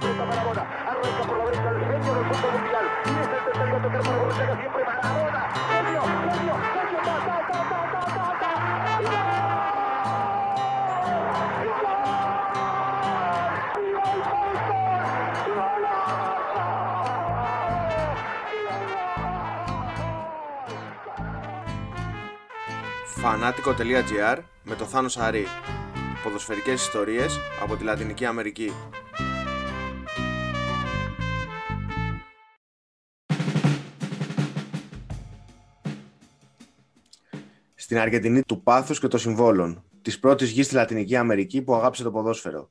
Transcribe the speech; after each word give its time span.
aprieta 0.00 0.24
Maradona, 0.24 0.62
arranca 0.90 1.22
por 1.28 1.36
la 1.38 1.44
derecha 1.44 1.68
el 1.70 1.78
genio 1.80 2.14
del 2.14 2.24
fútbol 2.24 2.52
mundial, 2.56 2.84
y 3.04 3.10
es 3.10 3.28
el 3.28 3.44
tercero 3.44 3.76
a 3.76 3.82
tocar 3.82 4.02
para 4.02 4.16
Borruchaga, 4.16 4.54
siempre 4.56 4.82
Maradona, 4.84 5.40
genio, 5.68 6.02
genio, 6.32 6.54
genio, 6.74 6.98
ta, 7.06 7.14
ta, 7.26 7.36
ta, 7.50 7.60
ta, 7.60 7.80
ta, 8.00 8.16
ta, 8.16 8.34
ta, 8.40 8.50
y 9.00 9.04
gol, 9.04 9.12
y 9.12 9.14
gol, 9.14 9.36
y 11.60 11.70
gol, 11.70 11.84
gol, 11.84 11.84
gol, 11.84 11.98
Fanatico.gr 23.22 24.38
με 24.62 24.74
το 24.74 24.84
Θάνο 24.84 25.08
Σαρή. 25.08 25.46
Ποδοσφαιρικές 26.22 26.82
ιστορίες 26.82 27.40
από 27.62 27.76
τη 27.76 27.84
Λατινική 27.84 28.24
Αμερική. 28.24 28.72
Στην 37.90 38.02
Αργεντινή 38.02 38.42
του 38.42 38.62
πάθους 38.62 39.00
και 39.00 39.08
των 39.08 39.20
συμβόλων. 39.20 39.84
Της 40.02 40.18
πρώτης 40.18 40.50
γης 40.50 40.66
στη 40.66 40.74
Λατινική 40.74 41.16
Αμερική 41.16 41.62
που 41.62 41.74
αγάπησε 41.74 42.02
το 42.02 42.10
ποδόσφαιρο. 42.10 42.70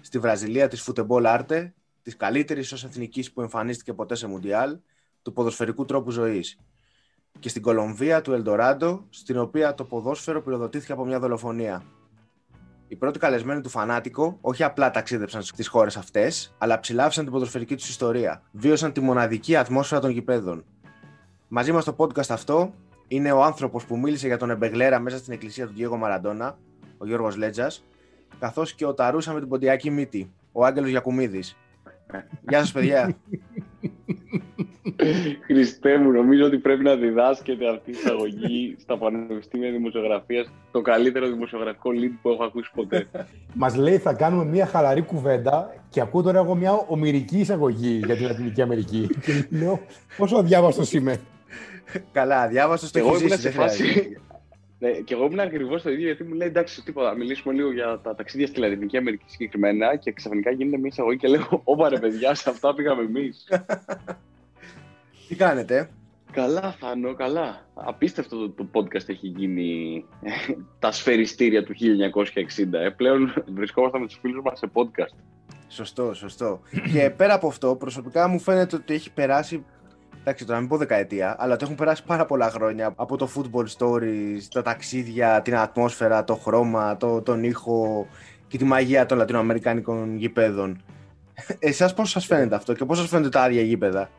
Στη 0.00 0.18
Βραζιλία 0.18 0.68
της 0.68 0.88
Football 0.88 1.38
Arte, 1.38 1.70
της 2.02 2.16
καλύτερης 2.16 2.72
ως 2.72 2.84
εθνικής 2.84 3.32
που 3.32 3.40
εμφανίστηκε 3.40 3.92
ποτέ 3.92 4.14
σε 4.14 4.26
Μουντιάλ, 4.26 4.78
του 5.22 5.32
ποδοσφαιρικού 5.32 5.84
τρόπου 5.84 6.10
ζωής 6.10 6.58
και 7.38 7.48
στην 7.48 7.62
Κολομβία 7.62 8.20
του 8.20 8.32
Ελντοράντο, 8.32 9.06
στην 9.10 9.38
οποία 9.38 9.74
το 9.74 9.84
ποδόσφαιρο 9.84 10.42
πυροδοτήθηκε 10.42 10.92
από 10.92 11.04
μια 11.04 11.18
δολοφονία. 11.18 11.82
Οι 12.88 12.96
πρώτοι 12.96 13.18
καλεσμένοι 13.18 13.60
του 13.60 13.68
Φανάτικο 13.68 14.38
όχι 14.40 14.62
απλά 14.62 14.90
ταξίδεψαν 14.90 15.42
στις 15.42 15.68
χώρες 15.68 15.96
αυτές, 15.96 16.54
αλλά 16.58 16.80
ψηλάφισαν 16.80 17.24
την 17.24 17.32
ποδοσφαιρική 17.32 17.74
τους 17.74 17.88
ιστορία. 17.88 18.42
Βίωσαν 18.52 18.92
τη 18.92 19.00
μοναδική 19.00 19.56
ατμόσφαιρα 19.56 20.00
των 20.00 20.10
γηπέδων. 20.10 20.64
Μαζί 21.48 21.72
μας 21.72 21.82
στο 21.82 21.94
podcast 21.98 22.28
αυτό 22.28 22.74
είναι 23.14 23.32
ο 23.32 23.42
άνθρωπος 23.42 23.84
που 23.84 23.98
μίλησε 23.98 24.26
για 24.26 24.38
τον 24.38 24.50
Εμπεγλέρα 24.50 24.98
μέσα 24.98 25.18
στην 25.18 25.32
εκκλησία 25.32 25.66
του 25.66 25.72
Διέγο 25.74 25.96
Μαραντόνα, 25.96 26.58
ο 26.98 27.06
Γιώργος 27.06 27.36
Λέτζας, 27.36 27.84
καθώς 28.38 28.74
και 28.74 28.86
ο 28.86 28.94
Ταρούσα 28.94 29.32
με 29.32 29.40
την 29.40 29.48
ποντιακή 29.48 29.90
μύτη, 29.90 30.32
ο 30.52 30.64
Άγγελος 30.64 30.88
Γιακουμίδης. 30.88 31.56
Γεια 32.48 32.58
σας, 32.58 32.72
παιδιά. 32.72 33.16
Χριστέ 35.46 35.98
μου, 35.98 36.10
νομίζω 36.10 36.44
ότι 36.44 36.58
πρέπει 36.58 36.84
να 36.84 36.96
διδάσκεται 36.96 37.68
αυτή 37.68 37.90
η 37.90 37.92
εισαγωγή 37.92 38.76
στα 38.78 38.98
πανεπιστήμια 38.98 39.70
δημοσιογραφίας 39.70 40.52
το 40.72 40.80
καλύτερο 40.80 41.28
δημοσιογραφικό 41.28 41.90
lead 41.90 42.18
που 42.22 42.28
έχω 42.28 42.44
ακούσει 42.44 42.70
ποτέ. 42.74 43.06
Μας 43.54 43.76
λέει 43.76 43.98
θα 43.98 44.12
κάνουμε 44.12 44.44
μια 44.44 44.66
χαλαρή 44.66 45.02
κουβέντα 45.02 45.74
και 45.90 46.00
ακούω 46.00 46.22
τώρα 46.22 46.38
εγώ 46.38 46.54
μια 46.54 46.72
ομυρική 46.72 47.38
εισαγωγή 47.38 48.02
για 48.04 48.16
την 48.16 48.26
Λατινική 48.26 48.62
Αμερική. 48.62 49.08
και 49.20 49.46
λέω 49.50 49.80
πόσο 50.16 50.36
αδιάβαστο 50.36 50.98
είμαι. 50.98 51.20
Καλά, 52.12 52.48
διάβασα 52.48 52.90
το 52.90 52.98
εγώ 52.98 53.08
έχεις 53.08 53.20
ήμουν 53.20 53.30
ζήσει, 53.36 53.42
σε 53.42 53.48
δεν 53.50 53.58
χρειάζεται. 53.58 53.92
φάση. 53.92 54.16
Ναι, 54.78 54.90
και 54.90 55.14
εγώ 55.14 55.24
ήμουν 55.24 55.40
ακριβώς 55.40 55.82
το 55.82 55.90
ίδιο 55.90 56.06
γιατί 56.06 56.24
μου 56.24 56.34
λέει 56.34 56.48
εντάξει, 56.48 56.82
τίποτα. 56.82 57.08
Θα 57.08 57.16
μιλήσουμε 57.16 57.54
λίγο 57.54 57.72
για 57.72 58.00
τα 58.02 58.14
ταξίδια 58.14 58.46
στη 58.46 58.60
Λατινική 58.60 58.96
Αμερική 58.96 59.24
συγκεκριμένα 59.26 59.96
και 59.96 60.12
ξαφνικά 60.12 60.50
γίνεται 60.50 60.78
μια 60.78 60.88
εισαγωγή 60.92 61.18
και 61.18 61.28
λέω: 61.28 61.60
Ωπα 61.64 61.88
ρε 61.88 61.98
παιδιά, 61.98 62.34
σε 62.34 62.50
αυτά 62.50 62.74
πήγαμε 62.74 63.02
εμείς. 63.02 63.48
Τι 65.28 65.34
κάνετε, 65.34 65.88
Καλά, 66.32 66.76
Θάνο, 66.78 67.14
καλά. 67.14 67.66
Απίστευτο 67.74 68.36
το, 68.36 68.50
το 68.50 68.68
podcast 68.72 69.08
έχει 69.08 69.26
γίνει 69.26 70.04
τα 70.78 70.92
σφαιριστήρια 70.92 71.64
του 71.64 71.74
1960. 71.74 72.72
Ε. 72.72 72.88
Πλέον 72.88 73.44
βρισκόμαστε 73.54 73.98
με 73.98 74.06
τους 74.06 74.18
φίλους 74.20 74.42
μας 74.44 74.58
σε 74.58 74.70
podcast. 74.72 75.14
Σωστό, 75.68 76.14
σωστό. 76.14 76.60
και 76.92 77.10
πέρα 77.16 77.34
από 77.34 77.46
αυτό, 77.46 77.76
προσωπικά 77.76 78.28
μου 78.28 78.38
φαίνεται 78.38 78.76
ότι 78.76 78.94
έχει 78.94 79.12
περάσει. 79.12 79.64
Εντάξει, 80.24 80.44
τώρα 80.44 80.54
να 80.54 80.60
μην 80.60 80.68
πω 80.68 80.76
δεκαετία, 80.76 81.36
αλλά 81.38 81.54
ότι 81.54 81.64
έχουν 81.64 81.76
περάσει 81.76 82.04
πάρα 82.04 82.26
πολλά 82.26 82.50
χρόνια 82.50 82.92
από 82.96 83.16
το 83.16 83.28
football 83.34 83.66
stories, 83.78 84.40
τα 84.52 84.62
ταξίδια, 84.62 85.42
την 85.42 85.56
ατμόσφαιρα, 85.56 86.24
το 86.24 86.34
χρώμα, 86.34 86.96
το, 86.96 87.22
τον 87.22 87.44
ήχο 87.44 88.06
και 88.48 88.58
τη 88.58 88.64
μαγεία 88.64 89.06
των 89.06 89.18
λατινοαμερικάνικων 89.18 90.16
γηπέδων. 90.16 90.82
Εσάς 91.58 91.94
πώς 91.94 92.10
σας 92.10 92.26
φαίνεται 92.26 92.54
αυτό 92.54 92.72
και 92.72 92.84
πώς 92.84 92.98
σας 92.98 93.08
φαίνονται 93.08 93.28
τα 93.28 93.42
άδεια 93.42 93.62
γήπεδα; 93.62 94.10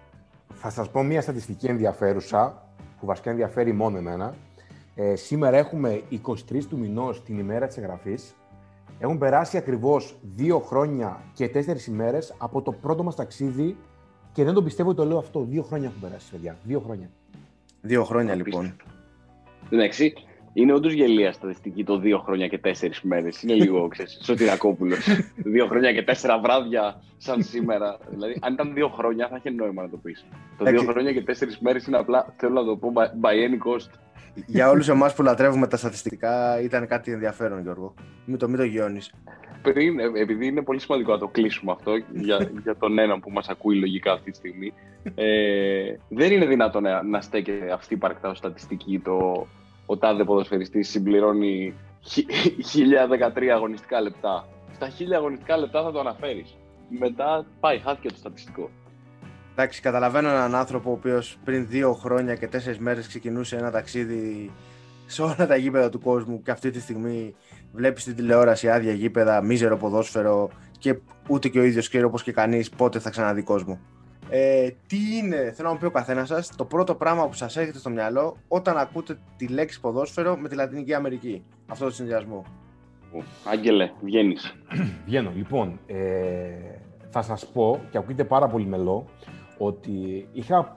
Θα 0.54 0.70
σας 0.70 0.90
πω 0.90 1.04
μια 1.04 1.22
στατιστική 1.22 1.66
ενδιαφέρουσα, 1.66 2.68
που 3.00 3.06
βασικά 3.06 3.30
ενδιαφέρει 3.30 3.74
μόνο 3.74 3.98
εμένα. 3.98 4.36
Ε, 4.96 5.16
σήμερα 5.16 5.58
έχουμε 5.58 6.02
23 6.10 6.66
του 6.70 6.78
μηνός 6.78 7.24
την 7.24 7.40
ημέρα 7.40 7.68
της 7.68 7.78
εγγραφής. 7.78 8.36
Έχουν 9.00 9.18
περάσει 9.18 9.58
ακριβώς 9.58 10.16
δύο 10.36 10.60
χρόνια 10.60 11.22
και 11.34 11.48
τέσσερις 11.50 11.88
ημέρες 11.88 12.34
από 12.38 12.62
το 12.62 12.72
πρώτο 12.72 13.04
μας 13.04 13.16
ταξίδι 13.16 13.78
και 14.34 14.44
δεν 14.44 14.54
το 14.54 14.64
πιστεύω 14.64 14.90
ότι 14.90 14.98
το 14.98 15.06
λέω 15.06 15.18
αυτό. 15.18 15.44
Δύο 15.50 15.62
χρόνια 15.64 15.88
έχουν 15.88 16.02
περάσει, 16.02 16.32
παιδιά. 16.32 16.58
Δύο 16.64 16.80
χρόνια. 16.80 17.10
Δύο 17.82 18.04
χρόνια 18.04 18.34
Απίστευτο. 18.34 18.62
λοιπόν. 18.62 18.78
Εντάξει, 19.70 20.14
είναι 20.54 20.74
όντως 20.74 20.94
γελία 20.94 21.32
στατιστική 21.32 21.84
το 21.84 21.98
δύο 21.98 22.20
χρόνια 22.20 22.48
και 22.48 22.58
τέσσερις 22.58 23.02
μέρες. 23.02 23.42
Είναι 23.42 23.54
λίγο, 23.54 23.88
ξέρεις, 23.94 24.20
Σωτηρακόπουλος. 24.24 25.00
δύο 25.36 25.68
χρόνια 25.68 25.94
και 25.94 26.04
τέσσερα 26.04 26.40
βράδια 26.40 27.02
σαν 27.18 27.44
σήμερα. 27.44 27.98
Δηλαδή, 28.10 28.38
αν 28.42 28.54
ήταν 28.54 28.74
δύο 28.74 28.88
χρόνια 28.88 29.28
θα 29.28 29.36
είχε 29.38 29.50
νόημα 29.50 29.82
να 29.82 29.90
το 29.90 29.98
πεις. 29.98 30.26
Το 30.58 30.64
δύο 30.64 30.74
Εντάξει. 30.74 30.92
χρόνια 30.92 31.14
και 31.14 31.22
τέσσερις 31.22 31.60
μέρες 31.60 31.86
είναι 31.88 31.98
απλά, 31.98 32.34
θέλω 32.38 32.54
να 32.54 32.66
το 32.66 32.76
πω, 32.76 32.92
by, 32.96 33.26
by 33.26 33.32
any 33.32 33.72
cost. 33.72 33.90
Για 34.46 34.70
όλους 34.70 34.88
εμάς 34.90 35.14
που 35.16 35.24
λατρεύουμε 35.24 35.68
τα 35.68 35.78
στατιστικά, 35.78 36.62
ήταν 36.62 36.88
κάτι 36.88 37.12
ενδιαφέρον, 37.12 37.62
Γιώργο. 37.62 37.94
Μην 38.26 38.38
το, 38.38 38.48
μην 38.48 38.58
το 38.58 38.64
γιώνεις. 38.64 39.14
Πριν, 39.64 40.00
ε, 40.00 40.12
επειδή 40.16 40.48
είναι 40.48 40.62
πολύ 40.62 40.80
σημαντικό 40.80 41.12
να 41.12 41.18
το 41.18 41.28
κλείσουμε 41.28 41.72
αυτό 41.72 41.92
για, 41.96 42.52
για 42.64 42.76
τον 42.78 43.00
έναν 43.00 43.20
που 43.20 43.32
μας 43.32 43.48
ακούει 43.50 43.76
λογικά 43.76 44.12
αυτή 44.12 44.32
τη 44.32 44.38
στιγμή, 44.38 44.74
ε, 45.16 45.96
δεν 46.10 46.32
είναι 46.32 46.46
δυνατόν 46.46 46.84
να, 46.84 47.04
να 47.04 47.22
στέκεται 47.22 47.72
αυτή 47.72 47.94
υπαρκτά 47.94 48.30
ως 48.30 48.38
στατιστική 48.38 49.00
το 49.00 49.48
ο 49.86 49.98
τάδε 49.98 50.24
ποδοσφαιριστής 50.24 50.90
συμπληρώνει 50.90 51.74
χι- 52.02 52.30
1013 53.36 53.48
αγωνιστικά 53.54 54.02
λεπτά. 54.02 54.48
Στα 54.74 54.90
1000 54.90 55.16
αγωνιστικά 55.16 55.58
λεπτά 55.58 55.84
θα 55.84 55.92
το 55.92 56.00
αναφέρεις. 56.00 56.58
Μετά 57.00 57.46
πάει, 57.60 57.80
χάθηκε 57.80 58.08
το 58.08 58.16
στατιστικό. 58.16 58.70
Εντάξει, 59.52 59.82
καταλαβαίνω 59.82 60.30
έναν 60.30 60.56
άνθρωπο 60.56 60.90
ο 60.90 60.94
οποίος 60.94 61.38
πριν 61.44 61.68
δύο 61.68 61.94
χρόνια 61.94 62.36
και 62.36 62.48
τέσσερις 62.48 62.80
μέρες 62.80 63.08
ξεκινούσε 63.08 63.56
ένα 63.56 63.72
ταξίδι 63.72 64.52
σε 65.06 65.22
όλα 65.22 65.48
τα 65.48 65.56
γήπεδα 65.56 65.90
του 65.90 66.00
κόσμου 66.00 66.42
και 66.42 66.52
αυτή 66.52 66.72
τη 66.72 66.80
στιγμή 66.80 67.36
βλέπεις 67.74 68.02
στην 68.02 68.16
τηλεόραση 68.16 68.70
άδεια 68.70 68.92
γήπεδα, 68.92 69.42
μίζερο 69.42 69.78
ποδόσφαιρο 69.78 70.50
και 70.80 71.00
ούτε 71.28 71.50
και 71.50 71.60
ο 71.60 71.64
ίδιος 71.64 71.90
ξέρει 71.90 72.04
όπως 72.04 72.24
και 72.24 72.32
κανείς 72.32 72.70
πότε 72.70 73.00
θα 73.00 73.10
ξαναδεί 73.10 73.42
κόσμο. 73.42 73.80
Ε, 74.30 74.70
τι 74.88 74.98
είναι, 75.18 75.52
θέλω 75.56 75.68
να 75.68 75.74
μου 75.74 75.80
πει 75.80 75.86
ο 75.86 75.92
καθένας 75.92 76.28
σας, 76.28 76.56
το 76.56 76.66
πρώτο 76.66 76.96
πράγμα 76.96 77.28
που 77.28 77.34
σας 77.34 77.58
έρχεται 77.58 77.78
στο 77.78 77.90
μυαλό 77.90 78.38
όταν 78.48 78.78
ακούτε 78.78 79.20
τη 79.38 79.48
λέξη 79.48 79.80
ποδόσφαιρο 79.80 80.38
με 80.38 80.50
τη 80.50 80.56
Λατινική 80.56 80.94
Αμερική; 80.94 81.44
Αυτό 81.68 81.86
το 81.86 81.92
συνδυασμό. 81.92 82.46
Άγγελε, 83.46 83.92
βγαίνεις. 84.02 84.56
Βγαίνω. 85.06 85.32
Λοιπόν, 85.36 85.80
ε, 85.88 85.96
θα 87.10 87.22
σας 87.22 87.46
πω, 87.46 87.82
και 87.92 87.98
ακούγεται 87.98 88.24
πάρα 88.24 88.48
πολύ 88.48 88.66
μελό, 88.66 89.06
ότι 89.58 90.28
είχα 90.32 90.74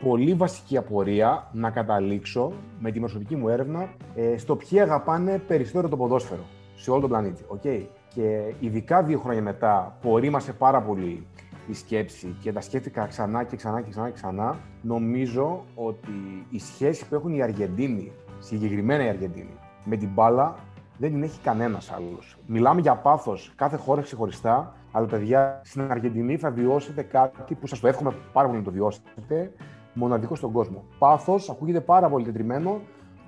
πολύ 0.00 0.34
βασική 0.34 0.76
απορία 0.76 1.48
να 1.52 1.70
καταλήξω 1.70 2.52
με 2.78 2.90
τη 2.90 2.98
προσωπική 2.98 3.36
μου 3.36 3.48
έρευνα 3.48 3.88
ε, 4.14 4.36
στο 4.36 4.56
ποιοι 4.56 4.80
αγαπάνε 4.80 5.38
περισσότερο 5.38 5.88
το 5.88 5.96
ποδόσφαιρο 5.96 6.44
σε 6.76 6.90
όλο 6.90 7.00
τον 7.00 7.08
πλανήτη. 7.08 7.44
Okay? 7.48 7.86
Και 8.14 8.54
ειδικά 8.60 9.02
δύο 9.02 9.18
χρόνια 9.18 9.42
μετά 9.42 9.96
που 10.00 10.10
ορίμασε 10.10 10.52
πάρα 10.52 10.82
πολύ 10.82 11.26
η 11.68 11.74
σκέψη 11.74 12.36
και 12.40 12.52
τα 12.52 12.60
σκέφτηκα 12.60 13.06
ξανά 13.06 13.44
και 13.44 13.56
ξανά 13.56 13.80
και 13.80 13.90
ξανά 13.90 14.06
και 14.06 14.14
ξανά, 14.14 14.56
νομίζω 14.82 15.64
ότι 15.74 16.46
η 16.50 16.58
σχέση 16.58 17.08
που 17.08 17.14
έχουν 17.14 17.34
οι 17.34 17.42
Αργεντίνοι, 17.42 18.12
συγκεκριμένα 18.38 19.04
οι 19.04 19.08
Αργεντίνοι, 19.08 19.58
με 19.84 19.96
την 19.96 20.08
μπάλα 20.14 20.54
δεν 20.98 21.10
την 21.10 21.22
έχει 21.22 21.40
κανένας 21.40 21.92
άλλος. 21.92 22.38
Μιλάμε 22.46 22.80
για 22.80 22.94
πάθος 22.94 23.52
κάθε 23.56 23.76
χώρα 23.76 24.02
ξεχωριστά, 24.02 24.74
αλλά 24.92 25.06
παιδιά 25.06 25.60
στην 25.64 25.90
Αργεντινή 25.90 26.36
θα 26.36 26.50
βιώσετε 26.50 27.02
κάτι 27.02 27.54
που 27.54 27.66
σας 27.66 27.80
το 27.80 27.86
εύχομαι 27.88 28.14
πάρα 28.32 28.46
πολύ 28.46 28.58
να 28.58 28.64
το 28.64 28.70
βιώσετε, 28.70 29.52
μοναδικό 29.96 30.34
στον 30.34 30.52
κόσμο. 30.52 30.84
Πάθος 30.98 31.50
ακούγεται 31.50 31.80
πάρα 31.80 32.08
πολύ 32.08 32.24
τετριμένο. 32.24 32.80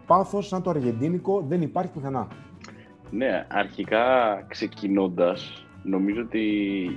Πάθος 0.06 0.46
σαν 0.46 0.62
το 0.62 0.70
αργεντίνικο 0.70 1.44
δεν 1.48 1.62
υπάρχει 1.62 1.92
πουθενά. 1.92 2.28
Ναι, 3.10 3.46
αρχικά 3.50 4.04
ξεκινώντας, 4.48 5.66
νομίζω 5.82 6.20
ότι 6.20 6.40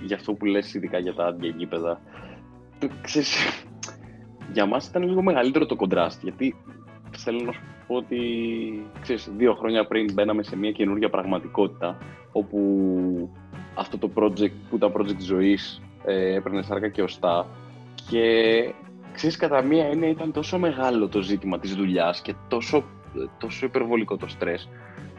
για 0.06 0.16
αυτό 0.16 0.34
που 0.34 0.46
λες 0.46 0.74
ειδικά 0.74 0.98
για 0.98 1.14
τα 1.14 1.26
άδεια 1.26 1.54
γήπεδα, 1.58 2.02
το- 2.80 2.88
ξέρεις, 3.02 3.36
για 4.54 4.66
μας 4.66 4.88
ήταν 4.88 5.04
λίγο 5.04 5.22
μεγαλύτερο 5.22 5.66
το 5.66 5.76
κοντράστ, 5.76 6.24
γιατί 6.24 6.56
θέλω 7.18 7.42
να 7.46 7.52
σου 7.52 7.62
πω 7.88 7.96
ότι 7.96 8.20
ξέρεις, 9.02 9.32
δύο 9.38 9.54
χρόνια 9.54 9.88
πριν 9.88 10.14
μπαίναμε 10.14 10.44
σε 10.44 10.56
μια 10.58 10.72
καινούργια 10.72 11.10
πραγματικότητα, 11.10 11.98
όπου 12.32 12.60
αυτό 13.76 13.98
το 13.98 14.10
project 14.16 14.52
που 14.70 14.76
ήταν 14.76 14.92
project 14.98 15.20
ζωής 15.20 15.82
ε, 16.06 16.34
έπαιρνε 16.36 16.62
σάρκα 16.62 16.90
και 16.90 17.02
οστά 17.02 17.48
και 18.10 18.24
ξέρεις 19.22 19.38
κατά 19.38 19.62
μία 19.62 19.86
έννοια 19.86 20.10
ήταν 20.10 20.32
τόσο 20.32 20.58
μεγάλο 20.58 21.08
το 21.08 21.22
ζήτημα 21.22 21.60
της 21.60 21.76
δουλειάς 21.76 22.22
και 22.22 22.34
τόσο, 22.48 22.84
τόσο 23.38 23.66
υπερβολικό 23.66 24.18
το 24.18 24.28
στρες 24.28 24.70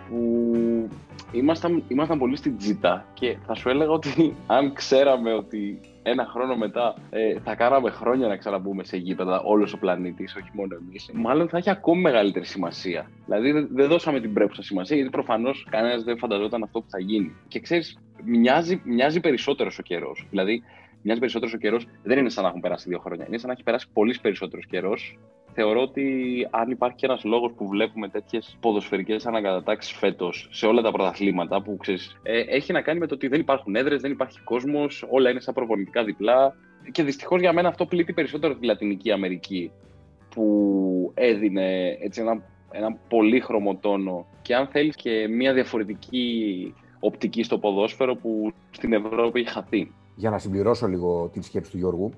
που 0.09 0.89
ήμασταν, 1.33 1.83
ήμασταν 1.89 2.19
πολύ 2.19 2.37
στην 2.37 2.57
τζίτα 2.57 3.07
και 3.15 3.37
θα 3.47 3.55
σου 3.55 3.69
έλεγα 3.69 3.91
ότι 3.91 4.35
αν 4.57 4.73
ξέραμε 4.73 5.33
ότι 5.33 5.81
ένα 6.03 6.27
χρόνο 6.27 6.57
μετά 6.57 6.95
ε, 7.11 7.39
θα 7.45 7.55
κάναμε 7.55 7.91
χρόνια 7.91 8.29
να 8.29 8.37
ξαναμπούμε 8.37 8.85
σε 8.85 8.97
γήπεδα 8.97 9.41
όλος 9.41 9.73
ο 9.73 9.79
πλανήτης, 9.79 10.37
όχι 10.37 10.51
μόνο 10.53 10.77
εμείς, 10.81 11.11
μάλλον 11.13 11.49
θα 11.49 11.59
έχει 11.59 11.71
ακόμη 11.71 12.01
μεγαλύτερη 12.01 12.45
σημασία. 12.45 13.11
Δηλαδή 13.25 13.53
δεν, 13.53 13.69
δεν 13.73 13.89
δώσαμε 13.89 14.21
την 14.21 14.33
πρέπουσα 14.33 14.63
σημασία, 14.63 14.97
γιατί 14.97 15.11
προφανώς 15.11 15.67
κανένας 15.71 16.03
δεν 16.05 16.19
φανταζόταν 16.19 16.63
αυτό 16.63 16.81
που 16.81 16.91
θα 16.91 16.99
γίνει. 16.99 17.35
Και 17.49 17.61
ξέρεις, 17.61 17.99
μοιάζει, 18.25 18.81
μοιάζει 18.85 19.21
περισσότερος 19.21 19.79
ο 19.79 19.83
καιρός. 19.83 20.27
Δηλαδή, 20.31 20.63
μοιάζει 21.03 21.21
περισσότερος 21.21 21.55
ο 21.55 21.59
καιρός, 21.59 21.87
δεν 22.03 22.19
είναι 22.19 22.29
σαν 22.29 22.43
να 22.43 22.49
έχουν 22.49 22.61
περάσει 22.61 22.89
δύο 22.89 22.99
χρόνια. 22.99 23.25
Είναι 23.29 23.39
σαν 23.39 23.47
να 23.47 23.53
έχει 23.53 23.63
περάσει 23.63 23.87
πολύ 23.93 24.19
περισσότερος 24.23 24.67
καιρός 24.67 25.19
θεωρώ 25.55 25.81
ότι 25.81 26.07
αν 26.51 26.71
υπάρχει 26.71 26.97
και 26.97 27.07
ένας 27.07 27.25
λόγος 27.25 27.53
που 27.57 27.69
βλέπουμε 27.69 28.09
τέτοιες 28.09 28.57
ποδοσφαιρικές 28.61 29.27
ανακατατάξεις 29.27 29.93
φέτος 29.93 30.49
σε 30.51 30.67
όλα 30.67 30.83
τα 30.83 30.91
πρωταθλήματα, 30.91 31.63
που 31.63 31.77
ξέρεις, 31.77 32.17
ε, 32.23 32.41
έχει 32.41 32.73
να 32.73 32.81
κάνει 32.81 32.99
με 32.99 33.07
το 33.07 33.15
ότι 33.15 33.29
δεν 33.29 33.41
υπάρχουν 33.41 33.77
έδρες, 33.77 34.01
δεν 34.01 34.11
υπάρχει 34.11 34.41
κόσμος, 34.41 35.07
όλα 35.11 35.31
είναι 35.31 35.41
σαν 35.41 35.55
προπονητικά 35.55 36.05
διπλά. 36.05 36.55
Και 36.93 37.03
δυστυχώς 37.03 37.41
για 37.41 37.53
μένα 37.53 37.69
αυτό 37.69 37.87
πλήττει 37.87 38.13
περισσότερο 38.13 38.55
τη 38.55 38.67
Λατινική 38.67 39.13
Αμερική, 39.13 39.71
που 40.35 41.11
έδινε 41.15 41.97
έτσι 42.01 42.21
ένα, 42.21 42.43
ένα 42.71 42.97
πολύχρωμο 43.09 43.77
τόνο 43.77 44.27
και 44.43 44.55
αν 44.55 44.67
θέλεις 44.67 44.97
και 44.97 45.29
μια 45.29 45.53
διαφορετική 45.53 46.75
οπτική 47.01 47.43
στο 47.43 47.59
ποδόσφαιρο 47.59 48.17
που 48.17 48.53
στην 48.71 48.93
Ευρώπη 48.93 49.41
έχει 49.41 49.51
χαθεί. 49.51 49.93
Για 50.15 50.31
να 50.31 50.39
συμπληρώσω 50.39 50.87
λίγο 50.87 51.29
την 51.33 51.43
σκέψη 51.43 51.71
του 51.71 51.77
Γιώργου, 51.77 52.11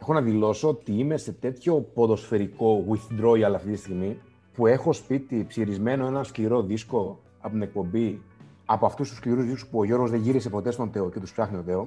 έχω 0.00 0.12
να 0.12 0.20
δηλώσω 0.20 0.68
ότι 0.68 0.92
είμαι 0.92 1.16
σε 1.16 1.32
τέτοιο 1.32 1.80
ποδοσφαιρικό 1.94 2.84
withdrawal 2.88 3.52
αυτή 3.54 3.70
τη 3.70 3.76
στιγμή 3.76 4.18
που 4.54 4.66
έχω 4.66 4.92
σπίτι 4.92 5.44
ψηρισμένο 5.48 6.06
ένα 6.06 6.24
σκληρό 6.24 6.62
δίσκο 6.62 7.18
από 7.40 7.52
την 7.52 7.62
εκπομπή 7.62 8.22
από 8.64 8.86
αυτούς 8.86 9.08
τους 9.08 9.16
σκληρούς 9.16 9.44
δίσκους 9.44 9.66
που 9.66 9.78
ο 9.78 9.84
Γιώργος 9.84 10.10
δεν 10.10 10.20
γύρισε 10.20 10.50
ποτέ 10.50 10.70
στον 10.70 10.90
Θεό 10.90 11.10
και 11.10 11.20
τους 11.20 11.32
ψάχνει 11.32 11.58
ο 11.58 11.62
Θεός 11.62 11.86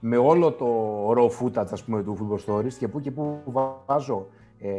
με 0.00 0.16
όλο 0.16 0.52
το 0.52 0.66
raw 1.10 1.28
footage 1.28 1.70
ας 1.70 1.84
πούμε, 1.84 2.02
του 2.02 2.16
Football 2.20 2.52
Stories 2.52 2.72
και 2.72 2.88
που 2.88 3.00
και 3.00 3.10
που 3.10 3.42
βάζω 3.86 4.26
ε, 4.58 4.70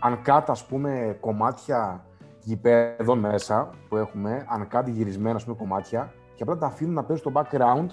αν 0.00 0.22
κάτω 0.22 0.52
ας 0.52 0.66
πούμε 0.66 1.16
κομμάτια 1.20 2.04
γηπέδων 2.42 3.18
μέσα 3.18 3.70
που 3.88 3.96
έχουμε, 3.96 4.46
αν 4.48 4.68
κάτι 4.68 4.90
γυρισμένα 4.90 5.36
ας 5.36 5.44
πούμε, 5.44 5.56
κομμάτια 5.56 6.12
και 6.34 6.42
απλά 6.42 6.56
τα 6.56 6.66
αφήνω 6.66 6.92
να 6.92 7.04
παίζουν 7.04 7.32
στο 7.32 7.40
background 7.40 7.86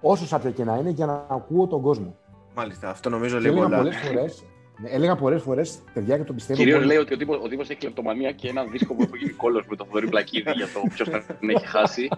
όσο 0.00 0.26
σάπια 0.26 0.50
και 0.50 0.64
να 0.64 0.76
είναι 0.76 0.90
για 0.90 1.06
να 1.06 1.24
ακούω 1.28 1.66
τον 1.66 1.82
κόσμο. 1.82 2.16
Μάλιστα, 2.54 2.90
αυτό 2.90 3.08
νομίζω 3.10 3.36
Και 3.36 3.42
λίγο 3.48 3.54
έλεγα 3.54 3.68
πολλά. 3.68 3.78
πολλές 3.78 3.96
φορές. 3.96 4.42
Έλεγα 4.84 5.16
πολλές 5.16 5.42
φορές, 5.42 5.78
παιδιά, 5.92 6.16
και 6.16 6.24
το 6.24 6.32
πιστεύω. 6.32 6.58
Κυρίως 6.58 6.76
πολύ. 6.76 6.88
λέει 6.88 6.96
ότι 6.96 7.14
ο 7.14 7.16
τύπος 7.16 7.38
ο 7.42 7.48
τύπος 7.48 7.68
έχει 7.68 7.78
κλεπτομανία 7.78 8.32
και 8.32 8.48
ένα 8.48 8.64
δίσκο 8.64 8.94
που 8.94 9.02
έχει 9.02 9.16
γίνει 9.18 9.32
κόλλο 9.32 9.64
με 9.68 9.76
το 9.76 9.84
Θοδωρή 9.84 10.08
Πλακίδη 10.08 10.50
για 10.50 10.66
το 10.66 10.80
ποιος 10.94 11.08
τον 11.10 11.48
έχει 11.48 11.66
χάσει. 11.66 12.08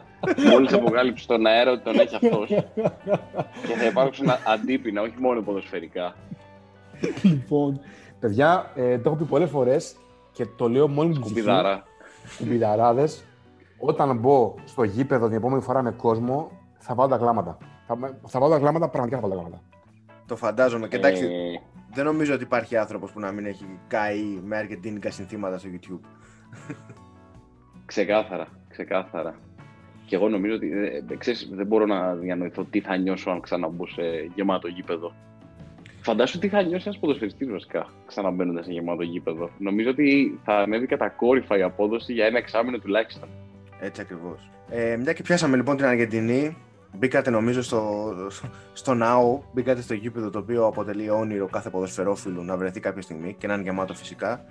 Μόλις 0.50 0.72
αποκάλυψε 0.72 1.22
στον 1.24 1.46
αέρα 1.46 1.70
ότι 1.70 1.82
τον 1.82 1.98
έχει 1.98 2.14
αυτός. 2.14 2.48
και 3.66 3.74
θα 3.78 3.86
υπάρξουν 3.90 4.26
αντίπεινα, 4.46 5.02
όχι 5.02 5.14
μόνο 5.18 5.40
ποδοσφαιρικά. 5.42 6.14
λοιπόν, 7.22 7.80
παιδιά, 8.20 8.70
ε, 8.74 8.98
το 8.98 9.08
έχω 9.08 9.18
πει 9.18 9.24
πολλές 9.24 9.50
φορές 9.50 9.96
και 10.32 10.46
το 10.56 10.68
λέω 10.68 10.88
μόλι 10.88 11.08
μου 11.08 11.14
ψυχή. 11.14 11.28
Κουμπιδάρα. 11.28 11.82
Κουμπιδαράδε. 12.38 13.08
Όταν 13.78 14.16
μπω 14.18 14.54
στο 14.64 14.82
γήπεδο 14.82 15.26
την 15.26 15.36
επόμενη 15.36 15.62
φορά 15.62 15.82
με 15.82 15.90
κόσμο, 15.90 16.50
θα 16.78 16.94
βάλω 16.94 17.08
τα 17.08 17.16
κλάματα. 17.16 17.58
Θα, 17.94 18.18
θα 18.26 18.40
βάλω 18.40 18.52
τα 18.52 18.58
κλάματα, 18.58 18.88
πραγματικά 18.88 19.20
θα 19.20 19.28
βάλω 19.28 19.40
τα 19.40 19.48
κλάματα. 19.48 19.62
Το 20.26 20.36
φαντάζομαι. 20.36 20.88
Και 20.88 20.96
εντάξει, 20.96 21.24
Ε, 21.24 21.60
δεν 21.94 22.04
νομίζω 22.04 22.34
ότι 22.34 22.42
υπάρχει 22.42 22.76
άνθρωπος 22.76 23.12
που 23.12 23.20
να 23.20 23.32
μην 23.32 23.46
έχει 23.46 23.64
καεί 23.88 24.40
με 24.44 24.56
αργεντίνικα 24.56 25.10
συνθήματα 25.10 25.58
στο 25.58 25.68
YouTube. 25.72 26.06
ξεκάθαρα, 27.86 28.46
ξεκάθαρα. 28.68 29.34
Και 30.06 30.16
εγώ 30.16 30.28
νομίζω 30.28 30.54
ότι 30.54 30.72
ε, 31.10 31.16
ξέρεις, 31.16 31.50
δεν 31.52 31.66
μπορώ 31.66 31.86
να 31.86 32.14
διανοηθώ 32.14 32.64
τι 32.64 32.80
θα 32.80 32.96
νιώσω 32.96 33.30
αν 33.30 33.40
ξαναμπω 33.40 33.86
σε 33.86 34.02
γεμάτο 34.34 34.68
γήπεδο. 34.68 35.12
Φαντάσου 36.02 36.38
τι 36.38 36.48
θα 36.48 36.62
νιώσει 36.62 36.84
ένας 36.86 36.98
ποδοσφαιριστής 36.98 37.50
βασικά 37.50 37.86
ξαναμπαίνοντας 38.06 38.64
σε 38.64 38.72
γεμάτο 38.72 39.02
γήπεδο. 39.02 39.50
Νομίζω 39.58 39.90
ότι 39.90 40.38
θα 40.44 40.56
ανέβει 40.56 40.86
κατακόρυφα 40.86 41.58
η 41.58 41.62
απόδοση 41.62 42.12
για 42.12 42.26
ένα 42.26 42.38
εξάμεινο 42.38 42.78
τουλάχιστον. 42.78 43.28
Έτσι 43.80 44.00
ακριβώς. 44.00 44.50
Ε, 44.70 44.96
μια 44.96 45.12
και 45.12 45.22
πιάσαμε 45.22 45.56
λοιπόν 45.56 45.76
την 45.76 45.84
Αργεντινή, 45.84 46.56
μπήκατε 46.96 47.30
νομίζω 47.30 47.62
στο, 47.62 48.12
στο 48.72 48.94
ΝΑΟ, 48.94 49.40
μπήκατε 49.52 49.82
στο 49.82 49.94
γήπεδο 49.94 50.30
το 50.30 50.38
οποίο 50.38 50.66
αποτελεί 50.66 51.10
όνειρο 51.10 51.46
κάθε 51.46 51.70
ποδοσφαιρόφιλου 51.70 52.44
να 52.44 52.56
βρεθεί 52.56 52.80
κάποια 52.80 53.02
στιγμή 53.02 53.34
και 53.38 53.46
να 53.46 53.54
είναι 53.54 53.62
γεμάτο 53.62 53.94
φυσικά. 53.94 54.44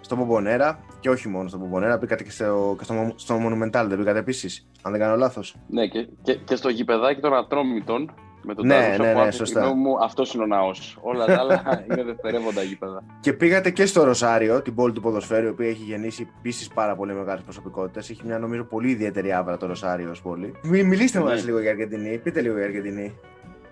Στο 0.00 0.16
Μπομπονέρα 0.16 0.78
και 1.00 1.10
όχι 1.10 1.28
μόνο 1.28 1.48
στο 1.48 1.58
Μπομπονέρα, 1.58 1.96
μπήκατε 1.96 2.22
και 2.22 2.30
στο, 2.30 2.74
και 2.78 2.84
στο, 2.84 3.12
στο 3.14 3.36
Monumental, 3.36 3.84
δεν 3.88 3.98
μπήκατε 3.98 4.18
επίσης, 4.18 4.66
αν 4.82 4.92
δεν 4.92 5.00
κάνω 5.00 5.16
λάθος. 5.16 5.56
Ναι, 5.68 5.86
και, 5.86 6.08
και, 6.22 6.34
και 6.34 6.56
στο 6.56 6.68
γηπεδάκι 6.68 7.20
των 7.20 7.34
Ατρόμητων 7.34 8.10
με 8.44 8.54
τον 8.54 8.66
Ναι, 8.66 8.74
Τάρουσα 8.74 9.02
ναι, 9.02 9.12
που 9.12 9.18
ναι, 9.18 9.22
αν 9.24 9.30
τη 9.30 9.34
σωστά. 9.36 9.60
γνώμη 9.60 9.80
μου 9.80 10.04
αυτός 10.04 10.34
είναι 10.34 10.42
ο 10.42 10.46
ναός. 10.46 10.98
Όλα 11.00 11.24
τα 11.26 11.38
άλλα 11.38 11.62
είναι 11.90 12.02
δευτερεύοντα 12.02 12.62
γήπεδα. 12.62 13.02
Και 13.20 13.32
πήγατε 13.32 13.70
και 13.70 13.86
στο 13.86 14.04
Ροσάριο, 14.04 14.62
την 14.62 14.74
πόλη 14.74 14.92
του 14.92 15.00
ποδοσφαίρου, 15.00 15.46
η 15.46 15.48
οποία 15.48 15.68
έχει 15.68 15.82
γεννήσει 15.82 16.28
επίσης 16.38 16.68
πάρα 16.68 16.96
πολύ 16.96 17.14
μεγάλες 17.14 17.42
προσωπικότητες. 17.42 18.10
Έχει 18.10 18.22
μια 18.26 18.38
νομίζω 18.38 18.64
πολύ 18.64 18.90
ιδιαίτερη 18.90 19.32
άβρα 19.32 19.56
το 19.56 19.66
Ροσάριο 19.66 20.10
ως 20.10 20.22
πόλη. 20.22 20.54
Μι, 20.62 20.82
μιλήστε 20.82 21.18
Ναι. 21.18 21.24
μας 21.24 21.44
λίγο 21.44 21.60
για 21.60 21.70
Αργεντινή, 21.70 22.18
πείτε 22.18 22.40
λίγο 22.40 22.56
για 22.56 22.64
Αργεντινή. 22.64 23.18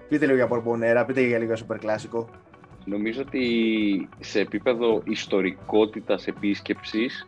Πείτε 0.09 0.25
λίγο 0.25 0.37
για 0.37 0.47
Μπορμπονέρα, 0.47 1.05
πείτε 1.05 1.21
για 1.21 1.39
λίγο 1.39 1.53
για 1.55 1.67
Super 1.67 1.77
Κλάσικο. 1.81 2.29
Νομίζω 2.85 3.21
ότι 3.27 4.09
σε 4.21 4.41
επίπεδο 4.41 5.01
ιστορικότητας 5.05 6.27
επίσκεψης 6.27 7.27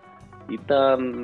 ήταν, 0.48 1.14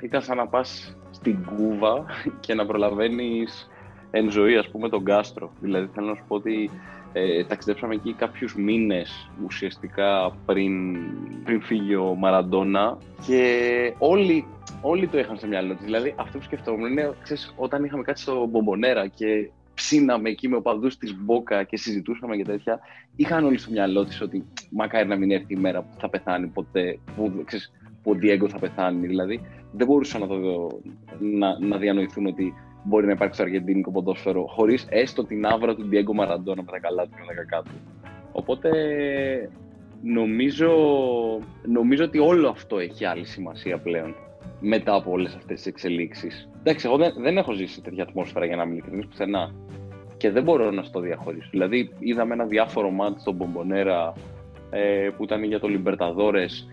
ήταν 0.00 0.22
σαν 0.22 0.36
να 0.36 0.46
πας 0.46 0.96
στην 1.10 1.36
Κούβα 1.44 2.04
και 2.40 2.54
να 2.54 2.66
προλαβαίνεις 2.66 3.68
εν 4.16 4.30
ζωή, 4.30 4.56
ας 4.56 4.68
πούμε, 4.70 4.88
τον 4.88 5.04
Κάστρο. 5.04 5.50
Δηλαδή, 5.60 5.88
θέλω 5.94 6.06
να 6.06 6.14
σου 6.14 6.24
πω 6.28 6.34
ότι 6.34 6.70
ε, 7.12 7.44
ταξιδέψαμε 7.44 7.94
εκεί 7.94 8.12
κάποιους 8.12 8.56
μήνες 8.56 9.30
ουσιαστικά 9.44 10.36
πριν, 10.46 10.96
πριν 11.44 11.60
φύγει 11.60 11.94
ο 11.94 12.14
Μαραντόνα 12.14 12.98
και 13.26 13.94
όλοι, 13.98 14.46
όλοι 14.82 15.06
το 15.06 15.18
είχαν 15.18 15.36
στο 15.36 15.46
μυαλό 15.46 15.74
τους. 15.74 15.84
Δηλαδή, 15.84 16.14
αυτό 16.16 16.38
που 16.38 16.44
σκεφτόμουν 16.44 16.90
είναι, 16.90 17.12
ξέρεις, 17.22 17.54
όταν 17.56 17.84
είχαμε 17.84 18.02
κάτι 18.02 18.20
στο 18.20 18.46
Μπομπονέρα 18.46 19.06
και 19.06 19.50
ψήναμε 19.74 20.28
εκεί 20.28 20.48
με 20.48 20.56
οπαδούς 20.56 20.96
της 20.96 21.16
Μπόκα 21.16 21.62
και 21.62 21.76
συζητούσαμε 21.76 22.36
και 22.36 22.44
τέτοια, 22.44 22.80
είχαν 23.16 23.44
όλοι 23.44 23.58
στο 23.58 23.70
μυαλό 23.70 24.04
της 24.04 24.20
ότι 24.20 24.44
μακάρι 24.70 25.08
να 25.08 25.16
μην 25.16 25.30
έρθει 25.30 25.54
η 25.54 25.56
μέρα 25.56 25.82
που 25.82 25.94
θα 25.98 26.08
πεθάνει 26.08 26.46
ποτέ, 26.46 26.98
που, 27.16 27.42
ξέρεις, 27.44 27.72
που 28.02 28.10
ο 28.10 28.14
Διέγκο 28.14 28.48
θα 28.48 28.58
πεθάνει. 28.58 29.06
Δηλαδή, 29.06 29.40
δεν 29.72 29.86
μπορούσαν 29.86 30.20
να, 30.20 30.26
το, 30.26 30.68
να, 31.18 31.58
να 31.58 31.76
διανοηθούν 31.76 32.26
ότι 32.26 32.54
μπορεί 32.84 33.06
να 33.06 33.12
υπάρξει 33.12 33.34
στο 33.34 33.42
αργεντίνικο 33.42 33.90
ποδόσφαιρο 33.90 34.46
χωρίς 34.46 34.86
έστω 34.88 35.24
την 35.24 35.46
άβρα 35.46 35.74
του 35.74 35.88
Diego 35.92 36.14
Μαραντόνα 36.14 36.62
με 36.62 36.70
τα 36.70 36.78
καλά 36.78 37.02
του 37.02 37.10
και 37.10 37.20
με 37.20 37.26
τα 37.26 37.34
κακά 37.34 37.62
του. 37.62 37.70
Οπότε 38.32 38.70
νομίζω, 40.02 40.70
νομίζω 41.62 42.04
ότι 42.04 42.18
όλο 42.18 42.48
αυτό 42.48 42.78
έχει 42.78 43.04
άλλη 43.04 43.24
σημασία 43.24 43.78
πλέον 43.78 44.14
μετά 44.60 44.94
από 44.94 45.10
όλες 45.10 45.34
αυτές 45.34 45.56
τις 45.56 45.66
εξελίξεις. 45.66 46.48
Εντάξει, 46.58 46.86
εγώ 46.86 46.96
δεν, 46.96 47.14
δεν 47.18 47.36
έχω 47.36 47.52
ζήσει 47.52 47.82
τέτοια 47.82 48.02
ατμόσφαιρα 48.02 48.46
για 48.46 48.56
να 48.56 48.62
είμαι 48.62 48.72
ειλικρινής 48.72 49.06
πουθενά. 49.06 49.54
Και 50.16 50.30
δεν 50.30 50.42
μπορώ 50.42 50.70
να 50.70 50.82
στο 50.82 51.00
διαχωρίσω. 51.00 51.48
Δηλαδή, 51.50 51.90
είδαμε 51.98 52.34
ένα 52.34 52.44
διάφορο 52.44 52.90
μάτι 52.90 53.20
στον 53.20 53.34
Μπομπονέρα 53.34 54.12
ε, 54.70 55.08
που 55.16 55.24
ήταν 55.24 55.44
για 55.44 55.60
το 55.60 55.68
Λιμπερταδόρες 55.68 56.68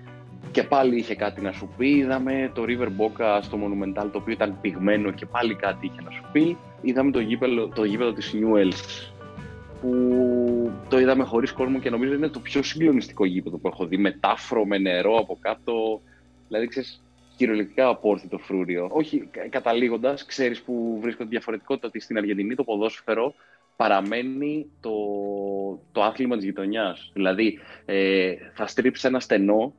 και 0.51 0.63
πάλι 0.63 0.97
είχε 0.97 1.15
κάτι 1.15 1.41
να 1.41 1.51
σου 1.51 1.69
πει. 1.77 1.89
Είδαμε 1.89 2.51
το 2.53 2.63
River 2.67 2.87
Boca 2.87 3.39
στο 3.41 3.57
Monumental 3.57 4.09
το 4.11 4.17
οποίο 4.17 4.33
ήταν 4.33 4.57
πυγμένο 4.61 5.11
και 5.11 5.25
πάλι 5.25 5.55
κάτι 5.55 5.85
είχε 5.85 6.01
να 6.01 6.11
σου 6.11 6.23
πει. 6.31 6.57
Είδαμε 6.81 7.11
το 7.11 7.19
γήπεδο, 7.19 7.67
το 7.67 7.83
γήπεδο 7.83 8.13
της 8.13 8.33
Newells 8.35 9.11
που 9.81 10.71
το 10.89 10.99
είδαμε 10.99 11.23
χωρίς 11.23 11.51
κόσμο 11.51 11.79
και 11.79 11.89
νομίζω 11.89 12.13
είναι 12.13 12.27
το 12.27 12.39
πιο 12.39 12.63
συγκλονιστικό 12.63 13.25
γήπεδο 13.25 13.57
που 13.57 13.67
έχω 13.67 13.85
δει 13.85 13.97
με 13.97 14.11
τάφρο, 14.11 14.65
με 14.65 14.77
νερό 14.77 15.17
από 15.17 15.37
κάτω. 15.41 16.01
Δηλαδή, 16.47 16.67
ξέρεις, 16.67 17.03
κυριολεκτικά 17.37 17.87
απόρθητο 17.87 18.37
φρούριο. 18.37 18.89
Όχι, 18.91 19.29
καταλήγοντας, 19.49 20.25
ξέρεις 20.25 20.61
που 20.61 20.97
βρίσκονται 21.01 21.29
διαφορετικότητα 21.29 21.87
ότι 21.87 21.99
στην 21.99 22.17
Αργεντινή 22.17 22.55
το 22.55 22.63
ποδόσφαιρο 22.63 23.33
παραμένει 23.75 24.65
το, 24.79 24.91
το 25.91 26.03
άθλημα 26.03 26.35
της 26.35 26.45
γειτονιάς. 26.45 27.11
Δηλαδή, 27.13 27.59
ε, 27.85 28.33
θα 28.53 28.67
στρίψει 28.67 29.07
ένα 29.07 29.19
στενό 29.19 29.73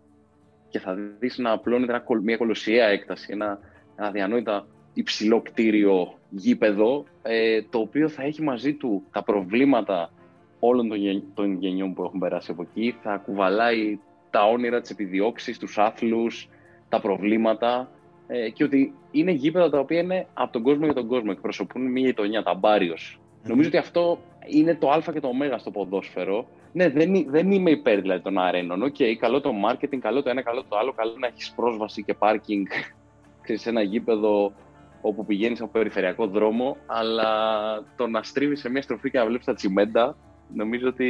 και 0.72 0.78
θα 0.78 0.94
δεις 1.18 1.38
να 1.38 1.50
απλώνεται 1.50 1.92
ένα, 1.92 2.00
κολ- 2.00 2.22
μια 2.22 2.36
κολοσιαία 2.36 2.86
έκταση, 2.86 3.28
ένα, 3.30 3.58
ένα 3.96 4.10
διανόητα 4.10 4.66
υψηλό 4.92 5.40
κτίριο 5.40 6.14
γήπεδο, 6.30 7.04
ε, 7.22 7.62
το 7.70 7.78
οποίο 7.78 8.08
θα 8.08 8.22
έχει 8.22 8.42
μαζί 8.42 8.74
του 8.74 9.02
τα 9.12 9.22
προβλήματα 9.22 10.10
όλων 10.58 10.88
των, 10.88 10.98
γεν- 10.98 11.24
των 11.34 11.58
γενιών 11.58 11.94
που 11.94 12.02
έχουν 12.04 12.20
περάσει 12.20 12.50
από 12.50 12.62
εκεί, 12.62 12.96
θα 13.02 13.16
κουβαλάει 13.16 13.98
τα 14.30 14.44
όνειρα, 14.44 14.80
τις 14.80 14.90
επιδιώξεις, 14.90 15.58
τους 15.58 15.78
άθλους, 15.78 16.48
τα 16.88 17.00
προβλήματα 17.00 17.90
ε, 18.26 18.50
και 18.50 18.64
ότι 18.64 18.94
είναι 19.10 19.30
γήπεδα 19.30 19.70
τα 19.70 19.78
οποία 19.78 20.00
είναι 20.00 20.26
από 20.34 20.52
τον 20.52 20.62
κόσμο 20.62 20.84
για 20.84 20.94
τον 20.94 21.06
κόσμο, 21.06 21.28
εκπροσωπούν 21.30 21.82
μια 21.82 22.06
γειτονιά, 22.06 22.42
τα 22.42 22.54
μπάριος. 22.54 23.20
Νομίζω 23.42 23.68
ότι 23.68 23.76
αυτό 23.76 24.18
είναι 24.46 24.74
το 24.74 24.90
α 24.90 25.02
και 25.12 25.20
το 25.20 25.28
ω 25.28 25.58
στο 25.58 25.70
ποδόσφαιρο. 25.70 26.46
Ναι, 26.72 26.88
δεν, 26.88 27.14
εί- 27.14 27.26
δεν 27.30 27.50
είμαι 27.50 27.70
υπέρ 27.70 28.00
δηλαδή, 28.00 28.22
των 28.22 28.38
αρένων. 28.38 28.82
Οκ, 28.82 28.96
καλό 29.18 29.40
το 29.40 29.50
marketing, 29.68 29.98
καλό 30.00 30.22
το 30.22 30.30
ένα, 30.30 30.42
καλό 30.42 30.64
το 30.68 30.76
άλλο, 30.76 30.92
καλό 30.92 31.14
να 31.18 31.26
έχεις 31.26 31.52
πρόσβαση 31.56 32.02
και 32.02 32.14
πάρκινγκ 32.14 32.66
ξέρεις, 33.42 33.62
σε 33.62 33.68
ένα 33.68 33.82
γήπεδο 33.82 34.52
όπου 35.00 35.26
πηγαίνεις 35.26 35.60
από 35.60 35.70
περιφερειακό 35.70 36.26
δρόμο, 36.26 36.76
αλλά 36.86 37.24
το 37.96 38.06
να 38.06 38.22
στρίβεις 38.22 38.60
σε 38.60 38.68
μια 38.70 38.82
στροφή 38.82 39.10
και 39.10 39.18
να 39.18 39.26
βλέπεις 39.26 39.44
τα 39.46 39.54
τσιμέντα, 39.54 40.16
νομίζω 40.54 40.88
ότι 40.88 41.04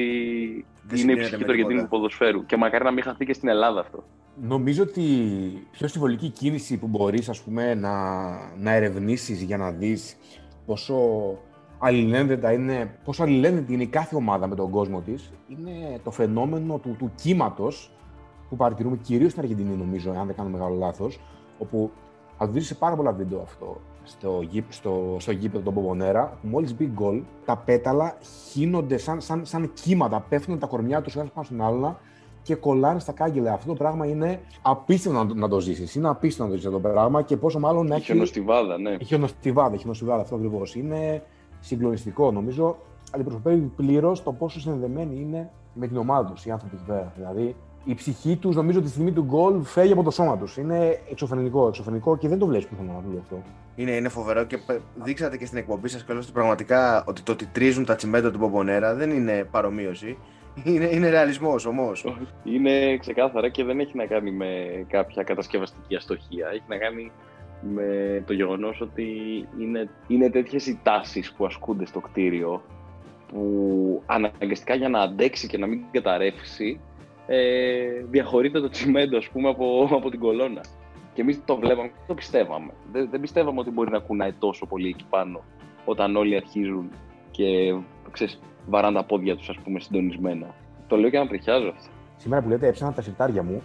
Δεν 0.87 0.99
είναι 0.99 1.13
η 1.13 1.15
συγκρίνεται 1.15 1.21
ψυχή 1.23 1.37
με 1.39 1.45
του 1.45 1.51
Αργεντινού 1.51 1.75
τίποτα. 1.81 1.89
ποδοσφαίρου. 1.97 2.47
Και 2.47 2.57
μακάρι 2.57 2.85
να 2.85 2.91
μην 2.91 3.03
χαθεί 3.03 3.25
και 3.25 3.33
στην 3.33 3.49
Ελλάδα 3.49 3.81
αυτό. 3.81 4.05
Νομίζω 4.43 4.83
ότι 4.83 5.03
η 5.03 5.67
πιο 5.73 5.89
συμβολική 5.89 6.29
κίνηση 6.29 6.77
που 6.79 6.87
μπορείς 6.87 7.29
ας 7.29 7.41
πούμε, 7.43 7.75
να, 7.75 7.91
να 8.59 8.71
ερευνήσεις 8.73 9.43
για 9.43 9.57
να 9.57 9.71
δεις 9.71 10.17
πόσο 10.67 10.95
αλληλένδετα 11.85 12.53
είναι, 12.53 12.95
πόσο 13.05 13.23
αλληλένδετη 13.23 13.73
είναι 13.73 13.83
η 13.83 13.87
κάθε 13.87 14.17
ομάδα 14.17 14.47
με 14.47 14.55
τον 14.55 14.71
κόσμο 14.71 15.01
της 15.01 15.33
είναι 15.49 15.99
το 16.05 16.11
φαινόμενο 16.11 16.79
του, 16.79 16.97
του 16.99 17.11
κύματος 17.15 17.91
που 18.49 18.57
παρατηρούμε 18.57 18.97
κυρίως 18.97 19.31
στην 19.31 19.43
Αργεντινή 19.43 19.77
νομίζω, 19.77 20.11
αν 20.11 20.27
δεν 20.27 20.37
κάνω 20.37 20.49
μεγάλο 20.49 20.75
λάθος, 20.75 21.21
όπου 21.59 21.91
θα 22.39 22.47
το 22.47 22.53
δεις 22.53 22.67
σε 22.67 22.75
πάρα 22.75 22.97
πολλά 22.97 23.13
βίντεο 23.13 23.41
αυτό 23.41 23.77
στο, 24.05 24.39
γήπ, 24.51 24.73
στο, 24.73 25.17
στο 25.19 25.33
γήπεδο 25.33 25.65
των 25.65 25.73
Μπομπονέρα, 25.73 26.39
που 26.43 26.49
μόλις 26.49 26.75
μπει 26.77 26.85
γκολ, 26.95 27.23
τα 27.45 27.57
πέταλα 27.57 28.17
χύνονται 28.51 28.97
σαν, 28.97 29.21
σαν, 29.21 29.45
σαν 29.47 29.73
κύματα, 29.83 30.21
πέφτουν 30.29 30.59
τα 30.59 30.67
κορμιά 30.67 31.03
τους 31.03 31.17
ένας 31.17 31.31
πάνω 31.31 31.47
στον 31.47 31.61
άλλον 31.63 31.97
και 32.43 32.55
κολλάνε 32.55 32.99
στα 33.01 33.13
κάγκελα. 33.13 33.53
Αυτό 33.53 33.69
το 33.69 33.75
πράγμα 33.75 34.07
είναι 34.07 34.41
απίστευτο 34.63 35.19
να, 35.23 35.27
το- 35.27 35.35
να 35.35 35.49
το 35.49 35.61
ζήσεις. 35.61 35.95
Είναι 35.95 36.09
απίστευτο 36.09 36.43
να 36.45 36.49
το 36.49 36.55
ζήσεις 36.57 36.69
αυτό 36.75 36.81
το 36.83 36.89
πράγμα 36.93 37.23
και 37.23 37.37
πόσο 37.37 37.59
μάλλον 37.59 37.87
να 37.87 37.95
Η 37.95 37.97
έχει. 37.99 38.07
χιονοστιβάδα, 38.07 38.79
ναι. 38.79 38.91
Η 38.99 39.05
χιονοστιβάδα, 39.05 39.75
η 39.75 39.79
χιονοστιβάδα, 39.79 40.23
αυτό 40.23 40.35
ακριβώς. 40.35 40.75
Είναι 40.75 41.23
συγκλονιστικό. 41.63 42.31
Νομίζω 42.31 42.77
αντιπροσωπεύει 43.11 43.73
πλήρως 43.77 44.23
το 44.23 44.33
πόσο 44.33 44.61
συνδεδεμένοι 44.61 45.21
είναι 45.21 45.51
με 45.75 45.87
την 45.87 45.97
ομάδα 45.97 46.31
τους 46.31 46.47
οι 46.47 46.51
άνθρωποι 46.51 46.75
εκεί 46.75 46.85
πέρα. 46.87 47.13
Δηλαδή 47.17 47.57
η 47.85 47.95
ψυχή 47.95 48.37
τους, 48.37 48.57
νομίζω, 48.57 48.81
τη 48.81 48.89
στιγμή 48.89 49.13
του 49.13 49.23
γκολ 49.23 49.63
φεύγει 49.63 49.93
από 49.93 50.03
το 50.03 50.11
σώμα 50.11 50.39
τους. 50.39 50.57
Είναι 50.57 51.01
εξωφρενικό, 51.11 51.67
εξωφρενικό 51.67 52.17
και 52.17 52.29
δεν 52.29 52.39
το 52.39 52.47
βλέπεις 52.47 52.67
πουθενά 52.67 52.93
να 52.93 53.21
αυτό. 53.21 53.43
Είναι, 53.77 53.91
είναι 53.91 54.09
φοβερό 54.09 54.45
και 54.45 54.59
πε- 54.59 54.81
δείξατε 54.95 55.37
και 55.37 55.47
στην 55.47 55.59
εκπομπή 55.59 55.89
σας 55.89 56.05
κιόλας 56.05 56.25
ότι 56.25 56.33
πραγματικά 56.33 57.05
ότι 57.07 57.23
το 57.23 57.33
ότι 57.33 57.47
τρίζουν 57.47 57.85
τα 57.85 57.95
τσιμέντα 57.95 58.31
του 58.31 58.39
Μπομπονέρα 58.39 58.95
δεν 58.95 59.11
είναι 59.11 59.49
παρομοίωση. 59.51 60.19
Είναι, 60.65 60.85
είναι 60.85 61.09
ρεαλισμός 61.09 61.67
όμω. 61.67 61.93
Είναι 62.45 62.97
ξεκάθαρα 62.97 63.49
και 63.49 63.65
δεν 63.65 63.81
έχει 63.81 63.97
να 63.97 64.07
κάνει 64.07 64.31
με 64.31 64.47
κάποια 64.89 65.23
κατασκευαστική 65.23 65.97
αστοχία. 65.97 66.49
Έχει 66.53 66.65
να 66.69 66.77
κάνει 66.77 67.11
με 67.63 68.23
το 68.27 68.33
γεγονός 68.33 68.81
ότι 68.81 69.07
είναι, 69.59 69.89
είναι 70.07 70.31
τέτοιες 70.31 70.67
οι 70.67 70.81
τάσεις 70.83 71.33
που 71.33 71.47
ασκούνται 71.47 71.87
στο 71.87 72.01
κτίριο 72.01 72.63
που 73.29 74.03
αναγκαστικά 74.07 74.75
για 74.75 74.89
να 74.89 75.01
αντέξει 75.01 75.47
και 75.47 75.59
να 75.59 75.67
μην 75.67 75.81
καταρρεύσει 75.91 76.81
ε, 77.27 78.05
διαχωρείται 78.11 78.61
το 78.61 78.69
τσιμέντο 78.69 79.17
ας 79.17 79.29
πούμε 79.29 79.49
από, 79.49 79.89
από 79.91 80.11
την 80.11 80.21
κολόνα. 80.21 80.61
Και 81.15 81.21
εμείς 81.21 81.41
το 81.45 81.57
βλέπαμε, 81.57 81.89
δεν 81.89 82.07
το 82.07 82.15
πιστεύαμε. 82.15 82.73
Δεν, 82.93 83.09
δεν 83.11 83.21
πιστεύαμε 83.21 83.61
ότι 83.61 83.71
μπορεί 83.71 83.91
να 83.91 83.99
κουνάει 83.99 84.33
τόσο 84.33 84.67
πολύ 84.67 84.89
εκεί 84.89 85.05
πάνω 85.11 85.41
όταν 85.85 86.17
όλοι 86.17 86.37
αρχίζουν 86.37 86.91
και 87.31 87.75
ξέρεις, 88.11 88.41
βαράνε 88.69 88.97
τα 88.97 89.05
πόδια 89.05 89.37
τους 89.37 89.49
ας 89.49 89.59
πούμε 89.65 89.81
συντονισμένα. 89.81 90.55
Το 90.87 90.97
λέω 90.97 91.11
και 91.11 91.19
να 91.19 91.27
τριχιάζω 91.27 91.69
αυτό. 91.69 91.91
Σήμερα 92.17 92.43
που 92.43 92.49
λέτε, 92.49 92.67
έψανα 92.67 92.93
τα 92.93 93.03
σιρτάρια 93.03 93.43
μου, 93.43 93.63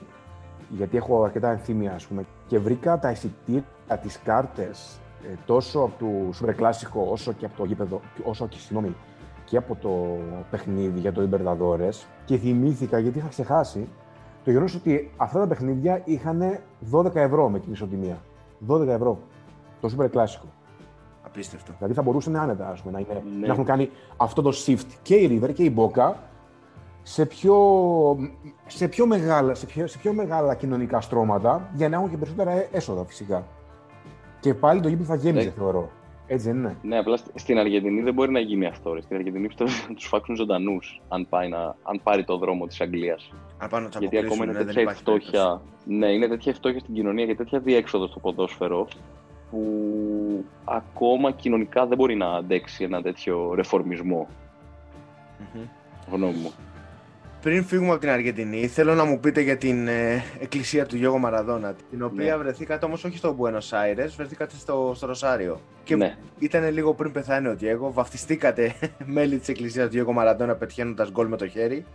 γιατί 0.69 0.97
έχω 0.97 1.23
αρκετά 1.23 1.51
ενθύμια, 1.51 1.93
ας 1.93 2.07
πούμε, 2.07 2.25
και 2.47 2.59
βρήκα 2.59 2.99
τα 2.99 3.11
εισιτήρια, 3.11 3.63
τις 4.01 4.19
κάρτες, 4.23 4.99
ε, 5.23 5.35
τόσο 5.45 5.79
από 5.79 5.93
το 5.99 6.05
Super 6.41 6.61
Classico, 6.61 7.11
όσο 7.11 7.31
και 7.31 7.45
από 7.45 7.57
το 7.57 7.65
γήπεδο, 7.65 8.01
όσο 8.23 8.47
και, 8.47 8.57
συγγνώμη, 8.57 8.95
και 9.45 9.57
από 9.57 9.75
το 9.75 10.17
παιχνίδι 10.51 10.99
για 10.99 11.11
το 11.13 11.29
Libertadores 11.29 12.05
και 12.25 12.37
θυμήθηκα, 12.37 12.99
γιατί 12.99 13.17
είχα 13.17 13.27
ξεχάσει, 13.27 13.87
το 14.43 14.49
γεγονός 14.49 14.75
ότι 14.75 15.11
αυτά 15.17 15.39
τα 15.39 15.47
παιχνίδια 15.47 16.01
είχαν 16.05 16.59
12 16.91 17.15
ευρώ 17.15 17.49
με 17.49 17.59
την 17.59 17.71
ισοτιμία. 17.71 18.17
12 18.67 18.87
ευρώ. 18.87 19.19
Το 19.81 19.89
Super 19.97 20.09
Classico. 20.09 20.47
Απίστευτο. 21.25 21.71
Δηλαδή 21.77 21.93
θα 21.93 22.01
μπορούσαν 22.01 22.35
άνετα 22.35 22.69
ας 22.69 22.81
πούμε, 22.81 22.93
να, 22.93 22.99
είναι, 22.99 23.23
Ναι. 23.39 23.47
να 23.47 23.53
έχουν 23.53 23.65
κάνει 23.65 23.89
αυτό 24.17 24.41
το 24.41 24.51
shift 24.65 24.85
και 25.01 25.15
η 25.15 25.39
River 25.41 25.53
και 25.53 25.63
η 25.63 25.73
Boca 25.77 26.13
σε 27.09 27.25
πιο, 27.25 27.55
σε 28.67 28.87
πιο, 28.87 29.05
μεγάλα, 29.05 29.53
σε 29.53 29.65
πιο, 29.65 29.87
σε 29.87 29.97
πιο 29.97 30.13
μεγάλα 30.13 30.55
κοινωνικά 30.55 31.01
στρώματα 31.01 31.69
για 31.73 31.89
να 31.89 31.95
έχουν 31.95 32.09
και 32.09 32.17
περισσότερα 32.17 32.51
έ- 32.51 32.67
έσοδα 32.75 33.05
φυσικά. 33.05 33.47
Και 34.39 34.53
πάλι 34.53 34.81
το 34.81 34.87
γήπεδο 34.87 35.09
θα 35.09 35.15
γέμιζε, 35.15 35.45
Ναι. 35.45 35.51
θεωρώ. 35.51 35.89
Έτσι 36.27 36.47
δεν 36.47 36.57
είναι. 36.57 36.75
Ναι, 36.81 36.97
απλά 36.97 37.17
στη- 37.17 37.31
στην 37.35 37.57
Αργεντινή 37.57 38.01
δεν 38.01 38.13
μπορεί 38.13 38.31
να 38.31 38.39
γίνει 38.39 38.65
αυτό. 38.65 38.93
Ρε. 38.93 39.01
Στην 39.01 39.15
Αργεντινή 39.15 39.47
πιστεύω 39.47 39.69
θα 39.69 39.93
τους 39.93 40.05
φάξουν 40.07 40.35
ζωντανούς 40.35 41.01
αν, 41.07 41.27
πάει 41.29 41.49
να- 41.49 41.75
αν 41.83 41.99
πάρει 42.03 42.23
το 42.23 42.37
δρόμο 42.37 42.67
της 42.67 42.81
Αγγλίας. 42.81 43.31
Αν 43.57 43.69
πάνε 43.69 43.83
να 43.83 43.89
τους 43.89 43.99
Γιατί 43.99 44.17
ακόμα 44.17 44.33
αποκλείσουν, 44.33 44.43
είναι 44.43 44.51
ναι, 44.51 44.57
δεν 44.57 44.67
τέτοια 44.67 44.81
υπάρχει 44.81 45.01
φτώχεια. 45.01 45.61
Ναι, 45.85 46.07
είναι 46.07 46.27
τέτοια 46.27 46.53
φτώχεια 46.53 46.79
στην 46.79 46.93
κοινωνία 46.93 47.25
και 47.25 47.35
τέτοια 47.35 47.59
διέξοδο 47.59 48.07
στο 48.07 48.19
ποδόσφαιρο 48.19 48.87
που 49.51 49.63
ακόμα 50.65 51.31
κοινωνικά 51.31 51.85
δεν 51.85 51.97
μπορεί 51.97 52.15
να 52.15 52.27
αντέξει 52.27 52.83
ένα 52.83 53.01
τέτοιο 53.01 53.53
ρεφορμισμό. 53.55 54.27
Μμμ. 55.55 55.61
Γνώμη 56.11 56.33
μου. 56.33 56.51
Πριν 57.47 57.63
φύγουμε 57.63 57.91
από 57.91 57.99
την 57.99 58.09
Αργεντινή, 58.09 58.67
θέλω 58.67 58.93
να 58.93 59.05
μου 59.05 59.19
πείτε 59.19 59.41
για 59.41 59.57
την 59.57 59.87
ε, 59.87 60.23
εκκλησία 60.39 60.85
του 60.85 60.95
Γιώργο 60.95 61.17
Μαραδόνα, 61.17 61.75
την 61.89 62.03
οποία 62.03 62.35
Ναι. 62.35 62.43
βρεθήκατε 62.43 62.85
όμως 62.85 63.03
όχι 63.03 63.17
στο 63.17 63.35
Buenos 63.39 63.55
Aires, 63.55 64.09
βρεθήκατε 64.17 64.55
στο, 64.55 64.91
στο 64.95 65.07
Ροσάριο. 65.07 65.59
Και 65.83 65.95
Ναι. 65.95 66.15
ήταν 66.39 66.71
λίγο 66.73 66.93
πριν 66.93 67.11
πεθάνει 67.11 67.47
ο 67.47 67.55
Διέγο, 67.55 67.91
βαφτιστήκατε 67.93 68.73
μέλη 69.15 69.37
της 69.37 69.47
εκκλησίας 69.47 69.85
του 69.85 69.91
Διέγο 69.91 70.11
Μαραδόνα 70.13 70.55
πετυχαίνοντας 70.55 71.11
γκολ 71.11 71.27
με 71.27 71.37
το 71.37 71.47
χέρι. 71.47 71.85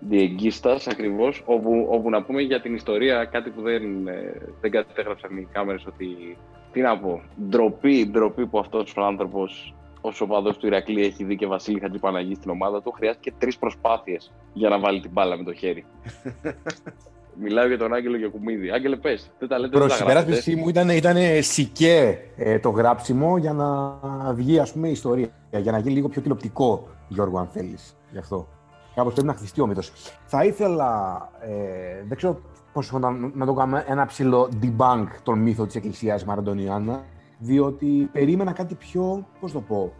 Διεγγίστα 0.00 0.78
ακριβώς, 0.90 1.42
όπου, 1.44 1.86
όπου 1.90 2.10
να 2.10 2.22
πούμε 2.22 2.40
για 2.42 2.60
την 2.60 2.74
ιστορία 2.74 3.24
κάτι 3.24 3.50
που 3.50 3.62
δεν, 3.62 4.08
ε, 4.08 4.32
δεν 4.60 4.70
κατέγραψαν 4.70 5.36
οι 5.36 5.48
κάμερες 5.52 5.86
ότι. 5.86 6.36
Τι 6.72 6.80
να 6.80 6.98
πω, 6.98 7.22
ντροπή, 7.48 8.06
ντροπή 8.10 8.46
που 8.46 8.58
αυτός 8.58 8.94
ο 8.96 9.02
άνθρωπος, 9.04 9.74
ω 10.06 10.12
οπαδός 10.18 10.58
του 10.58 10.66
Ηρακλή, 10.66 11.04
έχει 11.04 11.24
δει 11.24 11.36
και 11.36 11.46
Βασίλη 11.46 11.80
Χατζηπαναγή 11.80 12.34
στην 12.34 12.50
ομάδα 12.50 12.82
του. 12.82 12.90
Χρειάστηκε 12.90 13.32
τρεις 13.38 13.58
προσπάθειες 13.58 14.32
για 14.52 14.68
να 14.68 14.78
βάλει 14.78 15.00
την 15.00 15.10
μπάλα 15.10 15.36
με 15.36 15.44
το 15.44 15.52
χέρι. 15.52 15.84
Μιλάω 17.42 17.66
για 17.66 17.78
τον 17.78 17.94
Άγγελο 17.94 18.16
Γιακουμίδη. 18.16 18.70
Άγγελε, 18.70 18.96
πες, 18.96 19.30
δεν 19.38 19.48
τα 19.48 19.58
λέτε, 19.58 19.78
Προ 19.78 19.86
δεν 19.86 19.88
τα 19.88 20.04
γράφετε. 20.04 20.22
συμπεράσπιση 20.22 20.56
μου 20.56 20.68
ήταν, 20.68 20.88
ήταν 20.88 21.16
σικέ 21.40 22.18
ε, 22.36 22.58
το 22.58 22.70
γράψιμο 22.70 23.36
για 23.36 23.52
να 23.52 23.98
βγει 24.32 24.58
ας 24.58 24.72
πούμε 24.72 24.88
η 24.88 24.90
ιστορία. 24.90 25.28
Για 25.50 25.72
να 25.72 25.78
γίνει 25.78 25.94
λίγο 25.94 26.08
πιο 26.08 26.20
τηλεοπτικό, 26.22 26.88
Γιώργο, 27.08 27.38
αν 27.38 27.46
θέλεις. 27.46 27.96
Γι' 28.10 28.18
αυτό. 28.18 28.48
Κάπως 28.94 29.12
πρέπει 29.12 29.26
να 29.26 29.34
χτιστεί 29.34 29.60
ο 29.60 29.66
μύθος. 29.66 29.92
Θα 30.24 30.44
ήθελα, 30.44 31.20
ε, 31.40 32.04
δεν 32.08 32.16
ξέρω 32.16 32.40
πώς 32.72 32.92
να, 32.92 33.10
να 33.10 33.46
το 33.46 33.52
κάνουμε 33.52 33.84
ένα 33.88 34.06
ψηλό 34.06 34.48
debunk 34.62 35.06
τον 35.22 35.38
μύθο 35.38 35.66
της 35.66 35.74
Εκκλησίας 35.74 36.24
Μαραντονιάννα, 36.24 37.04
διότι 37.38 38.08
περίμενα 38.12 38.52
κάτι 38.52 38.74
πιο, 38.74 39.26
πώς 39.40 39.52
το 39.52 39.60
πω, 39.60 39.92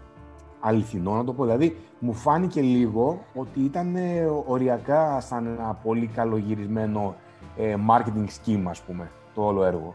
αληθινό 0.61 1.14
να 1.14 1.25
το 1.25 1.33
πω. 1.33 1.45
Δηλαδή, 1.45 1.76
μου 1.99 2.12
φάνηκε 2.12 2.61
λίγο 2.61 3.25
ότι 3.35 3.61
ήταν 3.61 3.97
ε, 3.97 4.25
οριακά 4.47 5.21
σαν 5.21 5.47
ένα 5.47 5.78
πολύ 5.83 6.07
καλογυρισμένο 6.07 7.16
ε, 7.57 7.75
marketing 7.88 8.26
scheme, 8.26 8.64
ας 8.69 8.81
πούμε, 8.83 9.11
το 9.35 9.47
όλο 9.47 9.64
έργο. 9.64 9.95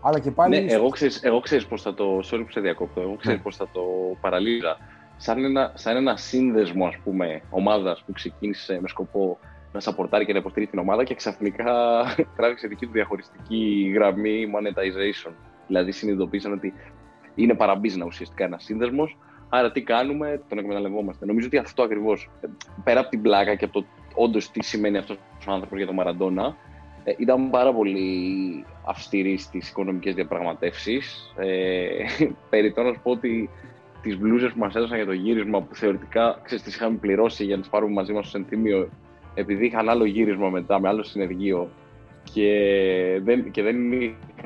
Αλλά 0.00 0.18
και 0.18 0.30
πάλι... 0.30 0.64
Ναι, 0.64 0.72
εγώ 0.72 0.88
ξέρεις, 0.88 1.22
εγώ 1.22 1.40
ξέρεις 1.40 1.66
πώς 1.66 1.82
θα 1.82 1.94
το... 1.94 2.18
Sorry 2.18 2.42
που 2.44 2.50
σε 2.50 2.60
διακόπτω. 2.60 3.00
Εγώ 3.00 3.16
ξέρεις 3.16 3.38
Ναι. 3.38 3.44
πώς 3.44 3.56
θα 3.56 3.68
το 3.72 3.82
παραλύζα. 4.20 4.76
Σαν 5.16 5.44
ένα, 5.44 5.72
σαν 5.74 5.96
ένα 5.96 6.16
σύνδεσμο, 6.16 6.86
ας 6.86 6.96
πούμε, 7.04 7.42
ομάδας 7.50 8.02
που 8.06 8.12
ξεκίνησε 8.12 8.78
με 8.80 8.88
σκοπό 8.88 9.38
να 9.72 9.80
σαπορτάρει 9.80 10.24
και 10.24 10.32
να 10.32 10.38
υποστηρίζει 10.38 10.70
την 10.70 10.80
ομάδα 10.80 11.04
και 11.04 11.14
ξαφνικά 11.14 11.74
τράβηξε 12.36 12.66
δική 12.66 12.86
του 12.86 12.92
διαχωριστική 12.92 13.92
γραμμή 13.94 14.46
monetization. 14.54 15.32
Δηλαδή 15.66 15.92
συνειδητοποίησαν 15.92 16.52
ότι 16.52 16.72
είναι 17.34 17.54
παραμπίζνα 17.54 18.04
ουσιαστικά 18.04 18.44
ένας 18.44 18.64
σύνδεσμος. 18.64 19.16
Άρα 19.48 19.72
τι 19.72 19.82
κάνουμε, 19.82 20.42
τον 20.48 20.58
εκμεταλλευόμαστε. 20.58 21.26
Νομίζω 21.26 21.46
ότι 21.46 21.56
αυτό 21.56 21.82
ακριβώς, 21.82 22.30
πέρα 22.84 23.00
από 23.00 23.08
την 23.08 23.22
πλάκα 23.22 23.54
και 23.54 23.64
από 23.64 23.80
το 23.80 23.86
όντως 24.14 24.50
τι 24.50 24.64
σημαίνει 24.64 24.98
αυτός 24.98 25.16
ο 25.48 25.52
άνθρωπος 25.52 25.76
για 25.76 25.86
τον 25.86 25.94
Μαραντόνα, 25.94 26.56
ε, 27.04 27.14
ήταν 27.18 27.50
πάρα 27.50 27.72
πολύ 27.72 28.64
αυστηρή 28.86 29.36
στις 29.36 29.70
οικονομικές 29.70 30.14
διαπραγματεύσεις. 30.14 31.32
Ε, 31.36 31.88
περιττό 32.50 32.82
να 32.82 32.92
σου 32.92 33.00
πω 33.02 33.10
ότι 33.10 33.50
τις 34.02 34.18
μπλούζες 34.18 34.52
που 34.52 34.58
μας 34.58 34.74
έδωσαν 34.74 34.96
για 34.96 35.06
το 35.06 35.12
γύρισμα, 35.12 35.62
που 35.62 35.74
θεωρητικά 35.74 36.40
ξέρεις, 36.42 36.64
τις 36.64 36.74
είχαμε 36.74 36.96
πληρώσει 36.96 37.44
για 37.44 37.54
να 37.54 37.60
τις 37.60 37.70
πάρουμε 37.70 37.92
μαζί 37.92 38.12
μας 38.12 38.28
στο 38.28 38.38
ενθύμιο, 38.38 38.88
επειδή 39.34 39.66
είχαν 39.66 39.88
άλλο 39.88 40.04
γύρισμα 40.04 40.48
μετά 40.48 40.80
με 40.80 40.88
άλλο 40.88 41.02
συνεργείο 41.02 41.70
και 42.32 43.20
δεν, 43.22 43.50
και 43.50 43.62
δεν 43.62 43.76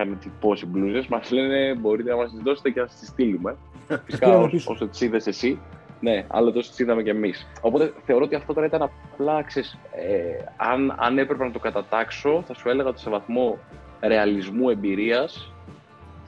είχαν 0.02 0.18
τυπώσει 0.18 0.66
μπλούζες, 0.66 1.06
μας 1.06 1.30
λένε 1.30 1.74
μπορείτε 1.74 2.10
να 2.10 2.16
μας 2.16 2.30
τις 2.30 2.40
δώσετε 2.40 2.70
και 2.70 2.80
να 2.80 2.86
τις 2.86 3.08
στείλουμε. 3.08 3.56
Φυσικά 4.04 4.26
πήραμε 4.26 4.44
όσο, 4.44 4.50
πίσω. 4.50 4.72
όσο 4.72 4.86
τι 4.86 5.04
είδε 5.04 5.20
εσύ, 5.24 5.58
ναι, 6.00 6.24
άλλο 6.28 6.52
τόσο 6.52 6.72
τι 6.76 6.82
είδαμε 6.82 7.02
κι 7.02 7.08
εμείς. 7.08 7.46
Οπότε 7.60 7.92
θεωρώ 8.04 8.24
ότι 8.24 8.34
αυτό 8.34 8.52
τώρα 8.52 8.66
ήταν 8.66 8.82
απλά, 8.82 9.42
ξέρεις, 9.42 9.78
ε, 9.94 10.44
αν, 10.56 10.94
αν 10.98 11.18
έπρεπε 11.18 11.44
να 11.44 11.50
το 11.50 11.58
κατατάξω, 11.58 12.42
θα 12.46 12.54
σου 12.54 12.68
έλεγα 12.68 12.88
ότι 12.88 13.00
σε 13.00 13.10
βαθμό 13.10 13.58
ρεαλισμού 14.00 14.70
εμπειρίας 14.70 15.52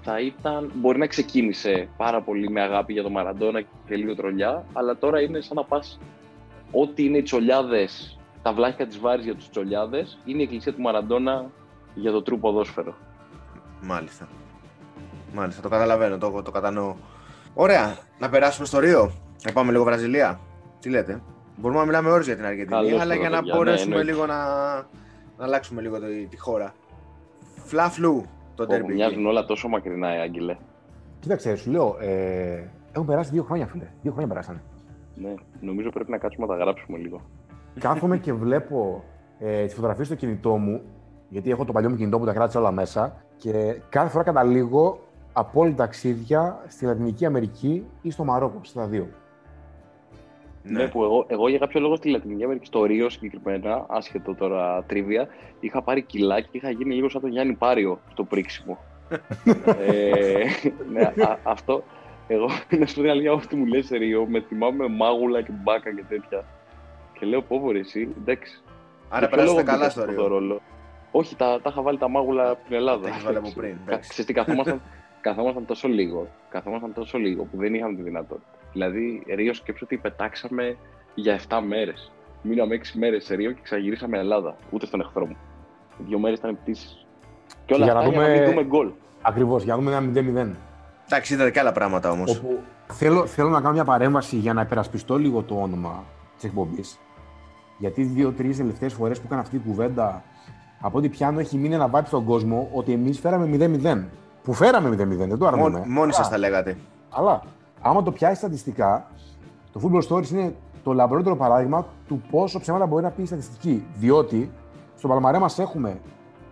θα 0.03 0.21
ήταν. 0.21 0.73
Μπορεί 0.75 0.99
να 0.99 1.07
ξεκίνησε 1.07 1.89
πάρα 1.97 2.23
πολύ 2.23 2.51
με 2.51 2.61
αγάπη 2.61 2.93
για 2.93 3.03
τον 3.03 3.13
Μαραντόνα 3.13 3.61
και 3.61 3.97
λίγο 3.97 4.15
τρολιά, 4.15 4.65
αλλά 4.73 4.97
τώρα 4.97 5.21
είναι 5.21 5.41
σαν 5.41 5.57
να 5.57 5.65
πας. 5.65 5.99
Ό,τι 6.73 7.05
είναι 7.05 7.19
οι 7.19 7.23
τσολιάδες, 7.23 8.19
τα 8.43 8.53
βλάχια 8.53 8.87
της 8.87 8.99
βάρης 8.99 9.25
για 9.25 9.35
τους 9.35 9.51
τσολιάδες, 9.51 10.19
είναι 10.25 10.41
η 10.41 10.43
εκκλησία 10.43 10.73
του 10.73 10.81
Μαραντόνα 10.81 11.51
για 11.95 12.13
το 12.13 12.23
τρου 12.23 12.39
ποδόσφαιρο. 12.39 12.95
Μάλιστα. 13.83 14.29
Μάλιστα, 15.35 15.63
το 15.63 15.69
καταλαβαίνω, 15.69 16.19
το, 16.19 16.43
το 16.43 16.51
κατανοώ. 16.51 16.95
Ωραία, 17.55 17.97
να 18.19 18.29
περάσουμε 18.29 18.67
στο 18.67 18.79
Ρίο. 18.79 19.13
Να 19.45 19.53
πάμε 19.53 19.73
λίγο 19.73 19.85
Βραζιλία. 19.85 20.41
Τι 20.81 20.91
λέτε; 20.91 21.23
Μπορούμε 21.57 21.81
να 21.81 21.87
μιλάμε 21.87 22.11
ώρες 22.11 22.27
για 22.27 22.37
την 22.37 22.45
Αργεντινή, 22.45 22.71
Καλώς 22.71 23.01
αλλά 23.01 23.15
το 23.15 23.21
για 23.21 23.29
να 23.29 23.37
παιδιά, 23.37 23.53
ναι, 23.53 23.59
μπορέσουμε 23.59 23.97
εννοείται. 23.97 24.13
λίγο 24.13 24.27
να, 24.27 24.37
να 25.39 25.45
αλλάξουμε 25.45 25.81
λίγο 25.81 25.99
το, 25.99 26.07
τη 26.31 26.39
χώρα. 26.39 26.75
Φλαφλού 27.65 28.25
το 28.55 28.63
Ω, 28.63 28.67
τέρμι. 28.67 28.95
Μοιάζουν 28.95 29.27
όλα 29.27 29.45
τόσο 29.45 29.69
μακρινά, 29.69 30.09
ε, 30.09 30.21
Άγγελε. 30.21 30.57
Κοίταξε, 31.21 31.57
σου 31.57 31.71
λέω, 31.71 31.97
ε, 32.01 32.71
έχουν 32.93 33.07
περάσει 33.07 33.31
δύο 33.31 33.43
χρόνια, 33.43 33.67
φίλε. 33.67 33.87
Δύο 34.03 34.11
χρόνια 34.11 34.29
περάσανε. 34.29 34.63
Ναι, 35.15 35.35
νομίζω 35.61 35.91
πρέπει 35.91 36.11
να 36.11 36.19
κάτσουμε 36.19 36.47
να 36.47 36.53
τα 36.57 36.59
γράψουμε 36.65 36.99
λίγο. 36.99 37.21
Κάθομαι 37.81 38.19
και 38.19 38.33
βλέπω 38.33 39.05
ε, 39.39 39.65
τις 39.65 39.75
φωτογραφίες 39.75 40.07
στο 40.07 40.17
κινητό 40.17 40.57
μου, 40.57 40.83
γιατί 41.29 41.51
έχω 41.51 41.65
το 41.65 41.73
παλιό 41.73 41.91
μου 41.91 41.97
κινητό 41.97 42.19
που 42.19 42.25
τα 42.25 42.33
κράτησα 42.33 42.59
όλα 42.59 42.71
μέσα 42.73 43.25
και 43.43 43.81
κάθε 43.89 44.09
φορά 44.09 44.25
καταλήγω 44.25 45.01
από 45.33 45.61
όλα 45.61 45.71
τα 45.71 45.77
ταξίδια 45.77 46.65
στη 46.69 46.85
Λατινική 46.85 47.27
Αμερική 47.27 47.85
ή 48.03 48.11
στο 48.11 48.25
Μαρόκο, 48.25 48.61
στα 48.63 48.87
δύο. 48.87 49.09
Ναι, 50.63 50.89
που 50.89 51.03
εγώ, 51.03 51.25
εγώ 51.29 51.49
για 51.49 51.59
κάποιο 51.59 51.81
λόγο 51.81 51.97
στη 51.97 52.09
Λατινική 52.09 52.45
Αμερική, 52.45 52.67
στο 52.67 52.85
Ρίο 52.85 53.09
συγκεκριμένα, 53.09 53.87
άσχετο 53.89 54.35
τώρα 54.35 54.83
τρίβια, 54.83 55.29
είχα 55.61 55.83
πάρει 55.83 56.03
κιλά 56.03 56.41
και 56.41 56.49
είχα 56.51 56.71
γίνει 56.71 56.95
λίγο 56.95 57.09
σαν 57.09 57.21
τον 57.21 57.31
Γιάννη 57.31 57.53
Πάριο 57.53 57.99
στο 58.11 58.25
πρίξιμο. 58.25 58.79
ε, 59.87 60.45
ναι, 60.93 61.03
α, 61.03 61.39
αυτό, 61.43 61.85
εγώ, 62.27 62.47
να 62.79 62.87
σου 62.87 62.95
πω 62.95 63.01
την 63.01 63.11
αλήθεια, 63.11 63.33
ό,τι 63.33 63.57
μου 63.57 63.67
λες 63.67 63.89
Ρίο, 63.89 64.27
με 64.27 64.41
θυμάμαι 64.41 64.89
μάγουλα 64.89 65.43
και 65.43 65.53
μπάκα 65.63 65.95
και 65.95 66.05
τέτοια. 66.09 66.45
Και 67.19 67.27
λέω, 67.27 67.43
πω 67.43 67.61
βρε, 67.61 67.79
εσύ, 67.79 68.09
εντάξει. 68.21 68.63
Άρα 69.09 69.27
Για 69.27 69.37
ποιο 69.37 69.43
λόγο 69.43 69.55
περάσατε 69.55 69.71
καλά 69.71 69.79
μπήκα 69.79 69.91
στο 69.91 70.01
σε 70.01 70.09
αυτό 70.09 70.39
Ρίο. 70.39 70.61
Το 71.13 71.19
ρόλο. 71.19 71.25
Όχι, 71.27 71.37
τα, 71.37 71.61
τα 71.63 71.71
είχα 71.71 71.83
βάλει 71.83 71.99
τα 71.99 72.09
μάγουλα 72.09 72.51
από 72.51 72.65
την 72.67 72.75
Ελλάδα. 72.77 73.03
Τα 73.03 73.09
έχεις 73.09 73.23
βάλει 73.25 73.37
από 73.37 73.51
πριν, 73.55 73.71
Κα- 73.77 73.83
εντάξει. 73.93 74.09
Ξέρεις 74.09 74.27
τι, 74.27 74.33
καθόμασταν, 74.33 74.81
καθόμασταν 75.27 75.65
τόσο 75.67 75.89
λίγο. 75.89 76.27
Καθόμασταν 76.51 76.93
τόσο 76.93 77.19
λίγο 77.19 77.45
που 77.45 77.57
δεν 77.57 77.75
είχαμε 77.75 77.95
τη 77.97 78.03
δυνατότητα. 78.03 78.47
Δηλαδή, 78.73 79.23
Ρίο 79.35 79.55
σκέψω 79.55 79.85
ότι 79.85 79.97
πετάξαμε 79.97 80.77
για 81.15 81.41
7 81.49 81.59
μέρες. 81.67 82.13
Μείναμε 82.43 82.75
6 82.77 82.99
μέρες 82.99 83.25
σε 83.25 83.35
Ρίο 83.35 83.51
και 83.53 83.61
ξαγυρίσαμε 83.63 84.19
Ελλάδα. 84.19 84.57
Ούτε 84.71 84.87
στον 84.87 85.01
εχθρό 85.01 85.27
μου. 85.27 85.37
Δύο 85.99 86.19
μέρες 86.19 86.39
ήταν 86.39 86.59
πτήσεις. 86.63 87.07
Και 87.67 87.75
όλα 87.75 87.85
για 87.85 87.93
να 87.95 87.99
αυτά 88.01 88.11
για 88.13 88.21
να 88.21 88.27
δούμε- 88.27 88.41
μην 88.41 88.51
δούμε 88.51 88.65
γκολ. 88.65 88.91
Ακριβώς, 89.23 89.63
για 89.63 89.75
να 89.77 89.81
δούμε 89.83 89.97
ένα 89.97 90.01
0-0. 90.01 90.57
Εντάξει, 91.07 91.35
είδατε 91.35 91.51
και 91.51 91.61
άλλα 91.61 91.73
πράγματα 91.73 92.11
όμως. 92.11 92.37
Όπου 92.39 92.59
θέλω, 92.93 93.27
θέλω 93.27 93.49
να 93.49 93.61
κάνω 93.61 93.73
μια 93.73 93.85
παρέμβαση 93.85 94.37
για 94.37 94.53
να 94.53 94.61
υπερασπιστώ 94.61 95.19
λίγο 95.19 95.43
το 95.43 95.55
όνομα 95.61 96.05
της 96.35 96.45
εκπομπής. 96.45 96.99
Γιατί 97.79 98.03
δύο-τρεις 98.03 98.57
τελευταίες 98.57 98.93
φορές 98.93 99.19
που 99.19 99.25
έκανα 99.27 99.41
αυτή 99.41 99.59
την 99.59 99.71
κουβέντα, 99.71 100.23
από 100.85 100.99
ό,τι 100.99 101.09
πιάνω 101.09 101.39
έχει 101.39 101.57
μείνει 101.59 101.75
ένα 101.75 101.91
vibe 101.93 102.07
στον 102.07 102.25
κόσμο 102.25 102.69
ότι 102.73 102.93
εμείς 102.93 103.19
φέραμε 103.21 103.57
0-0. 103.57 104.05
Που 104.43 104.53
φέραμε 104.53 104.89
0-0, 104.89 104.95
δεν 105.29 105.39
το 105.39 105.47
αρνούμε. 105.47 105.83
Μόνοι 105.87 106.13
σας 106.13 106.21
Αλλά- 106.21 106.29
τα 106.31 106.39
λέγατε. 106.39 106.77
Αλλά 107.11 107.43
άμα 107.81 108.03
το 108.03 108.13
πιάσει 108.13 108.35
στατιστικά, 108.35 109.07
το 109.73 109.81
Football 109.85 110.09
Stories 110.17 110.31
είναι 110.31 110.55
το 110.83 110.93
λαμπρότερο 110.93 111.37
παράδειγμα 111.37 111.87
του 112.09 112.23
πόσο 112.31 112.61
ψέματα 112.61 112.87
μπορεί 112.87 113.03
να 113.03 113.11
πει 113.11 113.23
η 113.23 113.27
στατιστική. 113.27 113.85
Διότι 113.99 114.51
στο 114.97 115.09
Παλμαρέ 115.09 115.39
μας 115.39 115.59
έχουμε 115.59 116.01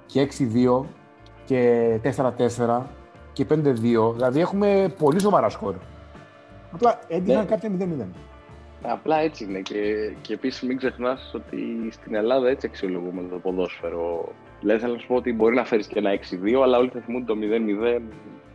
και 0.06 0.20
6-2 0.20 0.84
και 1.44 1.98
4-4 2.02 2.82
και 3.32 3.44
5-2. 3.50 4.12
Δηλαδή 4.14 4.40
έχουμε 4.40 4.94
πολύ 4.98 5.20
σοβαρά 5.20 5.48
σκορ. 5.48 5.74
Απλά 6.72 6.98
έτυχαν 7.08 7.40
Ναι. 7.42 7.48
κάποια 7.48 7.70
0-0. 7.70 8.06
Απλά 8.82 9.16
έτσι 9.16 9.44
είναι. 9.44 9.60
Και, 9.60 10.12
και 10.20 10.32
επίσης 10.32 10.62
μην 10.62 10.76
ξεχνάς 10.76 11.30
ότι 11.34 11.88
στην 11.90 12.14
Ελλάδα 12.14 12.48
έτσι 12.48 12.66
αξιολογούμε 12.66 13.22
το 13.30 13.36
ποδόσφαιρο. 13.36 14.32
Δηλαδή 14.60 14.80
θέλω 14.80 14.92
να 14.92 14.98
σου 14.98 15.06
πω 15.06 15.14
ότι 15.14 15.32
μπορεί 15.32 15.54
να 15.54 15.64
φέρεις 15.64 15.86
και 15.86 15.98
ένα 15.98 16.10
6-2, 16.10 16.60
αλλά 16.62 16.78
όλοι 16.78 16.88
θα 16.88 17.00
θυμούνται 17.00 17.24
το 17.24 17.38
0-0 17.98 18.00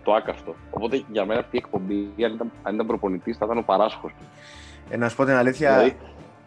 το 0.04 0.14
άκαυτο. 0.14 0.56
Οπότε 0.70 1.04
για 1.12 1.26
μένα 1.26 1.40
αυτή 1.40 1.56
η 1.56 1.62
εκπομπή, 1.64 2.24
αν 2.24 2.34
ήταν, 2.34 2.52
αν 2.64 2.74
ήταν 2.74 2.88
προπονητής, 2.88 3.38
θα 3.38 3.46
ήταν 3.46 3.58
ο 3.58 3.62
παράσχος. 3.62 4.12
Ε, 4.90 4.98
να 4.98 5.10
σου 5.10 5.16
πω 5.16 5.26
την 5.26 5.34
αλήθεια, 5.34 5.74
Δηλαδή, 5.74 5.98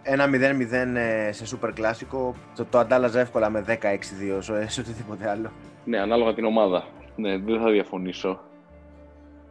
ένα 0.03 0.27
0-0 0.27 0.97
ε, 0.97 1.33
σε 1.33 1.57
super 1.57 1.71
κλάσικο 1.75 2.35
το, 2.57 2.65
το 2.65 2.79
αντάλλαζα 2.79 3.21
εύκολα 3.21 3.51
με 3.51 3.65
10-6-2 3.69 3.75
σε, 4.39 4.69
σε 4.69 4.81
οτιδήποτε 4.81 5.29
άλλο. 5.29 5.51
ναι, 5.85 5.99
ανάλογα 5.99 6.35
την 6.35 6.45
ομάδα. 6.45 6.85
Ναι, 7.17 7.39
δεν 7.39 7.61
θα 7.61 7.71
διαφωνήσω. 7.71 8.41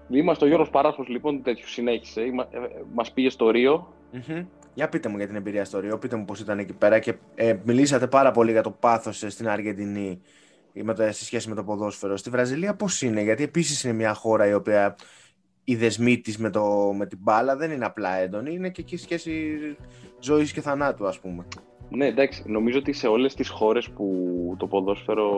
Είμαστε 0.10 0.46
ο 0.46 0.48
Γιώργος 0.48 0.70
Παράσχος, 0.70 1.08
λοιπόν, 1.08 1.44
τέτοιο 1.44 1.68
συνέχισε. 1.68 2.22
Είμα, 2.22 2.48
ε, 2.52 2.58
ε, 2.58 2.62
μας 2.94 3.12
πήγε 3.12 3.30
στο 3.30 3.50
Ρίο. 3.50 3.94
Μμμ. 4.12 4.46
Για 4.74 4.90
πείτε 4.90 5.10
μου 5.10 5.18
για 5.18 5.28
την 5.28 5.36
εμπειρία 5.36 5.66
στο 5.66 5.80
Ρίο, 5.80 5.98
πείτε 5.98 6.16
μου 6.16 6.26
πώς 6.26 6.40
ήταν 6.40 6.60
εκεί 6.60 6.74
πέρα 6.74 7.00
και 7.00 7.16
ε, 7.36 7.56
μιλήσατε 7.64 8.08
πάρα 8.08 8.32
πολύ 8.32 8.52
για 8.52 8.64
το 8.64 8.72
πάθος 8.72 9.24
ε, 9.24 9.30
στην 9.30 9.50
Αργεντινή 9.50 10.22
ή 10.74 10.84
με 10.84 10.94
το, 10.94 11.04
σε 11.04 11.26
σχέση 11.26 11.50
με 11.50 11.56
το 11.56 11.64
ποδόσφαιρο. 11.64 12.18
Στη 12.18 12.30
Βραζιλία 12.30 12.76
πώς 12.76 13.02
είναι, 13.02 13.22
γιατί 13.22 13.44
επίσης 13.44 13.84
είναι 13.84 13.94
μια 13.94 14.14
χώρα 14.14 14.48
η 14.48 14.54
οποία 14.54 14.96
οι 15.64 15.76
δεσμοί 15.76 16.20
της 16.20 16.38
με, 16.38 16.50
το, 16.50 16.94
με 16.98 17.06
την 17.06 17.18
μπάλα 17.22 17.56
δεν 17.56 17.72
είναι 17.72 17.86
απλά 17.86 18.16
έντονη, 18.16 18.54
είναι 18.54 18.70
και 18.70 18.82
εκεί 18.82 18.98
σχέση 18.98 19.58
ζωής 20.20 20.54
και 20.54 20.62
θανάτου 20.62 21.08
ας 21.08 21.20
πούμε. 21.20 21.46
Ναι, 21.90 22.06
εντάξει, 22.06 22.44
νομίζω 22.46 22.78
ότι 22.78 22.94
σε 22.94 23.08
όλες 23.08 23.36
τις 23.36 23.50
χώρες 23.50 23.90
που 23.90 24.56
το 24.58 24.68
ποδόσφαιρο 24.68 25.32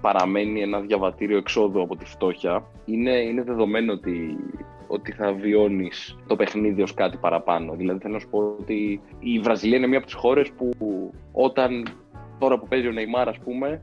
παραμένει 0.00 0.62
ένα 0.62 0.80
διαβατήριο 0.80 1.36
εξόδου 1.36 1.82
από 1.82 1.96
τη 1.96 2.04
φτώχεια, 2.04 2.66
είναι, 2.84 3.10
είναι 3.10 3.42
δεδομένο 3.42 3.92
ότι, 3.92 4.36
ότι 4.86 5.12
θα 5.12 5.32
βιώνεις 5.32 6.18
το 6.26 6.36
παιχνίδι 6.36 6.82
ως 6.82 6.94
κάτι 6.94 7.16
παραπάνω. 7.16 7.74
Δηλαδή 7.74 7.98
θέλω 7.98 8.14
να 8.14 8.20
σου 8.20 8.28
πω 8.28 8.38
ότι 8.38 9.00
η 9.18 9.38
Βραζιλία 9.38 9.76
είναι 9.76 9.86
μία 9.86 9.98
από 9.98 10.06
τις 10.06 10.14
χώρες 10.14 10.50
που 10.50 10.70
όταν 11.32 11.86
τώρα 12.38 12.58
που 12.58 12.68
παίζει 12.68 12.88
ο 12.88 12.92
Νεϊμάρ 12.92 13.28
ας 13.28 13.38
πούμε, 13.38 13.82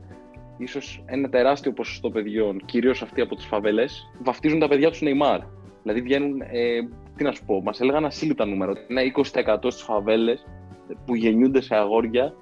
ίσως 0.58 1.04
ένα 1.06 1.28
τεράστιο 1.28 1.72
ποσοστό 1.72 2.10
παιδιών, 2.10 2.62
κυρίως 2.64 3.02
αυτοί 3.02 3.20
από 3.20 3.34
τις 3.34 3.44
φαβέλες, 3.44 4.10
βαφτίζουν 4.22 4.58
τα 4.58 4.68
παιδιά 4.68 4.90
τους 4.90 5.00
Νεϊμάρ. 5.00 5.40
Δηλαδή 5.82 6.00
βγαίνουν, 6.00 6.40
ε, 6.40 6.80
τι 7.16 7.24
να 7.24 7.32
σου 7.32 7.44
πω, 7.44 7.62
μας 7.62 7.80
έλεγαν 7.80 8.04
ασύλληπτα 8.04 8.46
νούμερα, 8.46 8.70
ότι 8.70 8.80
ένα 8.88 9.02
20% 9.02 9.70
στις 9.70 9.82
φαβέλες 9.82 10.46
που 11.06 11.14
γεννιούνται 11.14 11.60
σε 11.60 11.74
αγόρια 11.74 12.34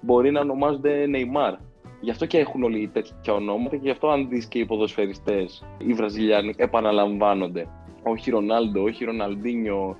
μπορεί 0.00 0.30
να 0.30 0.40
ονομάζονται 0.40 1.04
Neymar. 1.06 1.56
Γι' 2.00 2.10
αυτό 2.10 2.26
και 2.26 2.38
έχουν 2.38 2.62
όλοι 2.62 2.90
τέτοια 2.92 3.32
ονόματα 3.32 3.76
και 3.76 3.82
γι' 3.82 3.90
αυτό 3.90 4.08
αν 4.08 4.28
δεις 4.28 4.46
και 4.46 4.58
οι 4.58 4.66
ποδοσφαιριστές, 4.66 5.64
οι 5.78 5.92
Βραζιλιάνοι, 5.92 6.54
επαναλαμβάνονται. 6.56 7.66
Όχι 8.02 8.30
Ρονάλντο, 8.30 8.82
όχι 8.82 9.04
Ροναλντίνιο, 9.04 9.96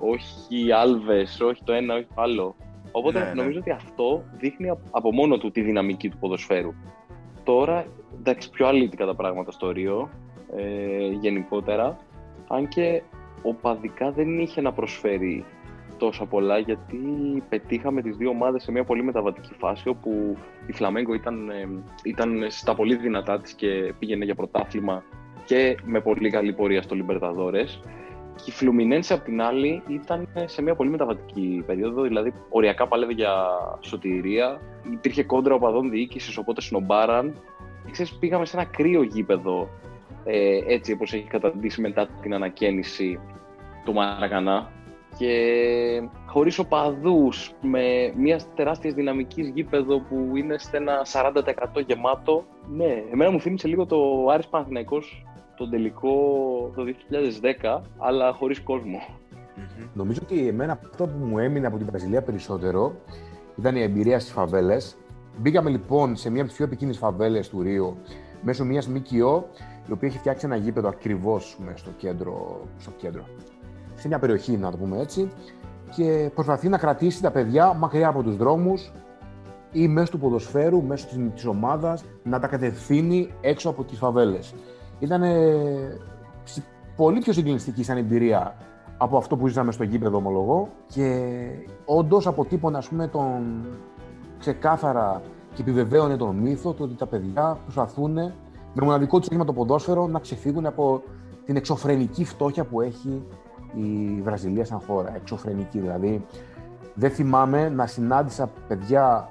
όχι 0.00 0.72
Άλβες, 0.72 1.40
όχι 1.40 1.64
το 1.64 1.72
ένα, 1.72 1.94
όχι 1.94 2.06
το 2.14 2.22
άλλο. 2.22 2.56
Οπότε 2.92 3.18
Ναι, 3.18 3.24
ναι. 3.24 3.32
νομίζω 3.32 3.58
ότι 3.58 3.70
αυτό 3.70 4.22
δείχνει 4.38 4.68
απ- 4.68 4.86
από 4.90 5.12
μόνο 5.12 5.38
του 5.38 5.50
τη 5.50 5.60
δυναμική 5.60 6.08
του 6.08 6.18
ποδοσφαίρου. 6.18 6.74
Τώρα, 7.44 7.86
εντάξει, 8.18 8.50
πιο 8.50 8.66
αλήτικα 8.66 9.06
τα 9.06 9.14
πράγματα 9.14 9.50
στο 9.50 9.70
Ρίο, 9.70 10.10
ε, 10.56 11.06
γενικότερα, 11.20 11.96
αν 12.48 12.68
και 12.68 13.02
οπαδικά 13.42 14.10
δεν 14.10 14.38
είχε 14.38 14.60
να 14.60 14.72
προσφέρει 14.72 15.44
τόσα 15.98 16.24
πολλά 16.26 16.58
γιατί 16.58 16.98
πετύχαμε 17.48 18.02
τις 18.02 18.16
δύο 18.16 18.28
ομάδες 18.28 18.62
σε 18.62 18.72
μια 18.72 18.84
πολύ 18.84 19.02
μεταβατική 19.02 19.54
φάση 19.58 19.88
όπου 19.88 20.36
η 20.66 20.72
Φλαμέγκο 20.72 21.14
ήταν, 21.14 21.50
ε, 21.50 21.68
ήταν 22.04 22.44
στα 22.48 22.74
πολύ 22.74 22.94
δυνατά 22.96 23.40
της 23.40 23.52
και 23.52 23.94
πήγαινε 23.98 24.24
για 24.24 24.34
πρωτάθλημα 24.34 25.02
και 25.48 25.76
με 25.84 26.00
πολύ 26.00 26.30
καλή 26.30 26.52
πορεία 26.52 26.82
στο 26.82 26.94
Λιμπερταδόρες. 26.94 27.80
Και 28.36 28.44
η 28.46 28.50
Φλουμινένσε 28.50 29.14
απ' 29.14 29.24
την 29.24 29.42
άλλη 29.42 29.82
ήταν 29.88 30.28
σε 30.44 30.62
μια 30.62 30.74
πολύ 30.74 30.90
μεταβατική 30.90 31.62
περίοδο, 31.66 32.02
δηλαδή 32.02 32.32
οριακά 32.48 32.86
παλεύει 32.88 33.14
για 33.14 33.34
σωτηρία, 33.80 34.60
υπήρχε 34.92 35.22
κόντρα 35.22 35.54
οπαδών 35.54 35.90
διοίκησης 35.90 36.36
οπότε 36.36 36.60
σνομπάραν. 36.60 37.32
Και 37.84 37.90
ξέρεις 37.90 38.14
πήγαμε 38.14 38.44
σε 38.44 38.56
ένα 38.56 38.66
κρύο 38.66 39.02
γήπεδο 39.02 39.68
ε, 40.24 40.58
έτσι 40.66 40.92
όπως 40.92 41.12
έχει 41.12 41.26
καταντήσει 41.28 41.80
μετά 41.80 42.08
την 42.22 42.34
ανακαίνιση 42.34 43.20
του 43.84 43.92
Μαρακανά. 43.92 44.70
Και 45.18 45.32
χωρίς 46.26 46.58
οπαδούς 46.58 47.52
με 47.60 48.12
μια 48.16 48.40
τεράστια 48.54 48.92
δυναμικής 48.92 49.48
γήπεδο 49.48 50.00
που 50.00 50.32
είναι 50.36 50.58
σε 50.58 50.76
ένα 50.76 51.06
40% 51.12 51.84
γεμάτο. 51.86 52.44
Ναι, 52.68 53.02
εμένα 53.12 53.30
μου 53.30 53.40
θύμισε 53.40 53.68
λίγο 53.68 53.86
το 53.86 54.26
Άρης 54.30 54.46
Παναθηναϊκός 54.48 55.22
τον 55.58 55.70
τελικό 55.70 56.10
το 56.74 56.82
2010 57.62 57.80
αλλά 57.98 58.32
χωρίς 58.32 58.60
κόσμο 58.60 58.98
Μμμ. 59.56 59.86
Νομίζω 59.94 60.20
ότι 60.22 60.48
εμένα 60.48 60.72
αυτό 60.72 61.06
που 61.06 61.24
μου 61.24 61.38
έμεινε 61.38 61.66
από 61.66 61.76
την 61.76 61.86
Βραζιλία 61.86 62.22
περισσότερο 62.22 62.94
ήταν 63.58 63.76
η 63.76 63.82
εμπειρία 63.82 64.20
στις 64.20 64.32
φαβέλες. 64.32 64.96
Μπήκαμε 65.38 65.70
λοιπόν 65.70 66.16
σε 66.16 66.30
μία 66.30 66.38
από 66.38 66.48
τις 66.48 66.56
πιο 66.56 66.66
επικίνδυνες 66.66 67.00
φαβέλες 67.00 67.48
του 67.48 67.62
Ρίου 67.62 67.96
μέσω 68.42 68.64
μιας 68.64 68.88
ΜΚΟ 68.88 69.48
η 69.88 69.92
οποία 69.92 70.08
έχει 70.08 70.18
φτιάξει 70.18 70.46
ένα 70.46 70.56
γήπεδο 70.56 70.88
ακριβώς 70.88 71.58
στο 71.74 71.90
κέντρο, 71.96 72.60
στο 72.78 72.90
κέντρο. 72.90 73.24
Σε 73.94 74.08
μια 74.08 74.18
περιοχή, 74.18 74.56
να 74.56 74.70
το 74.70 74.76
πούμε 74.76 75.00
έτσι, 75.00 75.30
και 75.96 76.30
προσπαθεί 76.34 76.68
να 76.68 76.78
κρατήσει 76.78 77.22
τα 77.22 77.30
παιδιά 77.30 77.72
μακριά 77.72 78.08
από 78.08 78.22
τους 78.22 78.36
δρόμους 78.36 78.92
ή 79.72 79.88
μέσω 79.88 80.10
του 80.10 80.18
ποδοσφαίρου, 80.18 80.82
μέσω 80.82 81.06
της 81.34 81.46
ομάδας, 81.46 82.04
να 82.22 82.38
τα 82.38 82.46
κατευθύνει 82.46 83.32
έξω 83.40 83.68
από 83.68 83.84
τις 83.84 83.98
φαβέλες. 83.98 84.54
Ήταν 84.98 85.22
πολύ 86.96 87.18
πιο 87.18 87.32
συγκλινιστική 87.32 87.84
σαν 87.84 87.96
εμπειρία 87.96 88.56
από 88.98 89.16
αυτό 89.16 89.36
που 89.36 89.48
ζήσαμε 89.48 89.72
στο 89.72 89.84
γήπεδο, 89.84 90.16
ομολογώ. 90.16 90.68
Και 90.86 91.40
όντως 91.84 92.26
αποτύπωνε, 92.26 92.78
ας 92.78 92.88
πούμε, 92.88 93.06
τον 93.06 93.66
ξεκάθαρα 94.38 95.22
και 95.54 95.62
επιβεβαίωνε 95.62 96.16
τον 96.16 96.36
μύθο 96.36 96.72
του 96.72 96.84
ότι 96.84 96.94
τα 96.94 97.06
παιδιά 97.06 97.58
προσπαθούν 97.62 98.12
με 98.12 98.82
μοναδικό 98.82 99.18
τους 99.18 99.28
το 99.28 99.52
ποδόσφαιρο 99.52 100.06
να 100.06 100.18
ξεφύγουν 100.18 100.66
από 100.66 101.02
την 101.44 101.56
εξωφρενική 101.56 102.24
φτώχεια 102.24 102.64
που 102.64 102.80
έχει 102.80 103.22
η 103.74 104.20
Βραζιλία 104.22 104.64
σαν 104.64 104.80
χώρα. 104.86 105.16
Εξωφρενική 105.16 105.78
δηλαδή. 105.78 106.24
Δεν 106.94 107.10
θυμάμαι 107.10 107.68
να 107.68 107.86
συνάντησα 107.86 108.50
παιδιά 108.68 109.28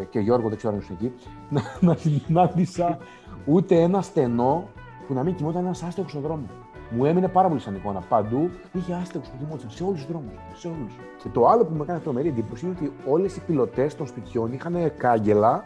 ε, 0.00 0.04
και 0.04 0.18
Γιώργο, 0.18 0.48
δεν 0.48 0.56
ξέρω 0.56 0.72
αν 0.72 0.78
είσαι 0.78 0.92
εκεί, 0.92 1.12
να, 1.54 1.62
να 1.80 1.94
συνάντησα 1.94 2.98
ούτε 3.44 3.80
ένα 3.80 4.02
στενό 4.02 4.68
που 5.06 5.14
να 5.14 5.22
μην 5.22 5.34
κοιμόταν 5.34 5.64
ένας 5.64 5.82
άστεγος 5.82 6.10
στον 6.10 6.22
δρόμο. 6.22 6.46
Μου 6.90 7.04
έμεινε 7.04 7.28
πάρα 7.28 7.48
πολύ 7.48 7.60
σαν 7.60 7.74
εικόνα. 7.74 8.02
Παντού 8.08 8.50
είχε 8.72 8.94
άστεγους 8.94 9.28
που 9.28 9.36
κοιμόταν 9.38 9.70
σε 9.70 9.84
όλους 9.84 10.00
τους 10.00 10.10
δρόμους. 10.10 10.32
Σε 10.54 10.66
όλους. 10.68 10.98
Και 11.22 11.28
το 11.28 11.46
άλλο 11.46 11.64
που 11.64 11.74
μου 11.74 11.82
έκανε 11.82 11.98
τρομερή 11.98 12.28
εντύπωση 12.28 12.66
είναι 12.66 12.74
ότι 12.78 12.92
όλες 13.06 13.36
οι 13.36 13.40
πιλωτές 13.40 13.94
των 13.94 14.06
σπιτιών 14.06 14.52
είχαν 14.52 14.92
κάγκελα 14.96 15.64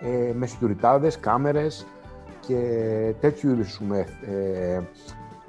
ε, 0.00 0.32
με 0.34 0.46
σιγουριτάδε, 0.46 1.10
κάμερες 1.20 1.86
και 2.40 3.14
τέτοιου 3.20 3.50
είδους 3.50 3.80
ε, 4.20 4.82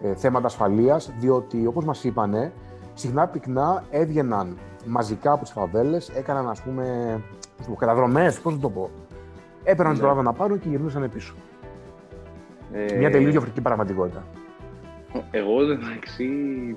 ε, 0.01 0.15
θέματα 0.15 0.45
ασφαλείας, 0.45 1.11
διότι 1.19 1.65
όπως 1.65 1.85
μας 1.85 2.03
είπανε, 2.03 2.53
συχνά 2.93 3.27
πυκνά 3.27 3.83
έβγαιναν 3.89 4.57
μαζικά 4.85 5.31
από 5.31 5.43
τις 5.43 5.51
φαβέλες, 5.51 6.09
έκαναν 6.09 6.49
ας 6.49 6.61
πούμε 6.61 7.17
καταδρομές, 7.77 8.39
πώς 8.39 8.53
να 8.53 8.59
το 8.59 8.69
πω. 8.69 8.89
Έπαιρναν 9.63 9.95
ναι. 9.95 9.99
το 10.01 10.21
να 10.21 10.33
πάρουν 10.33 10.59
και 10.59 10.69
γυρνούσαν 10.69 11.09
πίσω. 11.13 11.33
Ε... 12.73 12.97
Μια 12.97 13.09
τελείως 13.11 13.31
διαφορετική 13.31 13.61
πραγματικότητα. 13.61 14.23
Εγώ 15.31 15.61
εντάξει 15.61 16.23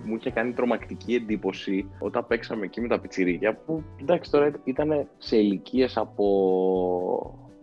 μου 0.05 0.17
είχε 0.17 0.31
κάνει 0.31 0.53
τρομακτική 0.53 1.15
εντύπωση 1.15 1.91
όταν 1.99 2.27
παίξαμε 2.27 2.65
εκεί 2.65 2.81
με 2.81 2.89
τα 2.89 2.99
πιτσιρίκια 3.01 3.55
που 3.55 3.83
εντάξει 4.01 4.31
τώρα 4.31 4.51
ήταν 4.65 5.07
σε 5.19 5.37
ηλικίες 5.37 5.97
από, 5.97 6.27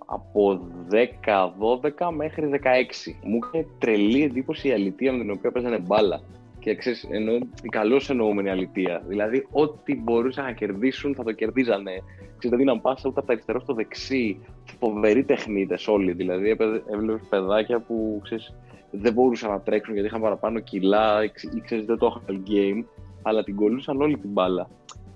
από 0.06 0.62
10-12 0.92 2.10
μέχρι 2.16 2.50
16. 2.54 2.58
Μου 3.24 3.40
είχε 3.44 3.66
τρελή 3.80 4.24
εντύπωση 4.24 4.68
η 4.68 4.72
αλήθεια 4.72 5.12
με 5.12 5.20
την 5.20 5.32
οποία 5.32 5.52
παίζανε 5.52 5.80
μπάλα. 5.80 6.22
Και 6.60 6.76
ξέρεις, 6.76 7.08
εννοώ, 7.10 7.36
η 7.36 7.70
καλώς 7.70 8.10
εννοούμενη 8.10 8.50
αλήθεια. 8.50 9.04
Δηλαδή, 9.08 9.48
ό,τι 9.52 9.96
μπορούσαν 9.96 10.46
να 10.46 10.52
κερδίσουν 10.52 11.16
θα 11.16 11.24
το 11.24 11.32
κερδίζανε. 11.32 11.92
Ξέρεις, 12.18 12.50
δεν 12.50 12.58
δίναν 12.58 12.82
πάσα 12.82 13.10
ούτε 13.10 13.20
από 13.20 13.28
τα 13.28 13.34
αριστερό 13.34 13.60
στο 13.60 13.74
δεξί. 13.74 14.40
Φοβεροί 14.80 15.24
τεχνίτες 15.24 15.88
όλοι. 15.88 16.12
Δηλαδή, 16.12 16.50
έβλεπες 16.92 17.28
παιδάκια 17.30 17.80
που 17.80 18.20
ξέρεις, 18.24 18.56
δεν 18.92 19.14
μπορούσαν 19.14 19.50
να 19.50 19.62
τρέξουν 19.62 19.94
γιατί 19.94 20.10
είχαν 20.10 20.22
παραπάνω 20.22 20.60
κιλά 20.60 21.24
ή 21.24 21.62
ξέρεις, 21.62 21.86
δεν 21.86 21.98
το 21.98 22.22
είχαν 22.26 22.44
game, 22.48 22.86
αλλά 23.22 23.44
την 23.44 23.56
κολούσαν 23.56 24.02
όλη 24.02 24.18
την 24.18 24.30
μπάλα. 24.30 24.70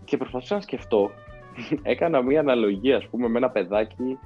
Και 0.04 0.18
προσπαθούσα 0.18 0.56
να 0.56 0.62
σκεφτώ, 0.62 1.12
έκανα 1.94 2.22
μία 2.22 2.40
αναλογία, 2.40 2.98
ας 2.98 3.08
πούμε, 3.08 3.28
με 3.28 3.38
ένα 3.38 3.50
παιδάκι 3.50 4.18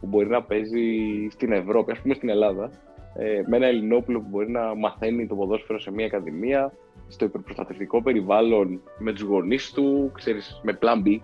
που 0.00 0.06
μπορεί 0.06 0.28
να 0.28 0.42
παίζει 0.42 0.86
στην 1.30 1.52
Ευρώπη, 1.52 1.92
ας 1.92 1.98
πούμε 2.00 2.14
στην 2.14 2.28
Ελλάδα, 2.28 2.70
ε, 3.14 3.42
με 3.46 3.56
ένα 3.56 3.66
Ελληνόπουλο 3.66 4.20
που 4.20 4.28
μπορεί 4.30 4.50
να 4.50 4.74
μαθαίνει 4.74 5.26
το 5.26 5.34
ποδόσφαιρο 5.34 5.78
σε 5.78 5.90
μια 5.90 6.06
ακαδημία, 6.06 6.72
στο 7.08 7.24
υπερπροστατευτικό 7.24 8.02
περιβάλλον 8.02 8.80
με 8.98 9.12
τους 9.12 9.22
γονείς 9.22 9.72
του, 9.72 10.10
ξέρεις, 10.14 10.60
με 10.62 10.78
plan 10.82 11.06
B. 11.06 11.20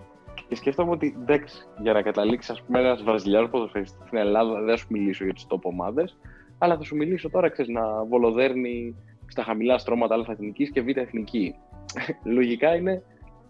Και 0.47 0.55
σκέφτομαι 0.55 0.91
ότι 0.91 1.17
εντάξει, 1.21 1.67
για 1.81 1.93
να 1.93 2.01
καταλήξεις 2.01 2.63
ένας 2.73 3.03
Βραζιλιάνος 3.03 3.49
ποδοσφαιριστής 3.49 4.05
στην 4.05 4.17
Ελλάδα, 4.17 4.59
δεν 4.59 4.69
θα 4.69 4.75
σου 4.75 4.87
μιλήσω 4.89 5.23
για 5.23 5.33
τις 5.33 5.47
top 5.49 5.61
ομάδες, 5.61 6.17
αλλά 6.57 6.77
θα 6.77 6.83
σου 6.83 6.95
μιλήσω 6.95 7.29
τώρα, 7.29 7.49
ξέρεις, 7.49 7.71
να 7.71 8.03
βολοδέρνει 8.03 8.95
στα 9.27 9.43
χαμηλά 9.43 9.77
στρώματα 9.77 10.15
Α 10.15 10.23
εθνικής 10.27 10.71
και 10.71 10.81
Β 10.81 10.87
εθνική. 10.87 11.55
Λογικά 12.35 12.75
είναι, 12.75 13.03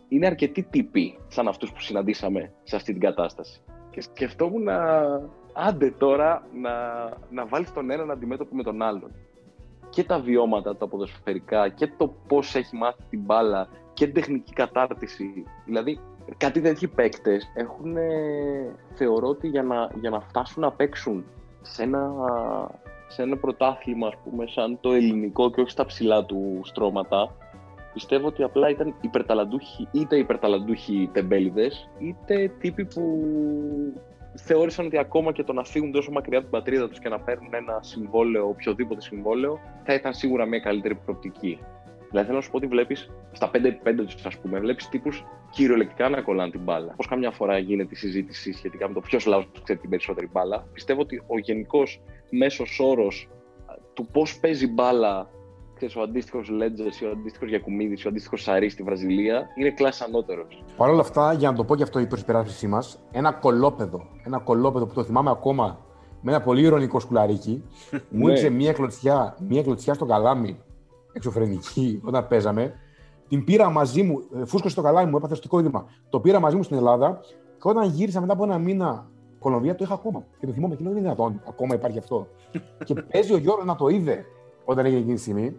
είναι 0.07 0.25
αρκετοί 0.25 0.63
τύποι 0.63 1.17
σαν 1.27 1.47
αυτούς 1.47 1.71
που 1.71 1.81
συναντήσαμε 1.81 2.51
σε 2.63 2.75
αυτή 2.75 2.91
την 2.91 3.01
κατάσταση. 3.01 3.61
Και 3.89 4.01
σκεφτόμουν 4.01 4.63
να, 4.63 5.01
άντε 5.57 5.91
τώρα 5.97 6.47
να, 6.53 6.71
να 7.29 7.45
βάλεις 7.45 7.73
τον 7.73 7.89
έναν 7.89 8.11
αντιμέτωπο 8.11 8.55
με 8.55 8.63
τον 8.63 8.81
άλλον. 8.81 9.11
Και 9.89 10.03
τα 10.03 10.19
βιώματα, 10.19 10.75
τα 10.75 10.87
ποδοσφαιρικά 10.87 11.69
και 11.69 11.91
το 11.97 12.13
πώς 12.27 12.55
έχει 12.55 12.75
μάθει 12.75 13.03
την 13.09 13.21
μπάλα 13.21 13.67
και 13.93 14.05
την 14.05 14.13
τεχνική 14.13 14.53
κατάρτιση. 14.53 15.43
Δηλαδή, 15.65 15.99
κάτι 16.37 16.61
τέτοιοι 16.61 16.87
παίκτες 16.87 17.51
έχουν, 17.55 17.95
θεωρώ 18.93 19.27
ότι 19.27 19.47
για 19.47 19.63
να, 19.63 19.89
για 19.99 20.09
να 20.09 20.19
φτάσουν 20.19 20.61
να 20.61 20.71
παίξουν 20.71 21.25
σε 21.61 21.83
ένα, 21.83 22.11
σε 23.07 23.21
ένα 23.21 23.37
πρωτάθλημα, 23.37 24.07
ας 24.07 24.13
πούμε, 24.23 24.47
σαν 24.47 24.77
το 24.81 24.91
ελληνικό 24.91 25.51
και 25.51 25.61
όχι 25.61 25.69
στα 25.69 25.85
ψηλά 25.85 26.25
του 26.25 26.61
στρώματα, 26.63 27.35
πιστεύω 27.93 28.27
ότι 28.27 28.43
απλά 28.43 28.69
ήταν 28.69 28.95
υπερταλαντούχοι, 29.01 29.87
είτε 29.91 30.17
υπερταλαντούχοι 30.17 31.09
τεμπέληδες, 31.13 31.89
είτε 31.99 32.51
τύποι 32.59 32.85
που 32.85 33.01
θεώρησαν 34.35 34.85
ότι 34.85 34.97
ακόμα 34.97 35.31
και 35.31 35.43
το 35.43 35.53
να 35.53 35.63
φύγουν 35.63 35.91
τόσο 35.91 36.11
μακριά 36.11 36.37
από 36.37 36.47
την 36.47 36.57
πατρίδα 36.59 36.89
τους 36.89 36.99
και 36.99 37.09
να 37.09 37.19
παίρνουν 37.19 37.53
ένα 37.53 37.79
συμβόλαιο, 37.81 38.47
οποιοδήποτε 38.47 39.01
συμβόλαιο, 39.01 39.59
θα 39.83 39.93
ήταν 39.93 40.13
σίγουρα 40.13 40.45
μια 40.45 40.59
καλύτερη 40.59 40.95
προοπτική. 40.95 41.59
Δηλαδή 42.09 42.25
θέλω 42.25 42.37
να 42.37 42.43
σου 42.43 42.51
πω 42.51 42.57
ότι 42.57 42.67
βλέπεις 42.67 43.11
στα 43.31 43.51
5x5 43.53 44.05
τους, 44.05 44.25
ας 44.25 44.37
πούμε, 44.37 44.59
βλέπεις 44.59 44.89
τύπους 44.89 45.23
κυριολεκτικά 45.49 46.09
να 46.09 46.21
κολλάνε 46.21 46.51
την 46.51 46.61
μπάλα. 46.61 46.93
Πώς 46.95 47.07
καμιά 47.07 47.31
φορά 47.31 47.57
γίνεται 47.57 47.89
η 47.93 47.95
συζήτηση 47.95 48.53
σχετικά 48.53 48.87
με 48.87 48.93
το 48.93 48.99
ποιος 48.99 49.25
λαός 49.25 49.49
ξέρει 49.63 49.79
την 49.79 49.89
περισσότερη 49.89 50.29
μπάλα. 50.31 50.67
Πιστεύω 50.73 51.01
ότι 51.01 51.23
ο 51.27 51.39
γενικός 51.39 52.01
μέσος 52.29 52.79
όρος 52.79 53.29
του 53.93 54.07
πώς 54.11 54.39
παίζει 54.39 54.67
μπάλα 54.67 55.29
ξέρεις, 55.77 55.95
ο 55.95 56.01
αντίστοιχος 56.01 56.49
Λέτζερ 56.49 56.85
ή 57.01 57.05
ο 57.05 57.09
αντίστοιχος 57.11 57.49
Γιακουμίδης 57.49 58.03
ή 58.03 58.05
ο 58.07 58.09
αντίστοιχος 58.09 58.41
Σαρή 58.41 58.69
στη 58.69 58.83
Βραζιλία 58.83 59.47
είναι 59.55 59.71
κλάση 59.71 60.03
ανώτερος. 60.07 60.63
Παρ' 60.77 60.89
όλα 60.89 61.01
αυτά, 61.01 61.33
για 61.33 61.49
να 61.49 61.55
το 61.55 61.63
πω 61.63 61.75
και 61.75 61.83
αυτό 61.83 61.99
η 61.99 62.07
προσπεράσπιση 62.07 62.67
μας, 62.67 62.99
ένα 63.11 63.31
κολόπεδο, 63.31 64.07
ένα 64.25 64.39
κολόπεδο 64.39 64.85
που 64.85 64.93
το 64.93 65.03
θυμάμαι 65.03 65.29
ακόμα 65.29 65.79
με 66.21 66.31
ένα 66.31 66.41
πολύ 66.41 66.61
ηρωνικό 66.61 66.99
σκουλαρίκι, 66.99 67.63
μου 68.09 68.27
ήρθε 68.27 68.49
μια 68.49 68.73
κλωτσιά, 68.73 69.37
μια 69.47 69.63
κλωτσιά 69.63 69.93
στο 69.93 70.05
καλάμι 70.05 70.59
εξωφρενική 71.13 72.01
όταν 72.03 72.27
παίζαμε. 72.27 72.73
Την 73.27 73.43
πήρα 73.43 73.69
μαζί 73.69 74.03
μου, 74.03 74.23
ε, 74.35 74.45
φούσκωσε 74.45 74.73
στο 74.73 74.81
καλάμι 74.81 75.09
μου, 75.09 75.17
έπαθε 75.17 75.35
στο 75.35 75.59
είδημα. 75.59 75.85
Το 76.09 76.19
πήρα 76.19 76.39
μαζί 76.39 76.55
μου 76.55 76.63
στην 76.63 76.77
Ελλάδα 76.77 77.19
και 77.61 77.67
όταν 77.69 77.89
γύρισα 77.89 78.21
μετά 78.21 78.33
από 78.33 78.43
ένα 78.43 78.57
μήνα 78.57 79.07
Κολομβία 79.39 79.75
το 79.75 79.83
είχα 79.83 79.93
ακόμα. 79.93 80.25
Και 80.39 80.45
το 80.45 80.51
θυμόμαι 80.51 80.75
και 80.75 80.83
λέω: 80.83 80.91
Είναι 80.91 81.01
δυνατόν, 81.01 81.41
ακόμα 81.47 81.75
υπάρχει 81.75 81.97
αυτό. 81.97 82.27
και 82.85 82.93
παίζει 82.93 83.33
ο 83.33 83.37
Γιώργος 83.37 83.65
να 83.65 83.75
το 83.75 83.87
είδε 83.87 84.25
όταν 84.65 84.85
έγινε 84.85 84.99
εκείνη 84.99 85.15
τη 85.15 85.21
στιγμή. 85.21 85.55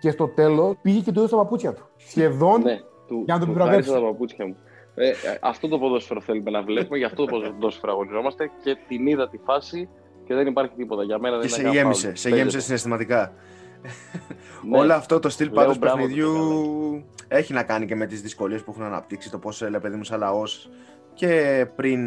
Και 0.00 0.10
στο 0.10 0.28
τέλος 0.28 0.76
πήγε 0.82 1.00
και 1.00 1.12
του 1.12 1.18
έδωσε 1.18 1.34
τα 1.34 1.42
παπούτσια 1.42 1.72
του. 1.72 1.88
Σχεδόν 1.96 2.62
ναι, 2.62 2.80
του, 3.06 3.22
για 3.24 3.34
να 3.34 3.40
τον 3.40 3.48
επιβραβεύσει. 3.48 3.92
τα 3.92 4.00
παπούτσια 4.00 4.46
μου. 4.46 4.56
Ε, 4.94 5.08
ε, 5.08 5.14
αυτό 5.40 5.68
το 5.68 5.78
ποδόσφαιρο 5.78 6.20
θέλουμε 6.20 6.50
να 6.50 6.62
βλέπουμε, 6.62 6.98
γι' 6.98 7.04
αυτό 7.04 7.24
το 7.24 7.40
ποδόσφαιρο 7.40 7.92
αγωνιζόμαστε 7.92 8.50
και 8.62 8.76
την 8.88 9.06
είδα 9.06 9.28
τη 9.28 9.38
φάση 9.38 9.88
και 10.24 10.34
δεν 10.34 10.46
υπάρχει 10.46 10.74
τίποτα. 10.76 11.04
Για 11.04 11.18
μένα 11.18 11.38
δεν 11.38 11.46
και 11.46 11.52
σε 11.52 11.68
γέμισε, 11.68 12.14
σε 12.14 12.30
γέμισε 12.30 12.60
συναισθηματικά. 12.60 13.32
Ναι. 14.62 14.78
Όλο 14.78 14.92
αυτό 14.92 15.18
το 15.18 15.28
στυλ 15.28 15.50
πάντως 15.50 15.78
παιχνιδιού 15.78 16.34
έχει 17.28 17.52
να 17.52 17.62
κάνει 17.62 17.86
και 17.86 17.96
με 17.96 18.06
τις 18.06 18.22
δυσκολίες 18.22 18.62
που 18.62 18.70
έχουν 18.70 18.84
αναπτύξει 18.84 19.30
το 19.30 19.38
πώς 19.38 19.62
έλεγε 19.62 19.78
παιδί 19.78 19.96
μου 19.96 20.04
σαν 20.04 20.18
λαός 20.18 20.70
και 21.14 21.66
πριν, 21.76 22.00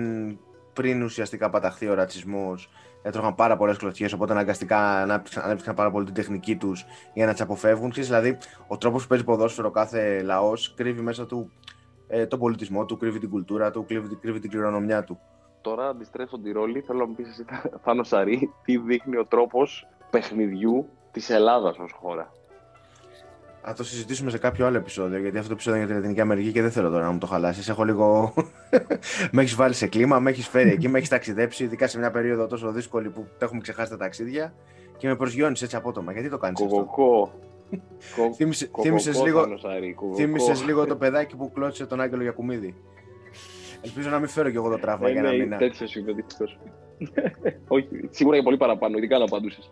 πριν 0.74 1.04
ουσιαστικά 1.04 1.50
παταχθεί 1.50 1.88
ο 1.88 1.94
ρατσισμός 1.94 2.70
έτρωγαν 3.04 3.36
πάρα 3.36 3.58
πολλές 3.58 3.78
κλωτσιές, 3.78 4.14
οπότε 4.14 4.32
αναγκαστικά 4.32 5.02
ανέπτυξαν 5.36 5.76
πάρα 5.76 5.92
πολύ 5.92 6.06
την 6.06 6.14
τεχνική 6.14 6.56
τους 6.56 6.86
για 7.14 7.26
να 7.26 7.32
τις 7.32 7.42
αποφεύγουν. 7.42 7.90
Ξέρεις, 7.90 8.10
δηλαδή, 8.10 8.38
ο 8.68 8.78
τρόπος 8.78 9.02
που 9.02 9.08
παίζει 9.08 9.24
ποδόσφαιρο 9.24 9.72
κάθε 9.72 10.22
λαός 10.22 10.74
κρύβει 10.74 11.02
μέσα 11.02 11.26
του 11.26 11.52
ε, 12.08 12.26
τον 12.26 12.40
πολιτισμό 12.40 12.86
του, 12.86 12.98
κρύβει 12.98 13.20
την 13.20 13.30
κουλτούρα 13.30 13.72
του, 13.72 13.86
κρύβει, 13.86 14.16
κρύβει 14.16 14.40
την 14.40 14.50
κληρονομιά 14.50 15.04
του. 15.04 15.20
Τώρα 15.62 15.88
αντιστρέφω 15.88 16.38
τη 16.38 16.52
ρόλη. 16.52 16.82
Θέλω 16.82 17.00
να 17.00 17.06
μου 17.06 17.16
πεις 17.16 17.28
εσύ, 17.28 17.46
Θάνο 17.84 18.04
Σαρή, 18.04 18.54
τι 18.64 18.78
δείχνει 18.78 19.18
ο 19.18 19.26
τρόπος 19.26 19.88
παιχνιδιού 20.10 20.90
της 21.12 21.30
Ελλάδας 21.30 21.78
ως 21.78 21.92
χώρα; 21.92 22.32
Θα 23.66 23.74
το 23.74 23.84
συζητήσουμε 23.84 24.30
σε 24.30 24.38
κάποιο 24.38 24.66
άλλο 24.66 24.78
επεισόδιο, 24.78 25.20
γιατί 25.20 25.38
αυτό 25.38 25.48
το 25.48 25.54
επεισόδιο 25.54 25.80
είναι 25.82 25.86
για 25.86 25.96
την 25.96 26.04
Λατινική 26.04 26.22
Αμερική 26.22 26.52
και 26.52 26.62
δεν 26.62 26.72
θέλω 26.72 26.90
τώρα 26.90 27.04
να 27.04 27.12
μου 27.12 27.18
το 27.18 27.28
χαλάσεις. 27.28 27.70
Έχω 27.70 27.84
λίγο. 27.84 28.34
με 29.32 29.42
έχεις 29.42 29.56
βάλει 29.56 29.74
σε 29.74 29.88
κλίμα, 29.88 30.20
με 30.20 30.30
έχεις 30.30 30.48
φέρει 30.48 30.70
εκεί, 30.70 30.88
με 30.88 30.98
έχεις 30.98 31.10
ταξιδέψει, 31.10 31.64
ειδικά 31.64 31.88
σε 31.88 32.00
μια 32.00 32.12
περίοδο 32.12 32.48
τόσο 32.48 32.72
δύσκολη 32.72 33.10
που 33.10 33.28
τα 33.38 33.46
έχουμε 33.46 33.62
ξεχάσει 33.62 33.90
τα 33.90 33.98
ταξίδια 33.98 34.54
και 34.98 35.08
με 35.08 35.16
προσγειώνεις 35.16 35.62
έτσι 35.62 35.76
απότομα. 35.76 36.12
Γιατί 36.12 36.30
το 36.30 36.38
κάνεις 36.38 36.62
αυτό; 36.62 37.32
Θύμησε 38.82 39.12
λίγο, 39.24 39.46
θύμισες 40.16 40.64
λίγο 40.66 40.86
το 40.86 40.96
παιδάκι 40.96 41.36
που 41.36 41.52
κλώτσε 41.52 41.86
τον 41.86 42.02
Άγγελο 42.02 42.22
Γιακουμίδη. 42.22 42.76
Ελπίζω 43.82 44.10
να 44.10 44.20
μην 44.20 44.28
φέρω 44.28 44.50
κι 44.50 44.56
εγώ 44.56 44.70
το 44.70 44.78
τραύμα 44.78 45.10
για 45.10 45.20
ένα 45.20 45.32
ναι, 45.32 45.38
μήνα. 45.38 45.58
Τέτοιος 45.58 45.90
σου 45.90 46.04
Όχι, 47.68 47.88
σίγουρα 48.10 48.36
για 48.36 48.44
πολύ 48.44 48.58
παραπάνω, 48.58 48.98
ειδικά 48.98 49.18
να 49.18 49.24
απαντούσες. 49.24 49.72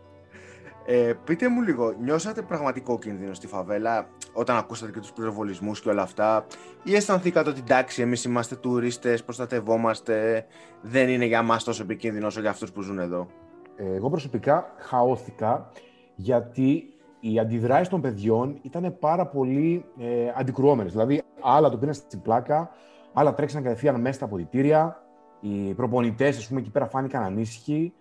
Ε, 0.86 1.14
πείτε 1.24 1.50
μου 1.50 1.62
λίγο, 1.62 1.94
νιώσατε 2.02 2.42
πραγματικό 2.42 3.00
κίνδυνο 3.00 3.34
στη 3.34 3.48
φαβέλα 3.48 4.08
όταν 4.34 4.58
ακούσατε 4.58 4.92
και 4.92 5.00
τους 5.00 5.12
πυροβολισμούς 5.12 5.82
και 5.82 5.90
όλα 5.90 6.02
αυτά; 6.02 6.46
Ή 6.84 6.96
αισθανθήκατε 6.96 7.50
ότι 7.50 7.60
εντάξει 7.60 8.02
εμείς 8.02 8.24
είμαστε 8.24 8.56
τουρίστες, 8.56 9.24
προστατευόμαστε, 9.24 10.46
δεν 10.82 11.10
είναι 11.10 11.26
για 11.26 11.42
μας 11.42 11.64
τόσο 11.64 11.84
επικίνδυνο 11.84 12.28
όσο 12.28 12.42
για 12.42 12.50
αυτούς 12.50 12.72
που 12.72 12.82
ζουν 12.82 13.00
εδώ; 13.00 13.28
Ε, 13.76 13.96
εγώ 13.96 14.10
προσωπικά 14.10 14.74
χαώθηκα 14.78 15.70
γιατί 16.16 16.94
οι 17.20 17.40
αντιδράσεις 17.40 17.88
των 17.88 18.02
παιδιών 18.02 18.60
ήταν 18.62 18.96
πάρα 19.00 19.26
πολύ 19.26 19.86
ε, 20.00 20.06
αντικρουόμενες. 20.36 20.92
Δηλαδή, 20.92 21.22
άλλα 21.42 21.70
το 21.70 21.78
πήραν 21.78 21.94
στην 21.94 22.22
πλάκα, 22.22 22.70
άλλα 23.14 23.34
τρέξαν 23.34 23.64
κατευθείαν 23.64 24.02
μέσα 24.02 24.14
στα 24.14 24.26
αποδητήρια. 24.26 25.04
Οι 25.40 25.74
προπονητές, 25.74 26.38
ας 26.38 26.48
πούμε, 26.48 26.60
εκεί 26.60 26.70
πέρα 26.70 26.86
φάνηκαν 26.88 27.24
ανήσυχοι. 27.24 27.94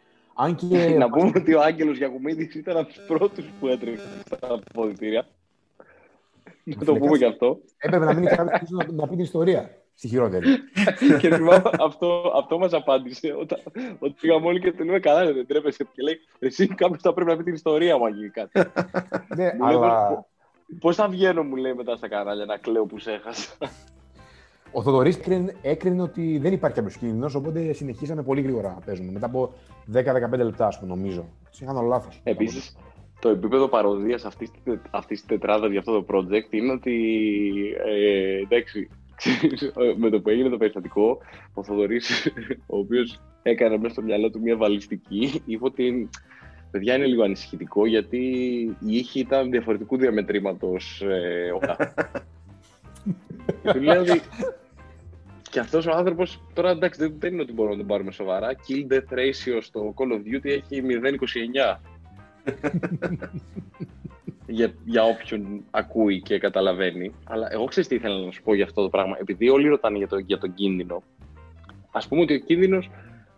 Αν 0.42 0.54
και... 0.54 0.88
να 1.02 1.10
πούμε 1.10 1.32
ότι 1.36 1.54
ο 1.54 1.60
Άγγελος 1.60 1.96
Γιακουμίδης 1.96 2.54
ήταν 2.54 2.76
από 2.76 2.86
τους 2.86 3.00
πρώτους 3.06 3.44
που 3.60 3.66
έτρεξε 3.66 4.06
στα 4.26 4.38
αποδητήρια. 4.72 5.26
Να 6.64 6.84
το 6.84 6.94
πούμε 6.94 7.18
και 7.18 7.26
αυτό. 7.26 7.58
Έπρεπε 7.78 8.04
να 8.04 8.14
μείνει 8.14 8.26
κάποιος 8.26 8.70
να, 8.70 8.92
να 8.92 9.02
πει 9.08 9.14
την 9.14 9.24
ιστορία 9.24 9.70
στη 9.94 10.08
χειρότερη. 10.08 10.46
και 11.20 11.34
θυμάμαι 11.34 11.70
αυτό, 11.80 12.32
αυτό 12.36 12.58
μας 12.58 12.72
απάντησε 12.72 13.34
όταν, 13.40 13.58
όταν 13.98 14.14
πήγαμε 14.20 14.46
όλοι 14.46 14.60
και 14.60 14.72
του 14.72 14.84
λέμε 14.84 14.98
καλά 14.98 15.32
δεν 15.32 15.46
τρέπεσαι 15.46 15.84
και 15.92 16.02
λέει 16.02 16.20
εσύ 16.38 16.66
κάποιος 16.66 17.02
θα 17.02 17.12
πρέπει 17.12 17.30
να 17.30 17.36
πει 17.36 17.42
την 17.42 17.54
ιστορία 17.54 17.98
μου 17.98 18.04
αγγί 18.06 18.28
κάτι. 18.30 18.60
ναι, 19.36 19.52
Μου 19.58 19.66
λέει, 19.66 19.76
αλλά 19.76 20.08
«Πώς- 20.08 20.24
Πώς 20.80 20.96
θα 20.96 21.08
βγαίνω 21.08 21.42
μου 21.42 21.56
λέει 21.56 21.74
μετά 21.74 21.96
στα 21.96 22.08
κανάλια 22.08 22.44
να 22.44 22.56
κλαίω 22.56 22.84
που 22.86 22.98
σε 22.98 23.12
έχασα. 23.12 23.52
Ο 24.72 24.82
Θοδωρής 24.82 25.16
έκρινε, 25.16 25.54
έκρινε 25.62 26.02
ότι 26.02 26.38
δεν 26.38 26.52
υπάρχει 26.52 26.76
κάποιος 26.76 26.96
κίνδυνος, 26.96 27.34
οπότε 27.34 27.72
συνεχίσαμε 27.72 28.22
πολύ 28.22 28.40
γρήγορα 28.40 28.68
να 28.68 28.80
παίζουμε. 28.84 29.12
Μετά 29.12 29.26
από 29.26 29.52
10-15 29.92 30.44
λεπτά, 30.44 30.66
ας 30.66 30.78
πούμε, 30.78 30.94
νομίζω. 30.94 31.28
Σε 31.50 31.64
κάνω 31.64 31.80
λάθος. 31.80 32.20
Επίσης, 32.24 32.76
το 33.20 33.28
επίπεδο 33.28 33.68
παροδίας 33.68 34.24
αυτής, 34.24 34.50
της 34.50 34.60
τε- 34.64 34.86
αυτής 34.90 35.18
της 35.18 35.28
τετράδας 35.28 35.70
για 35.70 35.78
αυτό 35.78 36.02
το 36.02 36.06
project 36.14 36.52
είναι 36.52 36.72
ότι, 36.72 36.94
ε, 37.86 38.36
εντάξει, 38.38 38.88
ξέρεις, 39.16 39.72
με 39.96 40.10
το 40.10 40.20
που 40.20 40.28
έγινε 40.28 40.48
το 40.48 40.56
περιστατικό, 40.56 41.18
ο 41.54 41.62
Θοδωρής, 41.62 42.32
ο 42.66 42.78
οποίος 42.78 43.20
έκανε 43.42 43.76
μέσα 43.76 43.92
στο 43.92 44.02
μυαλό 44.02 44.30
του 44.30 44.40
μια 44.40 44.56
βαλιστική, 44.56 45.42
είπε 45.46 45.64
ότι 45.64 46.08
παιδιά 46.70 46.94
είναι 46.94 47.06
λίγο 47.06 47.22
ανησυχητικό 47.22 47.86
γιατί 47.86 48.18
η 48.80 48.96
ήχη 48.96 49.20
ήταν 49.20 49.50
διαφορετικού 49.50 49.96
διαμετρήματος 49.96 51.02
ε, 51.02 51.50
όλα. 51.62 51.76
και 53.62 53.72
του 53.72 53.80
λέω 53.80 54.00
ότι 54.00 54.20
και 55.50 55.60
αυτός 55.60 55.86
ο 55.86 55.90
άνθρωπος, 55.90 56.40
τώρα 56.52 56.70
εντάξει 56.70 57.00
δεν, 57.00 57.14
δεν 57.18 57.32
είναι 57.32 57.42
ότι 57.42 57.52
μπορούμε 57.52 57.74
να 57.74 57.80
τον 57.80 57.88
πάρουμε 57.88 58.10
σοβαρά, 58.10 58.50
kill 58.54 58.92
death 58.92 59.18
ratio 59.18 59.58
στο 59.60 59.94
Call 59.96 60.12
of 60.12 60.34
Duty 60.34 60.44
έχει 60.44 60.82
0,29 61.62 61.76
για, 64.46 64.74
για 64.84 65.04
όποιον 65.04 65.64
ακούει 65.70 66.20
και 66.22 66.38
καταλαβαίνει. 66.38 67.14
Αλλά 67.24 67.48
εγώ 67.50 67.64
ξέρω 67.64 67.86
τι 67.86 67.94
ήθελα 67.94 68.24
να 68.24 68.30
σου 68.30 68.42
πω 68.42 68.54
για 68.54 68.64
αυτό 68.64 68.82
το 68.82 68.88
πράγμα. 68.88 69.16
Επειδή 69.20 69.48
όλοι 69.48 69.68
ρωτάνε 69.68 69.98
για, 69.98 70.08
το, 70.08 70.18
για 70.18 70.38
τον 70.38 70.54
κίνδυνο, 70.54 71.02
ας 71.90 72.08
πούμε 72.08 72.20
ότι 72.20 72.34
ο 72.34 72.38
κίνδυνος, 72.38 72.90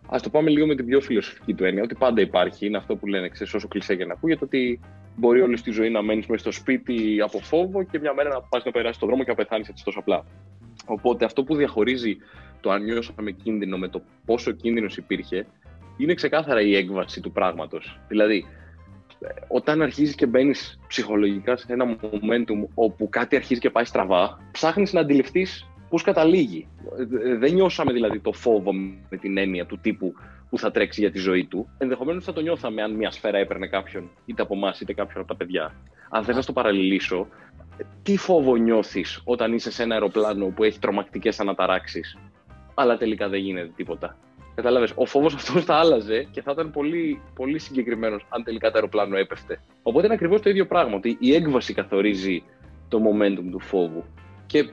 ας 0.09 0.21
το 0.21 0.29
πάμε 0.29 0.49
λίγο 0.49 0.65
με 0.65 0.75
την 0.75 0.85
πιο 0.85 1.01
φιλοσοφική 1.01 1.53
του 1.53 1.63
έννοια, 1.63 1.83
ότι 1.83 1.95
πάντα 1.95 2.21
υπάρχει. 2.21 2.65
Είναι 2.65 2.77
αυτό 2.77 2.95
που 2.95 3.07
λένε, 3.07 3.29
ξέρεις, 3.29 3.53
όσο 3.53 3.67
κλεισέ 3.67 3.95
και 3.95 4.05
να 4.05 4.13
ακούγεται, 4.13 4.45
ότι 4.45 4.79
μπορεί 5.15 5.41
όλη 5.41 5.61
τη 5.61 5.71
ζωή 5.71 5.89
να 5.89 6.01
μένεις 6.01 6.25
μέσα 6.25 6.41
στο 6.41 6.51
σπίτι 6.51 7.21
από 7.21 7.39
φόβο 7.39 7.83
και 7.83 7.99
μια 7.99 8.13
μέρα 8.13 8.29
να 8.29 8.41
πας 8.41 8.63
να 8.63 8.71
περάσεις 8.71 8.97
τον 8.97 9.07
δρόμο 9.07 9.23
και 9.23 9.29
να 9.29 9.35
πεθάνεις 9.35 9.67
έτσι 9.67 9.83
τόσο 9.83 9.99
απλά. 9.99 10.25
Οπότε 10.85 11.25
αυτό 11.25 11.43
που 11.43 11.55
διαχωρίζει 11.55 12.17
το 12.61 12.71
αν 12.71 12.83
νιώσαμε 12.83 13.31
κίνδυνο 13.31 13.77
με 13.77 13.87
το 13.87 14.01
πόσο 14.25 14.51
κίνδυνος 14.51 14.97
υπήρχε, 14.97 15.45
είναι 15.97 16.13
ξεκάθαρα 16.13 16.61
η 16.61 16.75
έκβαση 16.75 17.21
του 17.21 17.31
πράγματος. 17.31 17.99
Δηλαδή, 18.07 18.45
όταν 19.47 19.81
αρχίζεις 19.81 20.15
και 20.15 20.25
μπαίνεις 20.25 20.79
ψυχολογικά 20.87 21.57
σε 21.57 21.73
ένα 21.73 21.95
momentum 22.01 22.67
όπου 22.73 23.09
κάτι 23.09 23.35
αρχίζει 23.35 23.59
και 23.59 23.69
πάει 23.69 23.85
στραβά, 23.85 24.39
ψάχνεις 24.51 24.93
να 24.93 24.99
αντιληφθείς 24.99 25.67
πώς 25.89 26.03
καταλήγει. 26.03 26.67
Ε, 27.25 27.35
Δεν 27.35 27.53
νιώσαμε 27.53 27.93
δηλαδή 27.93 28.19
το 28.19 28.33
φόβο 28.33 28.73
με 29.09 29.17
την 29.17 29.37
έννοια 29.37 29.65
του 29.65 29.79
τύπου 29.81 30.13
που 30.53 30.59
θα 30.59 30.71
τρέξει 30.71 30.99
για 31.01 31.11
τη 31.11 31.19
ζωή 31.19 31.45
του. 31.45 31.69
Ενδεχομένως 31.77 32.23
θα 32.23 32.33
το 32.33 32.41
νιώθαμε 32.41 32.81
αν 32.81 32.91
μια 32.91 33.11
σφαίρα 33.11 33.37
έπαιρνε 33.37 33.67
κάποιον, 33.67 34.09
είτε 34.25 34.41
από 34.41 34.55
εμάς 34.55 34.79
είτε 34.79 34.93
κάποιον 34.93 35.17
από 35.19 35.27
τα 35.27 35.35
παιδιά. 35.35 35.73
Αν 36.09 36.23
θες 36.23 36.35
να 36.35 36.41
στο 36.41 36.53
παραλληλήσω, 36.53 37.27
τι 38.03 38.17
φόβο 38.17 38.55
νιώθεις 38.55 39.21
όταν 39.23 39.53
είσαι 39.53 39.71
σε 39.71 39.83
ένα 39.83 39.93
αεροπλάνο 39.93 40.45
που 40.45 40.63
έχει 40.63 40.79
τρομακτικές 40.79 41.39
αναταράξεις, 41.39 42.17
αλλά 42.73 42.97
τελικά 42.97 43.29
δεν 43.29 43.39
γίνεται 43.39 43.71
τίποτα; 43.75 44.17
Κατάλαβες, 44.55 44.93
ο 44.95 45.05
φόβος 45.05 45.33
αυτός 45.33 45.63
θα 45.63 45.75
άλλαζε 45.75 46.27
και 46.31 46.41
θα 46.41 46.51
ήταν 46.51 46.71
πολύ, 46.71 47.21
πολύ 47.35 47.59
συγκεκριμένος 47.59 48.25
αν 48.29 48.43
τελικά 48.43 48.67
το 48.67 48.73
αεροπλάνο 48.75 49.17
έπεφτε. 49.17 49.61
Οπότε 49.83 50.05
είναι 50.05 50.15
ακριβώς 50.15 50.41
το 50.41 50.49
ίδιο 50.49 50.65
πράγμα. 50.65 50.95
Ότι 50.95 51.17
η 51.19 51.33
έκβαση 51.35 51.73
καθορίζει 51.73 52.43
το 52.87 52.99
momentum 53.05 53.47
του 53.51 53.59
φόβου. 53.59 54.03
Και 54.45 54.69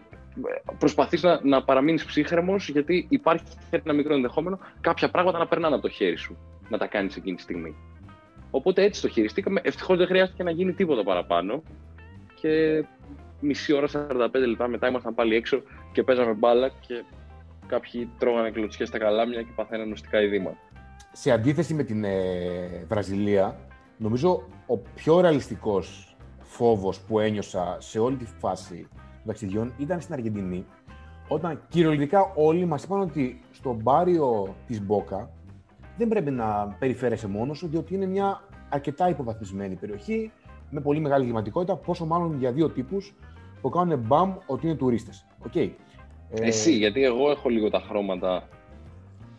προσπαθείς 0.79 1.23
να, 1.23 1.41
να 1.43 1.63
παραμείνεις 1.65 2.05
ψύχρεμος, 2.05 2.69
γιατί 2.69 3.07
υπάρχει 3.09 3.45
ένα 3.71 3.93
μικρό 3.93 4.15
ενδεχόμενο 4.15 4.59
κάποια 4.81 5.11
πράγματα 5.11 5.39
να 5.39 5.47
περνάνε 5.47 5.75
από 5.75 5.83
το 5.83 5.89
χέρι 5.89 6.17
σου 6.17 6.37
να 6.69 6.79
τα 6.79 6.87
κάνεις 6.87 7.17
εκείνη 7.17 7.37
τη 7.37 7.43
στιγμή. 7.43 7.77
Οπότε 8.51 8.83
έτσι 8.83 9.01
το 9.01 9.09
χειριστήκαμε. 9.09 9.61
Ευτυχώς 9.65 9.99
δεν 9.99 10.07
χρειάστηκε 10.07 10.43
να 10.43 10.51
γίνει 10.51 10.73
τίποτα 10.73 11.03
παραπάνω. 11.03 11.63
Και 12.41 12.85
μισή 13.41 13.73
ώρα, 13.73 13.87
45 13.87 14.31
λεπτά 14.33 14.69
μετά 14.69 14.89
ήμασταν 14.89 15.15
πάλι 15.15 15.35
έξω 15.35 15.63
και 15.93 16.03
παίζαμε 16.03 16.33
μπάλα 16.33 16.69
και 16.69 17.05
κάποιοι 17.67 18.09
τρώγανε 18.19 18.51
κλωτσιές 18.51 18.89
στα 18.89 18.99
καλάμια 18.99 19.43
και 19.43 19.51
παθαίναν 19.55 19.89
νοστικά 19.89 20.23
ειδήματα. 20.23 20.57
Σε 21.13 21.31
αντίθεση 21.31 21.75
με 21.75 21.83
την 21.83 22.05
ε, 22.05 22.85
Βραζιλία, 22.89 23.59
νομίζω 23.97 24.43
ο 24.67 24.79
πιο 24.79 25.21
ρεαλιστικός 25.21 26.17
φόβος 26.41 27.01
που 27.01 27.19
ένιωσα 27.19 27.77
σε 27.81 27.99
όλη 27.99 28.17
τη 28.17 28.27
φάση 28.39 28.89
των 28.95 29.10
ταξιδιών 29.27 29.73
ήταν 29.79 30.01
στην 30.01 30.15
Αργεντινή, 30.15 30.65
όταν 31.29 31.61
κυριολεκτικά 31.69 32.33
όλοι 32.35 32.65
μας 32.65 32.85
είπαν 32.85 33.01
ότι 33.01 33.41
στο 33.53 33.77
μπάριο 33.83 34.55
της 34.67 34.83
Μπόκα 34.83 35.31
δεν 35.97 36.09
πρέπει 36.09 36.31
να 36.31 36.77
περιφέρεσαι 36.79 37.29
μόνος 37.29 37.59
σου, 37.59 37.69
διότι 37.69 37.95
είναι 37.95 38.07
μια 38.07 38.43
αρκετά 38.69 39.09
υποβαθμισμένη 39.09 39.75
περιοχή, 39.75 40.33
με 40.71 40.81
πολύ 40.81 41.01
μεγάλη 41.01 41.25
κλιματικότητα, 41.25 41.77
πόσο 41.77 42.07
μάλλον 42.07 42.37
για 42.39 42.53
δύο 42.53 42.69
τύπους 42.69 43.15
που 43.61 43.69
κάνουν 43.69 43.99
μπαμ 43.99 44.35
ότι 44.47 44.67
είναι 44.67 44.75
τουρίστες. 44.77 45.27
Okay. 45.53 45.71
Εσύ, 46.31 46.73
γιατί 46.73 47.05
εγώ 47.05 47.31
έχω 47.31 47.49
λίγο 47.49 47.71
τα 47.71 47.81
χρώματα. 47.89 48.49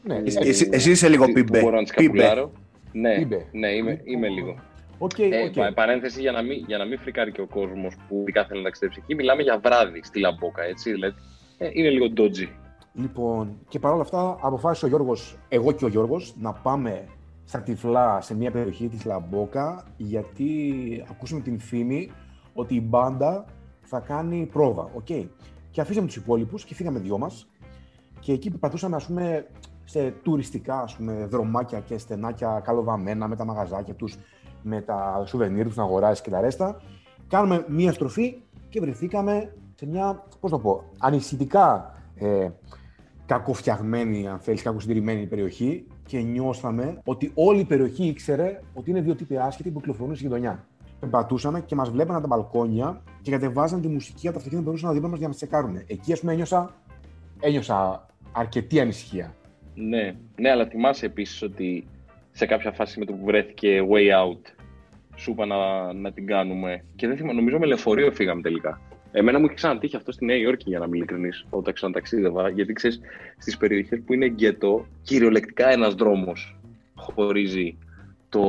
Ναι, 0.03 0.15
που- 0.15 0.23
εσύ, 0.25 0.37
εσύ- 0.41 0.73
εσύ 0.73 0.91
είσαι 0.91 1.09
λίγο 1.09 1.25
που 1.25 1.31
πίμπε. 1.31 1.61
Μπορώ 1.61 1.75
να 1.75 1.83
τις 1.83 1.93
Πίμπε. 1.93 2.17
καπουλάρω. 2.17 2.51
Ναι, 2.91 3.15
Πίμπε. 3.17 3.45
ναι 3.51 3.67
είμαι, 3.67 4.01
είμαι 4.03 4.27
λίγο. 4.27 4.55
Οκ, 5.03 5.19
Ε, 5.19 5.43
οκ. 5.47 5.53
πα- 5.53 5.73
Παρένθεση 5.73 6.21
για 6.21 6.31
να, 6.31 6.41
μην, 6.41 6.63
για 6.67 6.77
να 6.77 6.85
μην 6.85 6.99
φρικάρει 6.99 7.31
και 7.31 7.41
ο 7.41 7.47
κόσμος 7.47 7.95
που 8.07 8.17
ειδικά 8.21 8.45
θέλει 8.45 8.59
να 8.59 8.63
ταξιδέψει 8.65 8.99
εκεί. 9.03 9.15
Μιλάμε 9.15 9.41
για 9.41 9.59
βράδυ 9.59 10.03
στη 10.03 10.19
Λαμπόκα, 10.19 10.63
έτσι. 10.63 10.91
Δηλαδή, 10.91 11.15
ε, 11.57 11.69
είναι 11.73 11.89
λίγο 11.89 12.05
dodgy. 12.17 12.47
Λοιπόν, 12.93 13.57
και 13.67 13.79
παρόλα 13.79 14.01
αυτά 14.01 14.37
αποφάσισε 14.41 14.85
ο 14.85 14.87
Γιώργος, 14.87 15.37
εγώ 15.49 15.71
και 15.71 15.85
ο 15.85 15.87
Γιώργος, 15.87 16.33
να 16.37 16.53
πάμε 16.53 17.05
στα 17.45 17.61
τυφλά 17.61 18.21
σε 18.21 18.35
μια 18.35 18.51
περιοχή 18.51 18.87
της 18.87 19.05
Λαμπόκα, 19.05 19.83
γιατί 19.97 20.73
ακούσαμε 21.09 21.41
την 21.41 21.59
φήμη 21.59 22.11
ότι 22.53 22.75
η 22.75 22.81
μπάντα 22.83 23.45
θα 23.81 23.99
κάνει 23.99 24.49
πρόβα. 24.51 24.89
οκ. 24.93 25.07
Και 25.71 25.81
αφήσαμε 25.81 26.05
τους 26.07 26.15
υπόλοιπους 26.15 26.65
και 26.65 26.73
φύγαμε 26.75 26.99
δυο 26.99 27.17
μας. 27.17 27.47
Και 28.19 28.31
εκεί 28.33 28.49
περπατούσαμε, 28.49 28.95
ας 28.95 29.05
πούμε, 29.05 29.45
σε 29.85 30.13
τουριστικά 30.23 30.81
ας 30.81 30.95
πούμε, 30.95 31.25
δρομάκια 31.25 31.79
και 31.79 31.97
στενάκια 31.97 32.61
καλοβαμμένα 32.63 33.27
με 33.27 33.35
τα 33.35 33.45
μαγαζάκια 33.45 33.93
τους, 33.93 34.15
με 34.61 34.81
τα 34.81 35.23
σουβενίρ 35.25 35.65
τους 35.65 35.75
να 35.75 35.83
αγοράσεις 35.83 36.21
και 36.21 36.29
τα 36.29 36.41
ρέστα. 36.41 36.81
Κάνουμε 37.27 37.65
μία 37.67 37.93
στροφή 37.93 38.41
και 38.69 38.79
βρεθήκαμε 38.79 39.53
σε 39.75 39.85
μια, 39.85 40.23
πώς 40.39 40.51
το 40.51 40.59
πω, 40.59 40.83
ανησυχητικά 40.97 41.93
ε, 42.15 42.49
κακοφτιαγμένη, 43.25 44.27
αν 44.27 44.39
θέλεις, 44.39 44.61
κακοσυντηρημένη 44.61 45.25
περιοχή 45.25 45.87
και 46.05 46.19
νιώσαμε 46.19 47.01
ότι 47.03 47.31
όλη 47.35 47.59
η 47.59 47.65
περιοχή 47.65 48.05
ήξερε 48.05 48.59
ότι 48.73 48.89
είναι 48.89 49.01
δύο 49.01 49.15
τύποι 49.15 49.37
άσχετοι 49.37 49.69
που 49.69 49.79
κυκλοφορούν 49.79 50.15
στη 50.15 50.23
γειτονιά. 50.23 50.65
Περπατούσαμε 50.99 51.61
και 51.61 51.75
μας 51.75 51.89
βλέπανε 51.89 52.17
από 52.17 52.27
τα 52.27 52.35
μπαλκόνια 52.35 53.01
και 53.21 53.31
κατεβάζαν 53.31 53.81
τη 53.81 53.87
μουσική 53.87 54.27
από 54.27 54.37
τα 54.37 54.37
αυτοκίνητα 54.37 54.57
που 54.57 54.63
περνούσαν 54.63 54.93
δίπλα 54.93 55.09
μας 55.09 55.17
για 55.17 55.27
να 55.27 55.33
μας 55.33 55.37
τσεκάρουν. 55.37 55.83
Εκεί, 55.87 56.13
ας 56.13 56.19
πούμε, 56.19 56.31
ένιωσα, 56.31 56.75
ένιωσα 57.39 58.05
αρκετή 58.31 58.79
ανησυχία. 58.79 59.33
Ναι, 59.75 60.15
ναι, 60.35 60.49
αλλά 60.49 60.65
θυμάσαι 60.65 61.05
επίσης 61.05 61.41
ότι 61.41 61.87
σε 62.31 62.45
κάποια 62.45 62.71
φάση 62.71 62.99
με 62.99 63.05
το 63.05 63.13
που 63.13 63.25
βρέθηκε 63.25 63.81
way 63.91 64.25
out, 64.25 64.41
σου 65.15 65.31
είπα 65.31 65.45
να, 65.45 65.93
να 65.93 66.11
την 66.11 66.25
κάνουμε. 66.25 66.83
Και 66.95 67.07
δεν 67.07 67.17
θυμάμαι, 67.17 67.33
νομίζω 67.33 67.59
με 67.59 67.65
λεωφορείο 67.65 68.11
φύγαμε 68.11 68.41
τελικά. 68.41 68.81
Εμένα 69.11 69.39
μου 69.39 69.45
είχε 69.45 69.53
ξανατύχει 69.53 69.95
αυτό 69.95 70.11
στη 70.11 70.25
Νέα 70.25 70.35
Υόρκη, 70.35 70.69
για 70.69 70.79
να 70.79 70.85
είμαι 70.85 70.97
ειλικρινή, 70.97 71.29
όταν 71.49 71.73
ξαναταξίδευα. 71.73 72.49
Γιατί 72.49 72.73
ξέρεις, 72.73 72.99
στις 73.37 73.57
περιοχές 73.57 74.01
που 74.05 74.13
είναι 74.13 74.25
γκέτο, 74.25 74.87
κυριολεκτικά 75.01 75.69
ένας 75.69 75.93
δρόμος 75.93 76.59
χωρίζει 76.95 77.77
το, 78.29 78.45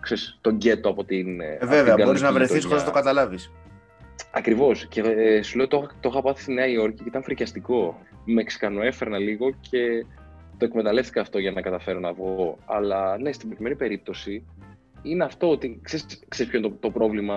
ξέρεις, 0.00 0.38
το 0.40 0.50
γκέτο 0.50 0.88
από 0.88 1.04
την. 1.04 1.40
Ε, 1.40 1.58
βέβαια, 1.62 1.96
μπορείς 2.04 2.22
να 2.22 2.32
βρεθείς 2.32 2.50
χωρίς 2.50 2.64
χωρί 2.64 2.78
να 2.78 2.84
το 2.84 2.90
καταλάβεις. 2.90 3.52
Ακριβώς. 4.32 4.86
Και 4.86 5.00
ε, 5.00 5.42
σου 5.42 5.56
λέω, 5.56 5.68
το, 5.68 5.88
το 6.00 6.08
είχα 6.12 6.22
πάθει 6.22 6.42
στη 6.42 6.52
Νέα 6.52 6.66
Υόρκη 6.66 7.02
και 7.02 7.08
ήταν 7.08 7.22
φρικιαστικό. 7.22 7.98
Μεξικανοέφερνα 8.24 9.18
λίγο 9.18 9.50
και 9.60 10.06
το 10.58 10.64
εκμεταλλεύτηκα 10.64 11.20
αυτό 11.20 11.38
για 11.38 11.50
να 11.50 11.60
καταφέρω 11.60 12.00
να 12.00 12.12
βγω. 12.12 12.58
Αλλά 12.66 13.18
ναι, 13.18 13.32
στην 13.32 13.48
προκειμένη 13.48 13.76
περίπτωση 13.76 14.44
είναι 15.02 15.24
αυτό 15.24 15.50
ότι 15.50 15.80
ξέρεις, 15.82 16.24
ξέρεις 16.28 16.52
ποιο 16.52 16.60
είναι 16.60 16.68
το, 16.68 16.76
το 16.80 16.90
πρόβλημα, 16.90 17.36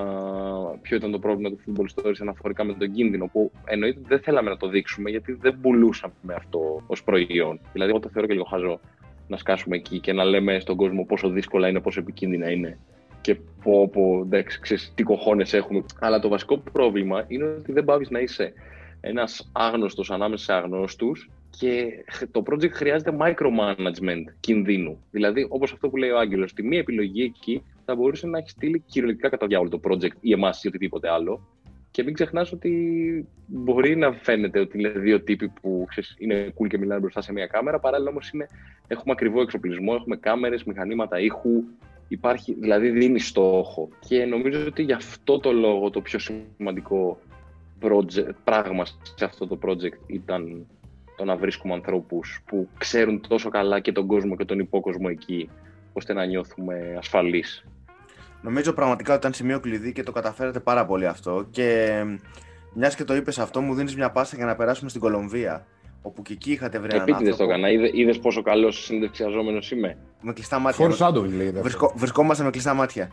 ποιο 0.82 0.98
ήταν 0.98 1.12
το 1.12 1.20
πρόβλημα 1.20 1.50
του 1.50 1.60
Football 1.66 1.86
Stories 1.96 2.18
αναφορικά 2.22 2.64
με 2.64 2.74
τον 2.74 2.92
κίνδυνο 2.92 3.28
που 3.28 3.52
εννοείται 3.66 4.00
ότι 4.00 4.08
δεν 4.08 4.20
θέλαμε 4.20 4.50
να 4.50 4.58
το 4.58 4.68
δείξουμε 4.68 5.10
γιατί 5.10 5.34
δεν 5.34 5.60
πουλούσαμε 5.62 6.34
αυτό 6.36 6.84
ως 6.88 7.04
προϊόν. 7.04 7.60
Δηλαδή, 7.74 7.92
εγώ 7.92 8.00
το 8.00 8.10
θεωρώ 8.10 8.28
και 8.28 8.34
λίγο 8.34 8.46
χαζό 8.46 8.80
να 9.28 9.38
σκάσουμε 9.38 9.76
εκεί 9.76 10.00
και 10.00 10.14
να 10.14 10.24
λέμε 10.24 10.60
στον 10.60 10.76
κόσμο 10.76 11.06
πόσο 11.06 11.30
δύσκολα 11.30 11.68
είναι, 11.68 11.82
πόσο 11.82 12.00
επικίνδυνα 12.00 12.52
είναι 12.52 12.78
και 13.22 13.36
πω, 13.64 13.90
πω 13.90 14.22
εντάξει, 14.24 14.60
ξέρεις, 14.60 14.92
τι 14.96 15.04
κοχώνες 15.04 15.54
έχουμε. 15.54 15.84
Αλλά 16.00 16.20
το 16.20 16.28
βασικό 16.28 16.58
πρόβλημα 16.58 17.26
είναι 17.28 17.44
ότι 17.44 17.72
δεν 17.72 17.84
πάβεις 17.86 18.10
να 18.10 18.20
είσαι 18.20 18.54
ένας 19.02 19.50
άγνωστος 19.52 20.12
ανάμεσα 20.12 20.44
σε 20.44 20.54
αγνώστους 20.54 21.30
και 21.60 22.04
το 22.32 22.44
project 22.50 22.72
χρειάζεται 22.72 23.18
micromanagement 23.20 24.24
κινδύνου. 24.40 25.04
Δηλαδή, 25.12 25.46
όπως 25.50 25.72
αυτό 25.72 25.90
που 25.90 25.98
λέει 25.98 26.10
ο 26.10 26.18
Άγγελος, 26.20 26.54
τη 26.54 26.64
μία 26.64 26.80
επιλογή 26.80 27.24
εκεί 27.24 27.64
θα 27.86 27.96
μπορούσε 27.96 28.28
να 28.28 28.38
έχει 28.38 28.50
στείλει 28.50 28.84
κυριολεκτικά 28.86 29.30
κατά 29.30 29.48
διάολο 29.48 29.70
το 29.70 29.80
project 29.84 30.16
ή 30.20 30.32
εμάς 30.32 30.64
ή 30.64 30.68
οτιδήποτε 30.68 31.10
άλλο. 31.10 31.48
Και 31.92 32.04
μην 32.04 32.14
ξεχνάς 32.14 32.52
ότι 32.52 32.72
μπορεί 33.46 33.96
να 33.96 34.12
φαίνεται 34.12 34.60
ότι 34.60 34.80
είναι 34.80 34.90
δύο 34.90 35.22
τύποι 35.22 35.50
που 35.50 35.86
ξέρεις, 35.90 36.16
είναι 36.18 36.54
cool 36.58 36.68
και 36.68 36.78
μιλάνε 36.78 37.00
μπροστά 37.00 37.22
σε 37.22 37.34
μια 37.34 37.48
κάμερα. 37.48 37.80
Παράλληλα 37.80 38.10
όμως 38.10 38.32
έχουμε 38.88 39.12
ακριβό 39.12 39.42
εξοπλισμό, 39.42 39.94
έχουμε 39.96 40.16
κάμερες, 40.16 40.64
μηχανήματα 40.64 41.20
ήχου. 41.20 41.64
Υπάρχει, 42.08 42.54
δηλαδή 42.60 42.90
δίνει 42.90 43.20
στόχο. 43.20 43.90
Και 44.08 44.26
νομίζω 44.26 44.66
ότι 44.66 44.84
γι' 44.84 44.94
αυτό 44.94 45.40
το 45.40 45.52
λόγο 45.52 45.90
το 45.90 46.02
πιο 46.02 46.20
σημαντικό 46.20 47.20
project, 47.82 48.30
πράγμα 48.44 48.86
σε 48.86 49.26
αυτό 49.26 49.48
το 49.48 49.60
project 49.66 49.98
ήταν 50.08 50.66
το 51.18 51.24
να 51.26 51.36
βρίσκουμε 51.36 51.74
ανθρώπους 51.74 52.42
που 52.46 52.68
ξέρουν 52.78 53.22
τόσο 53.28 53.50
καλά 53.50 53.80
και 53.80 53.92
τον 53.92 54.08
κόσμο 54.08 54.36
και 54.36 54.46
τον 54.46 54.60
υπόκοσμο 54.60 55.08
εκεί, 55.10 55.50
ώστε 55.94 56.14
να 56.14 56.26
νιώθουμε 56.26 56.96
ασφαλείς. 56.98 57.66
Νομίζω 58.42 58.74
πραγματικά 58.74 59.12
ότι 59.12 59.20
ήταν 59.20 59.34
σημείο 59.34 59.60
κλειδί 59.60 59.94
και 59.94 60.04
το 60.04 60.12
καταφέρατε 60.12 60.60
πάρα 60.60 60.86
πολύ 60.86 61.08
αυτό. 61.08 61.48
Και 61.52 62.00
μιας 62.74 62.96
και 62.96 63.04
το 63.04 63.16
είπες 63.16 63.40
αυτό, 63.40 63.62
μου 63.62 63.74
δίνεις 63.74 63.96
μια 63.96 64.12
πάσα 64.12 64.36
για 64.36 64.46
να 64.46 64.56
περάσουμε 64.56 64.90
στην 64.90 65.02
Κολομβία. 65.02 65.66
Όπου 66.02 66.22
και 66.22 66.34
εκεί 66.34 66.52
είχατε 66.52 66.80
βρει 66.80 66.96
έναν 66.96 67.14
άνθρωπο. 67.14 67.38
το 67.38 67.44
έκανα. 67.44 67.70
Είδε 67.70 68.14
πόσο 68.14 68.42
καλός 68.42 68.84
συνδεξιαζόμενο 68.84 69.60
είμαι. 69.72 69.98
Με 70.22 70.34
κλειστά 70.34 70.60
μάτια. 70.60 70.90
Βρισκό, 71.62 71.94
βρισκόμαστε 71.96 72.44
με 72.44 72.50
κλειστά 72.50 72.74
μάτια. 72.74 73.12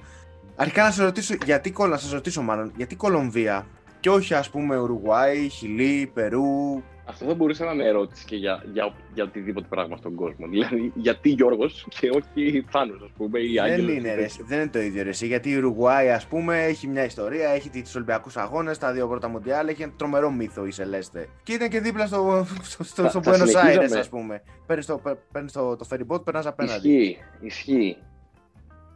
Αρχικά 0.56 0.82
να 0.82 0.90
σα 0.90 1.04
ρωτήσω, 1.04 1.34
γιατί, 1.44 1.74
να 1.88 1.96
σας 1.96 2.12
ρωτήσω 2.12 2.42
μάλλον, 2.42 2.72
γιατί 2.76 2.96
Κολομβία 2.96 3.66
και 4.00 4.10
όχι 4.10 4.34
ας 4.34 4.50
πούμε 4.50 4.78
Ουρουγουάη, 4.78 5.48
Χιλή, 5.48 6.10
Περού, 6.14 6.82
αυτό 7.04 7.24
θα 7.24 7.34
μπορούσε 7.34 7.64
να 7.64 7.72
είναι 7.72 7.84
ερώτηση 7.84 8.24
και 8.24 8.36
για, 8.36 8.64
για, 8.72 8.94
για 9.14 9.24
οτιδήποτε 9.24 9.66
πράγμα 9.70 9.96
στον 9.96 10.14
κόσμο. 10.14 10.46
Δηλαδή, 10.48 10.92
γιατί 10.94 11.28
Γιώργος 11.28 11.86
και 12.00 12.10
όχι 12.10 12.64
Θάνος, 12.68 13.02
ας 13.02 13.10
πούμε, 13.16 13.38
ή 13.38 13.58
Άγγελος. 13.58 13.86
Δεν 13.86 13.96
είναι, 13.96 14.14
ρε, 14.14 14.26
δεν 14.46 14.60
είναι 14.60 14.70
το 14.70 14.80
ίδιο. 14.80 15.02
Ρε, 15.02 15.10
γιατί 15.10 15.50
η 15.50 15.56
Ουρουγουάη, 15.56 16.10
ας 16.10 16.26
πούμε, 16.26 16.64
έχει 16.64 16.86
μια 16.86 17.04
ιστορία, 17.04 17.48
έχει 17.48 17.70
τους 17.70 17.94
Ολυμπιακούς 17.94 18.36
Αγώνες, 18.36 18.78
τα 18.78 18.92
δύο 18.92 19.08
πρώτα 19.08 19.28
Μοντιάλ, 19.28 19.68
έχει 19.68 19.82
ένα 19.82 19.92
τρομερό 19.96 20.30
μύθο 20.30 20.66
η 20.66 20.70
Σελέστε. 20.70 21.28
Και 21.42 21.52
ήταν 21.52 21.68
και 21.68 21.80
δίπλα 21.80 22.06
στο, 22.06 22.46
στο, 22.62 22.84
στο, 22.84 23.08
στο 23.08 23.20
Buenos 23.24 23.64
Aires, 23.64 23.96
ας 23.98 24.08
πούμε. 24.08 24.42
Παίρνεις 24.66 24.86
το, 24.86 25.00
παίρνεις 25.32 25.52
το, 25.52 25.76
το 25.76 25.86
ferry 25.90 26.14
boat, 26.14 26.24
περνάς 26.24 26.46
απέναντι. 26.46 26.88
Ισχύει, 26.88 27.18
ισχύει. 27.40 27.96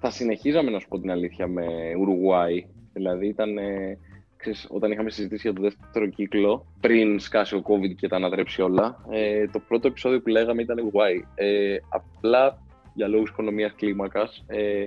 Θα 0.00 0.10
συνεχίζαμε 0.10 0.70
να 0.70 0.78
σου 0.78 0.88
πω 0.88 1.00
την 1.00 1.10
αλήθεια 1.10 1.46
με 1.46 1.64
Ουρουγουάη. 1.98 2.66
Δηλαδή 2.92 3.26
ήταν 3.26 3.58
ξέρεις, 4.50 4.66
όταν 4.76 4.90
είχαμε 4.90 5.10
συζητήσει 5.10 5.50
για 5.50 5.52
το 5.52 5.62
δεύτερο 5.62 6.06
κύκλο, 6.06 6.66
πριν 6.80 7.18
σκάσει 7.18 7.54
ο 7.54 7.62
COVID 7.66 7.94
και 7.94 8.08
τα 8.08 8.16
ανατρέψει 8.16 8.62
όλα, 8.62 9.04
ε, 9.10 9.46
το 9.46 9.58
πρώτο 9.58 9.88
επεισόδιο 9.88 10.20
που 10.20 10.28
λέγαμε 10.28 10.62
ήταν 10.62 10.90
why. 10.92 11.22
Ε, 11.34 11.76
απλά 11.88 12.62
για 12.94 13.08
λόγους 13.08 13.30
οικονομίας 13.30 13.72
κλίμακας, 13.76 14.44
ε, 14.46 14.84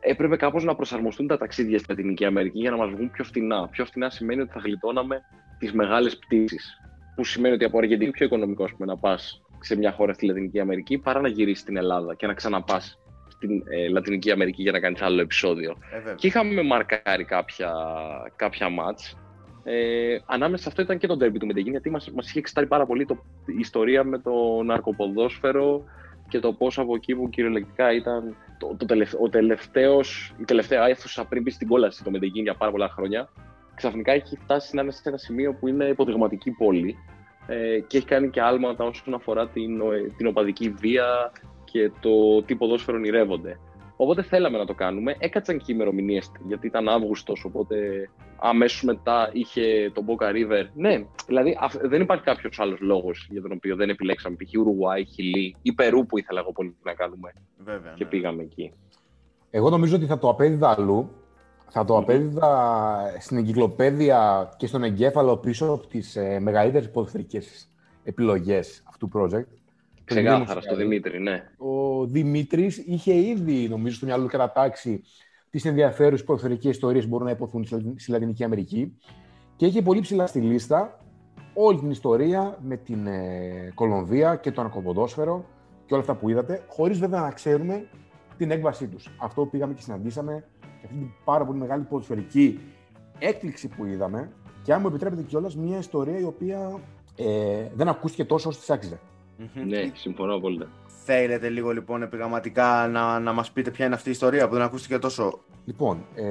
έπρεπε 0.00 0.36
κάπως 0.36 0.64
να 0.64 0.74
προσαρμοστούν 0.74 1.26
τα 1.26 1.38
ταξίδια 1.38 1.78
στη 1.78 1.90
Λατινική 1.90 2.24
Αμερική 2.24 2.58
για 2.58 2.70
να 2.70 2.76
μας 2.76 2.90
βγουν 2.90 3.10
πιο 3.10 3.24
φτηνά. 3.24 3.68
Πιο 3.68 3.84
φτηνά 3.84 4.10
σημαίνει 4.10 4.40
ότι 4.40 4.52
θα 4.52 4.60
γλιτώναμε 4.64 5.20
τις 5.58 5.72
μεγάλες 5.72 6.18
πτήσεις. 6.18 6.80
Που 7.14 7.24
σημαίνει 7.24 7.54
ότι 7.54 7.64
από 7.64 7.78
Αργεντινή 7.78 8.10
πιο 8.10 8.26
οικονομικό 8.26 8.64
πούμε, 8.64 8.86
να 8.86 8.96
πας 8.96 9.42
σε 9.60 9.76
μια 9.76 9.92
χώρα 9.92 10.12
στη 10.12 10.26
Λατινική 10.26 10.60
Αμερική 10.60 10.98
παρά 10.98 11.20
να 11.20 11.28
γυρίσεις 11.28 11.60
στην 11.60 11.76
Ελλάδα 11.76 12.14
και 12.14 12.26
να 12.26 12.34
ξαναπάς 12.34 12.98
στην 13.36 13.62
ε, 13.68 13.88
Λατινική 13.88 14.30
Αμερική 14.30 14.62
για 14.62 14.72
να 14.72 14.80
κάνεις 14.80 15.02
άλλο 15.02 15.20
επεισόδιο. 15.20 15.76
Ε, 16.08 16.14
και 16.14 16.26
είχαμε 16.26 16.62
μαρκάρει 16.62 17.24
κάποια, 17.24 17.72
κάποια 18.36 18.68
μάτς. 18.68 19.16
Ε, 19.64 20.18
ανάμεσα 20.26 20.62
σε 20.62 20.68
αυτό 20.68 20.82
ήταν 20.82 20.98
και 20.98 21.06
το 21.06 21.16
ντέρμπι 21.16 21.38
του 21.38 21.46
Μεντεγίνη, 21.46 21.70
γιατί 21.70 21.90
μας, 21.90 22.10
μας 22.10 22.28
είχε 22.28 22.38
εξετάρει 22.38 22.66
πάρα 22.66 22.86
πολύ 22.86 23.06
το, 23.06 23.24
η 23.46 23.58
ιστορία 23.58 24.04
με 24.04 24.18
το 24.18 24.62
ναρκοποδόσφαιρο 24.64 25.84
και 26.28 26.38
το 26.38 26.52
πώς 26.52 26.78
από 26.78 26.94
εκεί 26.94 27.14
που 27.14 27.28
κυριολεκτικά 27.28 27.92
ήταν 27.92 28.36
το, 28.58 28.74
το 28.78 28.86
τελευταίο, 28.86 29.20
ο 29.22 29.28
τελευταίος, 29.28 30.34
η 30.38 30.44
τελευταία 30.44 30.88
αίθουσα 30.88 31.24
πριν 31.24 31.42
μπει 31.42 31.50
στην 31.50 31.68
κόλαση 31.68 32.04
το 32.04 32.10
Μεντεγίνη 32.10 32.42
για 32.42 32.54
πάρα 32.54 32.70
πολλά 32.70 32.88
χρόνια, 32.88 33.28
ξαφνικά 33.74 34.12
έχει 34.12 34.36
φτάσει 34.36 34.76
να 34.76 34.82
είναι 34.82 34.90
σε 34.90 35.02
ένα 35.04 35.16
σημείο 35.16 35.52
που 35.52 35.68
είναι 35.68 35.84
υποδειγματική 35.84 36.50
πόλη 36.50 36.96
ε, 37.46 37.80
και 37.86 37.96
έχει 37.96 38.06
κάνει 38.06 38.30
και 38.30 38.40
άλματα 38.40 38.84
όσον 38.84 39.14
αφορά 39.14 39.48
την, 39.48 39.80
την 40.16 40.26
οπαδική 40.26 40.70
βία, 40.70 41.32
και 41.70 41.90
το 42.00 42.42
τι 42.42 42.56
ποδόσφαιρο 42.56 42.96
ονειρεύονται. 42.96 43.58
Οπότε 43.96 44.22
θέλαμε 44.22 44.58
να 44.58 44.66
το 44.66 44.74
κάνουμε. 44.74 45.16
Έκατσαν 45.18 45.58
και 45.58 45.64
οι 45.66 45.74
ημερομηνίες 45.74 46.30
γιατί 46.46 46.66
ήταν 46.66 46.88
Αύγουστος, 46.88 47.44
οπότε 47.44 47.76
αμέσως 48.36 48.82
μετά 48.82 49.30
είχε 49.32 49.90
το 49.94 50.02
Boca 50.06 50.24
River. 50.24 50.66
Ναι, 50.74 51.06
δηλαδή 51.26 51.56
δεν 51.82 52.00
υπάρχει 52.00 52.24
κάποιος 52.24 52.60
άλλος 52.60 52.80
λόγος 52.80 53.26
για 53.30 53.42
τον 53.42 53.52
οποίο 53.52 53.76
δεν 53.76 53.88
επιλέξαμε 53.88 54.36
π.χ. 54.36 54.58
Ουρουάη, 54.58 55.04
Χιλή 55.04 55.56
ή 55.62 55.72
Περού 55.72 56.06
που 56.06 56.18
ήθελα 56.18 56.40
εγώ 56.40 56.52
πολύ 56.52 56.76
να 56.82 56.94
κάνουμε. 56.94 57.32
Βέβαια, 57.58 57.92
και 57.96 58.04
ναι. 58.04 58.10
πήγαμε 58.10 58.42
εκεί. 58.42 58.72
Εγώ 59.50 59.70
νομίζω 59.70 59.96
ότι 59.96 60.06
θα 60.06 60.18
το 60.18 60.28
απέδιδα 60.28 60.74
αλλού. 60.78 61.10
Θα 61.68 61.84
το 61.84 61.96
απέδιδα 61.96 63.16
στην 63.18 63.36
εγκυκλοπαίδεια 63.36 64.50
και 64.56 64.66
στον 64.66 64.82
εγκέφαλο 64.82 65.36
πίσω 65.36 65.66
από 65.66 65.86
τις 65.86 66.16
ε, 66.16 66.38
μεγαλύτερες 66.40 66.90
ποδοσφαιρικές 66.90 67.70
επιλογές 68.04 68.82
αυτού 68.88 69.08
του 69.08 69.18
project. 69.18 69.65
Ξεκάθαρα 70.06 70.60
στο 70.60 70.76
Δημήτρη, 70.76 71.20
ναι. 71.20 71.44
Ο 71.56 72.06
Δημήτρης 72.06 72.76
είχε 72.76 73.14
ήδη, 73.14 73.68
νομίζω, 73.68 73.96
στο 73.96 74.06
μυαλό 74.06 74.22
του 74.22 74.28
κατατάξει 74.28 75.02
τις 75.50 75.64
ενδιαφέρουσες 75.64 76.26
ποδοσφαιρικέ 76.26 76.68
ιστορίες 76.68 77.02
που 77.04 77.10
μπορούν 77.10 77.26
να 77.26 77.32
υποθούν 77.32 77.64
στη 77.96 78.10
Λατινική 78.10 78.44
Αμερική 78.44 78.96
και 79.56 79.66
είχε 79.66 79.82
πολύ 79.82 80.00
ψηλά 80.00 80.26
στη 80.26 80.40
λίστα 80.40 81.00
όλη 81.54 81.78
την 81.78 81.90
ιστορία 81.90 82.58
με 82.62 82.76
την 82.76 83.06
ε, 83.06 83.72
Κολομβία 83.74 84.36
και 84.36 84.50
το 84.52 84.60
ανακοποδόσφαιρο 84.60 85.44
και 85.86 85.94
όλα 85.94 86.02
αυτά 86.02 86.14
που 86.14 86.28
είδατε, 86.28 86.64
χωρίς 86.68 86.98
βέβαια 86.98 87.20
να 87.20 87.30
ξέρουμε 87.30 87.88
την 88.36 88.50
έκβασή 88.50 88.86
τους. 88.86 89.10
Αυτό 89.18 89.42
που 89.42 89.50
πήγαμε 89.50 89.74
και 89.74 89.82
συναντήσαμε 89.82 90.44
και 90.60 90.82
αυτή 90.84 90.96
την 90.98 91.10
πάρα 91.24 91.44
πολύ 91.44 91.58
μεγάλη 91.58 91.82
ποδοσφαιρική 91.82 92.60
έκπληξη 93.18 93.68
που 93.68 93.84
είδαμε 93.84 94.32
και 94.62 94.72
αν 94.72 94.80
μου 94.80 94.86
επιτρέπετε 94.86 95.22
κιόλας, 95.22 95.56
μια 95.56 95.78
ιστορία 95.78 96.18
η 96.18 96.24
οποία 96.24 96.80
ε, 97.16 97.68
δεν 97.74 97.88
ακούστηκε 97.88 98.24
τόσο 98.24 98.48
όσο 98.48 98.58
της 98.58 98.70
άξιζε. 98.70 98.98
Ναι, 99.66 99.90
συμφωνώ 99.94 100.34
απόλυτα. 100.34 100.68
Θέλετε 101.04 101.48
λίγο 101.48 101.70
λοιπόν 101.70 102.02
επιγραμματικά 102.02 102.88
να, 102.88 103.18
να 103.18 103.32
μας 103.32 103.50
πείτε 103.50 103.70
ποια 103.70 103.86
είναι 103.86 103.94
αυτή 103.94 104.08
η 104.08 104.12
ιστορία 104.12 104.48
που 104.48 104.54
δεν 104.54 104.62
ακούστηκε 104.62 104.98
τόσο; 104.98 105.40
Λοιπόν, 105.64 106.04
ε, 106.14 106.24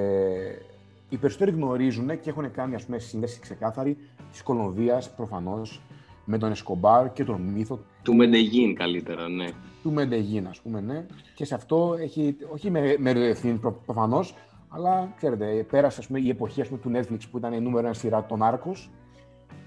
οι 1.10 1.18
περισσότεροι 1.18 1.52
γνωρίζουν 1.52 2.20
και 2.20 2.30
έχουν 2.30 2.52
κάνει 2.52 2.76
ας 2.76 2.86
πούμε 2.86 3.00
σύνδεση 3.00 3.40
ξεκάθαρη 3.40 3.98
της 4.32 4.44
Κολομβίας 4.44 5.16
προφανώς 5.16 5.82
με 6.26 6.38
τον 6.38 6.52
Εσκομπάρ 6.52 7.14
και 7.14 7.24
τον 7.24 7.42
μύθο 7.42 7.80
του 8.04 8.16
Μεντεγίν 8.16 8.76
καλύτερα, 8.76 9.30
ναι. 9.30 9.48
Του 9.84 9.92
Μεντεγίν, 9.92 10.48
ας 10.48 10.62
πούμε, 10.62 10.82
ναι. 10.82 11.06
Και 11.36 11.46
σε 11.46 11.56
αυτό 11.56 11.96
έχει, 12.00 12.36
όχι 12.54 12.70
με, 12.72 12.96
με 13.00 13.10
ευθύνη 13.10 13.60
προφανώς, 13.86 14.36
αλλά 14.70 15.14
ξέρετε, 15.18 15.66
πέρασε 15.70 16.00
ας 16.00 16.08
πούμε, 16.08 16.20
η 16.20 16.30
εποχή 16.30 16.62
ας 16.62 16.68
πούμε, 16.68 16.80
του 16.80 16.92
Netflix 16.96 17.20
που 17.32 17.38
ήταν 17.38 17.54
η 17.54 17.60
νούμερο 17.60 17.86
ένα 17.86 17.96
σειρά 17.96 18.26
των 18.26 18.44
Άρκος 18.44 18.90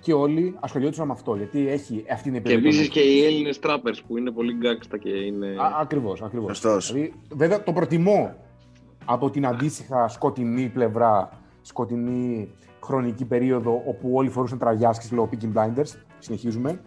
και 0.01 0.13
όλοι 0.13 0.55
ασχολιόντουσαν 0.61 1.07
με 1.07 1.13
αυτό. 1.13 1.35
Γιατί 1.35 1.69
έχει 1.69 2.05
αυτή 2.11 2.23
την 2.23 2.35
επιλογή. 2.35 2.61
Και 2.61 2.69
επίσης 2.69 2.89
και 2.89 3.01
οι 3.01 3.25
Έλληνες 3.25 3.59
τράπερς 3.59 4.03
που 4.03 4.17
είναι 4.17 4.31
πολύ 4.31 4.53
γκάξτα 4.53 4.99
και 4.99 5.09
είναι. 5.09 5.57
Ακριβώς, 5.81 6.23
ακριβώς. 6.23 6.61
Δηλαδή, 6.61 7.13
βέβαια 7.35 7.63
το 7.63 7.73
προτιμώ 7.73 8.37
από 9.05 9.31
την 9.31 9.47
αντίστοιχα 9.47 10.09
σκοτεινή 10.09 10.69
πλευρά, 10.69 11.31
σκοτεινή 11.63 12.49
χρονική 12.85 13.25
περίοδο 13.25 13.83
όπου 13.87 14.11
όλοι 14.15 14.29
φορούσαν 14.29 14.59
τραγιάσκες 14.59 15.13
λόγω 15.13 15.29
Picking 15.33 15.59
Blinders. 15.59 15.93
Συνεχίζουμε. 16.19 16.81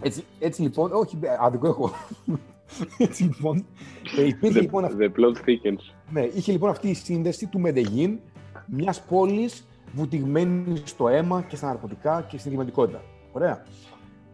Έτσι, 0.00 0.24
έτσι 0.38 0.62
λοιπόν, 0.62 0.92
όχι, 0.92 1.18
άδικο 1.40 1.66
έχω. 1.66 1.90
έτσι 2.98 3.22
λοιπόν, 3.22 3.66
ε, 4.18 4.26
υπήρχε 4.26 4.58
the, 4.58 4.62
λοιπόν 4.62 4.84
the 4.84 5.04
plot 5.04 5.36
thickens. 5.46 5.94
Ναι, 6.10 6.20
είχε 6.20 6.52
λοιπόν 6.52 6.70
αυτή 6.70 6.88
η 6.88 6.94
σύνδεση 6.94 7.46
του 7.46 7.60
Μεντεγίν, 7.60 8.18
μιας 8.66 9.02
πόλης 9.02 9.67
βουτυγμένη 9.92 10.82
στο 10.84 11.08
αίμα 11.08 11.42
και 11.42 11.56
στα 11.56 11.66
ναρκωτικά 11.66 12.22
και 12.22 12.38
στην 12.38 12.50
εγκληματικότητα. 12.50 13.02
Ωραία. 13.32 13.62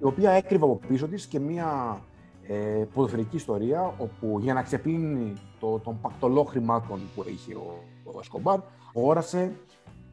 Η 0.01 0.05
οποία 0.05 0.31
έκρυβε 0.31 0.65
από 0.65 0.81
πίσω 0.89 1.09
της 1.09 1.27
και 1.27 1.39
μία 1.39 2.01
ε, 2.47 2.85
ποδοσφαιρική 2.95 3.37
ιστορία 3.37 3.95
όπου 3.99 4.39
για 4.41 4.55
να 4.55 4.63
ξεπλύνει 4.63 5.33
το, 5.61 5.79
τον 5.79 6.01
πακτολό 6.01 6.45
χρημάτων 6.45 7.01
που 7.15 7.25
είχε 7.29 7.55
ο, 7.55 7.83
ο 8.05 8.19
Εσκομπάρ, 8.21 8.59
όρασε 8.93 9.53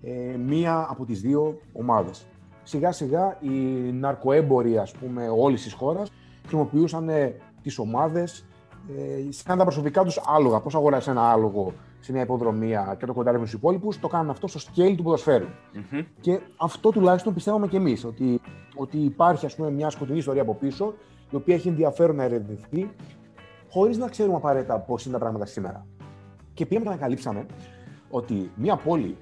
ε, 0.02 0.38
μία 0.38 0.88
από 0.90 1.06
τις 1.06 1.22
δύο 1.22 1.58
ομάδες. 1.74 2.26
Σιγά 2.64 2.92
σιγά 2.92 3.38
οι 3.42 3.50
ναρκοέμποροι 3.92 4.78
ας 4.78 4.92
πούμε 4.92 5.30
όλης 5.30 5.64
της 5.64 5.74
χώρας 5.74 6.12
χρησιμοποιούσαν 6.42 7.10
ε, 7.10 7.36
τις 7.62 7.78
ομάδες 7.78 8.46
ε, 8.90 9.32
σαν 9.32 9.58
τα 9.58 9.64
προσωπικά 9.64 10.04
τους 10.04 10.20
άλογα. 10.26 10.60
Πώς 10.60 10.76
αγοράσει 10.76 11.10
ένα 11.10 11.32
άλογο 11.32 11.74
σε 12.00 12.12
μια 12.12 12.22
υποδρομία 12.22 12.96
και 13.00 13.06
το 13.06 13.14
κοντάρευε 13.14 13.46
στου 13.46 13.58
υπόλοιπους, 13.58 14.00
το 14.00 14.08
κάνουν 14.08 14.30
αυτό 14.30 14.48
στο 14.48 14.60
σκέλι 14.60 14.96
του 14.96 15.04
ποδοσφαιρου 15.04 15.46
Και 16.20 16.40
αυτό 16.58 16.90
τουλάχιστον 16.90 17.34
πιστεύαμε 17.34 17.68
κι 17.68 17.76
εμείς, 17.76 18.06
ότι, 18.06 18.42
ότι 18.76 18.98
υπάρχει 18.98 19.46
ας 19.46 19.56
πούμε, 19.56 19.72
μια 19.72 19.90
σκοτεινή 19.90 20.18
ιστορία 20.18 20.42
από 20.42 20.54
πίσω, 20.56 20.94
η 21.30 21.36
οποία 21.36 21.56
έχει 21.56 21.68
ενδιαφέρον 21.68 22.16
να 22.16 22.24
ερευνηθεί, 22.24 22.92
χωρίς 23.70 23.98
να 23.98 24.08
ξέρουμε 24.08 24.36
απαραίτητα 24.36 24.80
πώς 24.80 25.04
είναι 25.04 25.14
τα 25.14 25.20
πράγματα 25.20 25.46
σήμερα. 25.46 25.86
Και 26.54 26.66
πήγαμε 26.66 26.86
και 26.86 26.92
ανακαλύψαμε 26.92 27.46
ότι 28.10 28.52
μια 28.56 28.76
πόλη 28.76 29.18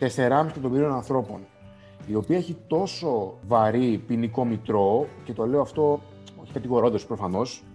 4,5 0.00 0.06
εκατομμυρίων 0.48 0.92
ανθρώπων, 0.92 1.40
η 2.06 2.14
οποία 2.14 2.36
έχει 2.36 2.56
τόσο 2.66 3.38
βαρύ 3.46 4.02
ποινικό 4.06 4.44
μητρό, 4.44 5.06
και 5.24 5.32
το 5.32 5.46
λέω 5.46 5.60
αυτό 5.60 6.00
όχι 6.42 6.52
κατηγορώντας 6.52 7.06
προφανώς, 7.06 7.64
αλλά 7.64 7.69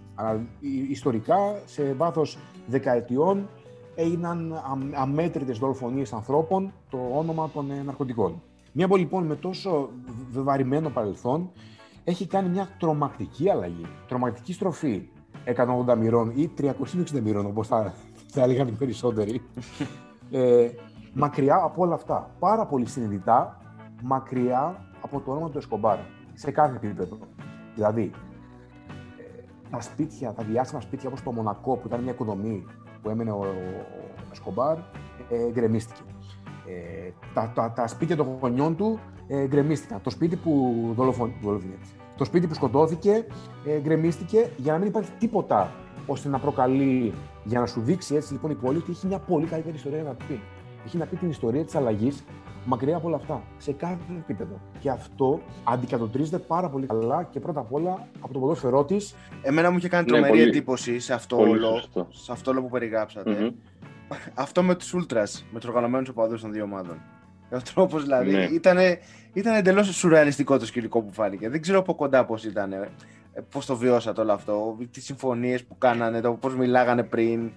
ιστορικά 0.90 1.36
σε 1.64 1.92
βάθος 1.92 2.38
δεκαετιών 2.66 3.48
έγιναν 3.94 4.62
αμέτρητες 4.94 5.58
δολοφονίες 5.58 6.12
ανθρώπων 6.12 6.72
το 6.90 6.98
όνομα 7.12 7.50
των 7.50 7.70
ε, 7.70 7.82
ναρκωτικών. 7.82 8.42
Μια 8.72 8.88
πόλη 8.88 9.02
λοιπόν 9.02 9.24
με 9.24 9.34
τόσο 9.36 9.88
βεβαρημένο 10.30 10.88
παρελθόν 10.88 11.50
έχει 12.04 12.26
κάνει 12.26 12.48
μια 12.48 12.68
τρομακτική 12.78 13.50
αλλαγή, 13.50 13.86
τρομακτική 14.08 14.52
στροφή 14.52 15.08
180 15.86 15.96
μοιρών 15.98 16.32
ή 16.34 16.50
360 16.60 16.72
μοιρών, 17.22 17.46
όπως 17.46 17.66
θα, 17.66 17.94
θα 18.26 18.42
έλεγαν 18.42 18.68
οι 18.68 18.72
περισσότεροι. 18.72 19.42
ε, 20.30 20.68
μακριά 21.12 21.60
από 21.62 21.82
όλα 21.82 21.94
αυτά. 21.94 22.30
Πάρα 22.38 22.66
πολύ 22.66 22.86
συνειδητά 22.86 23.58
μακριά 24.02 24.86
από 25.00 25.20
το 25.20 25.30
όνομα 25.30 25.50
του 25.50 25.58
Εσκομπάρ. 25.58 25.98
Σε 26.34 26.50
κάθε 26.50 26.76
επίπεδο. 26.76 27.18
Δηλαδή, 27.74 28.02
ε, 28.02 28.25
τα 29.70 29.80
σπίτια, 29.80 30.32
τα 30.32 30.44
διάσημα 30.44 30.80
σπίτια 30.80 31.08
όπως 31.08 31.22
το 31.22 31.32
Μονακό, 31.32 31.76
που 31.76 31.86
ήταν 31.86 32.00
μια 32.00 32.12
οικοδομή 32.12 32.64
που 33.02 33.10
έμενε 33.10 33.30
ο, 33.30 33.40
ο 33.40 34.28
Εσκομπάρ, 34.32 34.76
ε, 35.30 35.50
γκρεμίστηκε. 35.50 36.00
Ε, 36.66 37.10
τα, 37.34 37.52
τα, 37.54 37.72
τα, 37.72 37.86
σπίτια 37.86 38.16
των 38.16 38.36
γονιών 38.40 38.76
του 38.76 39.00
ε, 39.26 39.46
γκρεμίστηκαν. 39.46 40.00
Το 40.02 40.10
σπίτι 40.10 40.36
που 40.36 40.74
δολοφονήθηκε. 40.96 41.76
Το 42.16 42.24
σπίτι 42.24 42.46
που 42.46 42.54
σκοτώθηκε 42.54 43.26
ε, 43.66 43.78
γκρεμίστηκε 43.80 44.50
για 44.56 44.72
να 44.72 44.78
μην 44.78 44.88
υπάρχει 44.88 45.10
τίποτα 45.18 45.70
ώστε 46.06 46.28
να 46.28 46.38
προκαλεί, 46.38 47.12
για 47.44 47.60
να 47.60 47.66
σου 47.66 47.80
δείξει 47.80 48.14
έτσι 48.14 48.32
λοιπόν 48.32 48.50
η 48.50 48.54
πόλη 48.54 48.76
ότι 48.76 48.90
έχει 48.90 49.06
μια 49.06 49.18
πολύ 49.18 49.46
καλύτερη 49.46 49.76
ιστορία 49.76 50.02
να 50.02 50.14
πει. 50.14 50.40
Έχει 50.86 50.96
να 50.96 51.06
πει 51.06 51.16
την 51.16 51.30
ιστορία 51.30 51.64
της 51.64 51.74
αλλαγής 51.74 52.24
μακριά 52.66 52.96
από 52.96 53.06
όλα 53.06 53.16
αυτά, 53.16 53.42
σε 53.58 53.72
κάθε 53.72 54.12
επίπεδο. 54.18 54.60
Και 54.80 54.90
αυτό 54.90 55.40
αντικατοπτρίζεται 55.64 56.38
πάρα 56.38 56.68
πολύ 56.68 56.86
καλά 56.86 57.28
και 57.30 57.40
πρώτα 57.40 57.60
απ' 57.60 57.72
όλα 57.72 58.08
από 58.20 58.32
το 58.32 58.38
ποδόσφαιρό 58.38 58.84
της. 58.84 59.14
Εμένα 59.42 59.70
μου 59.70 59.76
είχε 59.76 59.88
κάνει 59.88 60.10
ναι, 60.10 60.18
τρομερή 60.18 60.42
εντύπωση 60.42 60.98
σε 60.98 61.14
αυτό, 61.14 61.36
όλο, 61.36 61.82
σε 62.10 62.32
αυτό 62.32 62.50
όλο 62.50 62.62
που 62.62 62.68
περιγραψατε 62.68 63.52
Αυτό 64.34 64.62
με 64.62 64.74
τους 64.74 64.94
Ultras, 64.96 65.42
με 65.50 65.58
τους 65.60 65.68
οργανωμένους 65.68 66.08
οπαδούς 66.08 66.40
των 66.40 66.52
δύο 66.52 66.62
ομάδων. 66.64 67.00
Ο 67.52 67.58
τρόπος 67.74 68.02
δηλαδή. 68.02 68.30
Ναι. 68.30 68.44
Ήταν, 68.44 68.78
ήταν 69.32 69.54
εντελώς 69.54 69.96
σουρεαλιστικό 69.96 70.58
το 70.58 70.66
σκηνικό 70.66 71.02
που 71.02 71.12
φάνηκε. 71.12 71.48
Δεν 71.48 71.60
ξέρω 71.60 71.78
από 71.78 71.94
κοντά 71.94 72.24
πώς 72.24 72.44
ήταν. 72.44 72.72
Ε, 72.72 72.88
πώς 73.50 73.66
το 73.66 73.76
βιώσατε 73.76 74.20
όλο 74.20 74.32
αυτό. 74.32 74.76
Τις 74.90 75.04
συμφωνίες 75.04 75.64
που 75.64 75.78
κάνανε, 75.78 76.20
το 76.20 76.32
πώς 76.32 76.56
μιλάγανε 76.56 77.02
πριν. 77.02 77.50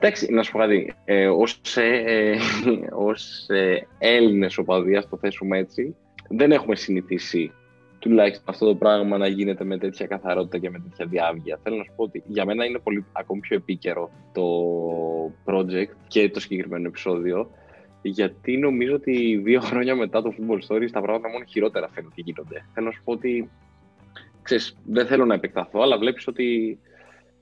Εντάξει, 0.00 0.32
να 0.32 0.42
σου 0.42 0.52
πω 0.52 0.58
κάτι. 0.58 0.94
Ε, 1.04 1.28
ως 1.28 1.60
ε, 1.76 2.36
ως 3.08 3.46
ε, 3.48 3.86
Έλληνες 3.98 4.58
οπαδοί, 4.58 5.06
το 5.10 5.16
θέσουμε 5.16 5.58
έτσι, 5.58 5.96
δεν 6.28 6.52
έχουμε 6.52 6.76
συνηθίσει 6.76 7.52
τουλάχιστον 7.98 8.44
αυτό 8.48 8.66
το 8.66 8.74
πράγμα 8.74 9.18
να 9.18 9.26
γίνεται 9.26 9.64
με 9.64 9.78
τέτοια 9.78 10.06
καθαρότητα 10.06 10.58
και 10.58 10.70
με 10.70 10.78
τέτοια 10.78 11.06
διάβγεια. 11.06 11.58
Θέλω 11.62 11.76
να 11.76 11.84
σου 11.84 11.92
πω 11.96 12.02
ότι 12.02 12.22
για 12.26 12.44
μένα 12.44 12.64
είναι 12.64 12.78
πολύ, 12.78 13.04
ακόμη 13.12 13.40
πιο 13.40 13.56
επίκαιρο 13.56 14.10
το 14.32 14.44
project 15.44 15.92
και 16.08 16.30
το 16.30 16.40
συγκεκριμένο 16.40 16.86
επεισόδιο, 16.86 17.50
γιατί 18.02 18.56
νομίζω 18.56 18.94
ότι 18.94 19.40
δύο 19.44 19.60
χρόνια 19.60 19.94
μετά 19.94 20.22
το 20.22 20.32
Football 20.38 20.58
Stories 20.68 20.90
τα 20.92 21.00
πράγματα 21.00 21.28
μόνο 21.28 21.44
χειρότερα 21.44 21.88
φαίνονται 21.88 22.14
και 22.14 22.22
γίνονται. 22.24 22.64
Θέλω 22.74 22.86
να 22.86 22.92
σου 22.92 23.00
πω 23.04 23.12
ότι, 23.12 23.50
ξέρεις, 24.42 24.76
δεν 24.86 25.06
θέλω 25.06 25.24
να 25.24 25.34
επεκταθώ, 25.34 25.80
αλλά 25.80 25.98
βλέπεις 25.98 26.26
ότι 26.26 26.78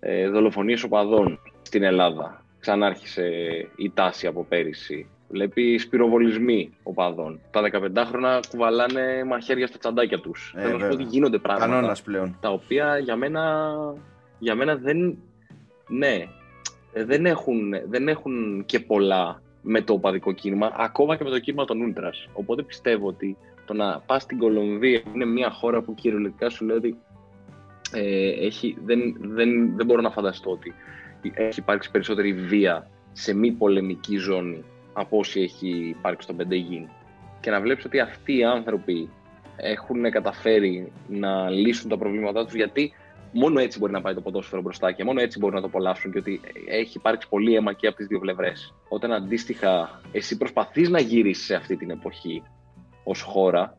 ε, 0.01 0.29
δολοφονίες 0.29 0.83
οπαδών 0.83 1.39
στην 1.63 1.83
Ελλάδα 1.83 2.46
ξανάρχισε 2.67 3.29
η 3.77 3.91
τάση 3.95 4.27
από 4.27 4.45
πέρυσι. 4.45 5.09
Βλέπει 5.29 5.79
σπυροβολισμοί 5.79 6.73
οπαδών. 6.83 7.41
Τα 7.51 7.61
15 7.73 8.05
χρόνια 8.07 8.41
κουβαλάνε 8.51 9.25
μαχαίρια 9.25 9.67
στα 9.67 9.79
τσαντάκια 9.79 10.21
τους. 10.21 10.55
Ε, 10.57 10.61
Θέλω 10.61 10.73
να 10.73 10.79
σου 10.79 10.89
πω 10.89 10.95
ότι 10.95 11.03
γίνονται 11.03 11.39
πράγματα. 11.39 11.97
πλέον. 12.05 12.37
Τα 12.41 12.51
οποία 12.51 12.99
για 12.99 13.17
μένα, 13.17 13.75
για 14.39 14.55
μένα 14.55 14.77
δεν. 14.77 15.19
Ναι, 15.89 16.27
δεν 16.93 17.27
έχουν, 17.27 17.73
δεν 17.89 18.09
έχουν 18.09 18.65
και 18.67 18.81
πολλά 18.81 19.43
με 19.63 19.83
το 19.83 19.93
οπαδικό 19.93 20.33
κίνημα, 20.33 20.73
ακόμα 20.77 21.17
και 21.17 21.25
με 21.25 21.31
το 21.31 21.39
κίνημα 21.39 21.65
των 21.65 21.81
Ούλτρα. 21.81 22.11
Οπότε 22.33 22.63
πιστεύω 22.63 23.07
ότι 23.07 23.37
το 23.65 23.75
να 23.75 24.01
πας 24.07 24.23
στην 24.23 24.39
Κολομβία 24.39 25.03
είναι 25.15 25.25
μια 25.25 25.51
χώρα 25.51 25.83
που 25.83 25.95
κυριολεκτικά 25.95 26.51
σου 26.51 26.65
λέει 26.65 26.77
ότι 26.77 26.97
ε, 27.93 28.29
έχει, 28.47 28.77
δεν, 28.85 29.17
δεν, 29.21 29.77
δεν 29.77 29.87
μπορώ 29.87 30.01
να 30.01 30.11
φανταστώ 30.11 30.51
ότι 30.51 30.75
έχει 31.35 31.61
υπάρξει 31.61 31.91
περισσότερη 31.91 32.33
βία 32.33 32.91
σε 33.13 33.35
μη 33.35 33.53
πολεμική 33.53 34.17
ζώνη 34.17 34.65
από 34.93 35.19
όσοι 35.19 35.41
έχει 35.41 35.95
υπάρξει 35.99 36.23
στο 36.23 36.35
Πεντεγίν. 36.35 36.89
Και 37.41 37.51
να 37.51 37.61
βλέπεις 37.61 37.85
ότι 37.85 38.01
αυτοί 38.01 38.37
οι 38.37 38.45
άνθρωποι 38.45 39.11
έχουν 39.57 40.11
καταφέρει 40.11 40.93
να 41.09 41.51
λύσουν 41.51 41.89
τα 41.89 41.99
προβλήματά 41.99 42.45
τους 42.45 42.55
γιατί 42.55 42.93
μόνο 43.33 43.61
έτσι 43.61 43.79
μπορεί 43.79 43.93
να 43.93 44.01
πάει 44.01 44.15
το 44.15 44.21
ποδόσφαιρο 44.21 44.63
μπροστά 44.63 44.93
και 44.93 45.05
μόνο 45.05 45.21
έτσι 45.21 45.39
μπορεί 45.39 45.55
να 45.55 45.61
το 45.61 45.67
απολαύσουν 45.67 46.13
και 46.13 46.19
ότι 46.19 46.41
έχει 46.69 46.97
υπάρξει 46.97 47.29
πολύ 47.29 47.55
αίμα 47.55 47.73
και 47.73 47.87
από 47.87 47.97
τις 47.97 48.07
δύο 48.07 48.19
πλευρές. 48.19 48.75
Όταν 48.89 49.13
αντίστοιχα 49.13 50.01
εσύ 50.13 50.37
προσπαθείς 50.37 50.89
να 50.89 51.01
γυρίσεις 51.01 51.45
σε 51.45 51.55
αυτή 51.55 51.77
την 51.77 51.91
εποχή 51.91 52.43
ως 53.05 53.23
χώρα, 53.23 53.79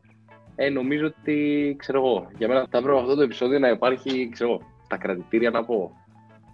ε, 0.56 0.68
νομίζω 0.68 1.06
ότι, 1.06 1.76
ξέρω 1.78 1.98
εγώ, 1.98 2.30
για 2.38 2.48
μένα 2.48 2.66
θα 2.70 2.78
έπρεπε 2.78 2.98
αυτό 2.98 3.14
το 3.14 3.22
επεισόδιο 3.22 3.58
να 3.58 3.68
υπάρχει, 3.68 4.28
ξέρω 4.32 4.50
εγώ, 4.50 4.60
στα 4.84 4.96
κρατητήρια 4.96 5.50
να 5.50 5.64
πω, 5.64 5.92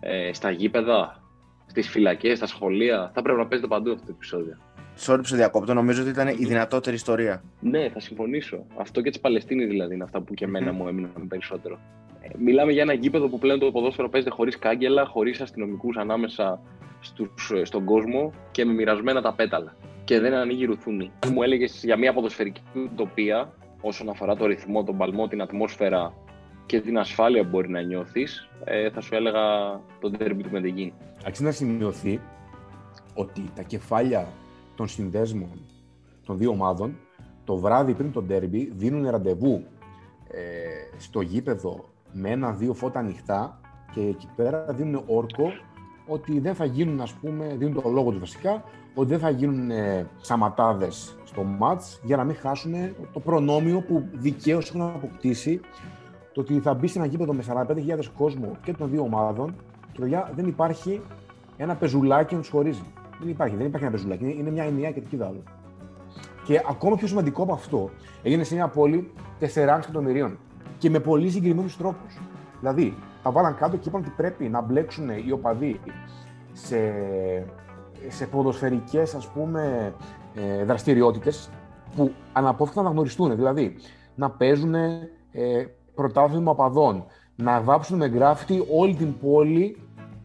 ε, 0.06 0.32
στα 0.32 0.50
γήπεδα, 0.50 1.22
στις 1.66 1.88
φυλακές, 1.88 2.36
στα 2.36 2.46
σχολεία. 2.46 3.10
Θα 3.14 3.22
πρέπει 3.22 3.38
να 3.38 3.46
παίζετε 3.46 3.68
παντού 3.68 3.92
αυτό 3.92 4.06
το 4.06 4.12
επεισόδιο. 4.16 4.58
Sorry 5.06 5.16
που 5.16 5.24
σε 5.24 5.36
διακόπτω, 5.36 5.74
νομίζω 5.74 6.00
ότι 6.00 6.10
ήταν 6.10 6.28
η 6.28 6.44
δυνατότερη 6.44 6.96
ιστορία. 6.96 7.42
Ναι, 7.60 7.88
θα 7.88 8.00
συμφωνήσω. 8.00 8.66
Αυτό 8.76 9.00
και 9.00 9.10
της 9.10 9.20
Παλαιστίνης 9.20 9.68
δηλαδή 9.68 9.94
είναι 9.94 10.04
αυτά 10.04 10.20
που 10.20 10.34
και 10.34 10.44
εμένα 10.44 10.72
μου 10.72 10.88
έμειναν 10.88 11.26
περισσότερο. 11.28 11.78
Ε, 12.20 12.28
μιλάμε 12.38 12.72
για 12.72 12.82
ένα 12.82 12.92
γήπεδο 12.92 13.28
που 13.28 13.38
πλέον 13.38 13.58
το 13.58 13.70
ποδόσφαιρο 13.70 14.08
παίζεται 14.08 14.34
χωρίς 14.34 14.58
κάγκελα, 14.58 15.04
χωρίς 15.04 15.40
αστυνομικούς 15.40 15.96
ανάμεσα 15.96 16.60
στους, 17.00 17.50
ε, 17.54 17.64
στον 17.64 17.84
κόσμο 17.84 18.32
και 18.50 18.64
με 18.64 18.72
μοιρασμένα 18.72 19.22
τα 19.22 19.32
πέταλα. 19.32 19.76
Και 20.04 20.20
δεν 20.20 20.34
ανοίγει 20.34 20.64
ρουθούνη. 20.64 21.10
Μου 21.32 21.42
έλεγες 21.42 21.80
για 21.84 21.96
μια 21.96 22.12
ποδοσφαιρική 22.12 22.62
utopία 22.74 23.52
όσον 23.80 24.08
αφορά 24.08 24.36
το 24.36 24.46
ρυθμό, 24.46 24.84
τον 24.84 24.96
παλμό, 24.96 25.28
την 25.28 25.42
ατμόσφαιρα 25.42 26.14
και 26.66 26.80
την 26.80 26.98
ασφάλεια 26.98 27.42
που 27.42 27.48
μπορεί 27.48 27.68
να 27.68 27.80
νιώθεις, 27.80 28.48
ε, 28.64 28.90
θα 28.90 29.00
σου 29.00 29.14
έλεγα 29.14 29.40
το 30.00 30.10
τέρμι 30.10 30.42
του 30.42 30.50
Μεντεγίν. 30.50 30.92
Αξίζει 31.26 31.44
να 31.44 31.50
σημειωθεί 31.50 32.20
ότι 33.14 33.50
τα 33.54 33.62
κεφάλια 33.62 34.26
των 34.74 34.88
συνδέσμων 34.88 35.60
των 36.26 36.38
δύο 36.38 36.50
ομάδων 36.50 36.96
το 37.44 37.56
βράδυ 37.56 37.92
πριν 37.92 38.12
τον 38.12 38.26
τέρμπι 38.26 38.72
δίνουν 38.76 39.10
ραντεβού 39.10 39.64
ε, 40.30 40.98
στο 40.98 41.20
γήπεδο 41.20 41.84
με 42.12 42.30
ένα-δύο 42.30 42.74
φώτα 42.74 42.98
ανοιχτά 42.98 43.60
και 43.92 44.00
εκεί 44.00 44.28
πέρα 44.36 44.64
δίνουν 44.68 45.02
όρκο 45.06 45.52
ότι 46.06 46.38
δεν 46.38 46.54
θα 46.54 46.64
γίνουν, 46.64 47.00
ας 47.00 47.12
πούμε, 47.12 47.54
δίνουν 47.58 47.82
το 47.82 47.88
λόγο 47.88 48.10
τους 48.10 48.18
βασικά, 48.18 48.64
ότι 48.94 49.08
δεν 49.08 49.18
θα 49.18 49.30
γίνουν 49.30 49.70
ε, 49.70 50.06
σαματάδες 50.20 51.16
στο 51.24 51.42
μάτς 51.42 52.00
για 52.04 52.16
να 52.16 52.24
μην 52.24 52.36
χάσουν 52.36 52.74
το 53.12 53.20
προνόμιο 53.20 53.80
που 53.80 54.08
δικαίως 54.12 54.68
έχουν 54.68 54.82
αποκτήσει 54.82 55.60
το 56.34 56.40
ότι 56.40 56.60
θα 56.60 56.74
μπει 56.74 56.86
σε 56.86 56.98
ένα 56.98 57.06
γήπεδο 57.06 57.32
με 57.32 57.42
45.000 57.48 58.04
κόσμο 58.16 58.56
και 58.62 58.72
των 58.72 58.90
δύο 58.90 59.02
ομάδων 59.02 59.54
και 59.92 60.00
παιδιά 60.00 60.32
δεν 60.34 60.46
υπάρχει 60.46 61.00
ένα 61.56 61.74
πεζουλάκι 61.74 62.34
να 62.34 62.40
τους 62.40 62.50
χωρίζει. 62.50 62.82
Δεν 63.20 63.28
υπάρχει, 63.28 63.56
δεν 63.56 63.66
υπάρχει 63.66 63.86
ένα 63.86 63.96
πεζουλάκι. 63.96 64.36
Είναι 64.38 64.50
μια 64.50 64.64
ενιαία 64.64 64.90
κερκίδα 64.90 65.26
άλλο. 65.26 65.42
Και 66.44 66.60
ακόμα 66.68 66.96
πιο 66.96 67.06
σημαντικό 67.06 67.42
από 67.42 67.52
αυτό, 67.52 67.90
έγινε 68.22 68.44
σε 68.44 68.54
μια 68.54 68.68
πόλη 68.68 69.12
4,5 69.40 69.46
εκατομμυρίων 69.46 70.38
και 70.78 70.90
με 70.90 71.00
πολύ 71.00 71.30
συγκεκριμένους 71.30 71.76
τρόπους. 71.76 72.20
Δηλαδή, 72.60 72.96
τα 73.22 73.30
βάλαν 73.30 73.56
κάτω 73.56 73.76
και 73.76 73.88
είπαν 73.88 74.00
ότι 74.00 74.12
πρέπει 74.16 74.48
να 74.48 74.60
μπλέξουν 74.60 75.08
οι 75.08 75.30
οπαδοί 75.32 75.80
σε, 76.52 76.76
σε 78.08 78.26
ποδοσφαιρικές 78.26 79.14
ας 79.14 79.26
πούμε 79.26 79.94
ε, 80.34 80.64
δραστηριότητες 80.64 81.50
που 81.96 82.12
αναπόφευκτα 82.32 82.82
να 82.82 82.90
γνωριστούν. 82.90 83.36
Δηλαδή, 83.36 83.76
να 84.14 84.30
παίζουν 84.30 84.74
ε, 84.74 85.08
πρωτάθλημα 85.94 86.50
οπαδών. 86.50 87.04
Να 87.36 87.60
βάψουν 87.60 87.96
με 87.96 88.08
γκράφτη 88.08 88.64
όλη 88.70 88.94
την 88.94 89.18
πόλη 89.18 89.76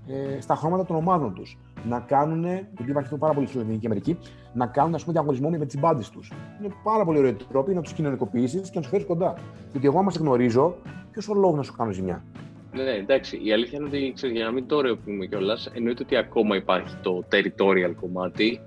ε, 0.08 0.42
στα 0.42 0.56
χρώματα 0.56 0.86
των 0.86 0.96
ομάδων 0.96 1.34
τους. 1.34 1.58
Να 1.90 2.00
κάνουν, 2.00 2.44
γιατί 2.44 2.90
υπάρχει 2.90 3.04
αυτό 3.04 3.18
πάρα 3.18 3.34
πολύ 3.34 3.48
στην 3.48 3.60
Λατινική 3.60 3.86
Αμερική, 3.86 4.18
να 4.54 4.66
κάνουν 4.66 4.96
ας 4.96 5.02
πούμε, 5.02 5.14
διαγωνισμό 5.14 5.50
με 5.50 5.66
τι 5.66 5.78
μπάντε 5.78 6.04
τους. 6.12 6.32
Είναι 6.60 6.74
πάρα 6.84 7.06
πολύ 7.06 7.18
ωραίο 7.18 7.34
τρόπο 7.34 7.72
να 7.72 7.82
τους 7.82 7.94
κοινωνικοποιήσεις 7.94 8.62
και 8.62 8.72
να 8.76 8.82
τους 8.82 8.90
φέρεις 8.90 9.06
κοντά. 9.06 9.34
Γιατί 9.72 9.88
εγώ, 9.88 10.00
άμα 10.00 10.12
σε 10.12 10.20
γνωρίζω, 10.20 10.76
ποιος 11.12 11.30
ο 11.30 11.34
λόγος 11.34 11.58
να 11.58 11.64
σου 11.64 11.74
κάνω 11.78 11.92
ζημιά; 11.92 12.24
Ναι, 12.74 12.84
ναι, 12.84 12.92
εντάξει. 12.92 13.42
Η 13.44 13.52
αλήθεια 13.54 13.78
είναι 13.78 13.88
ότι 13.88 14.12
ξέρεις, 14.16 14.36
για 14.36 14.46
να 14.46 14.52
μην 14.52 14.68
το 14.68 14.82
ρεοποιούμε 14.82 15.26
κιόλας, 15.26 15.72
εννοείται 15.74 16.04
ότι 16.04 16.16
ακόμα 16.16 16.56
υπάρχει 16.56 16.96
το 17.02 17.24
territorial 17.32 17.94
κομμάτι, 18.00 18.62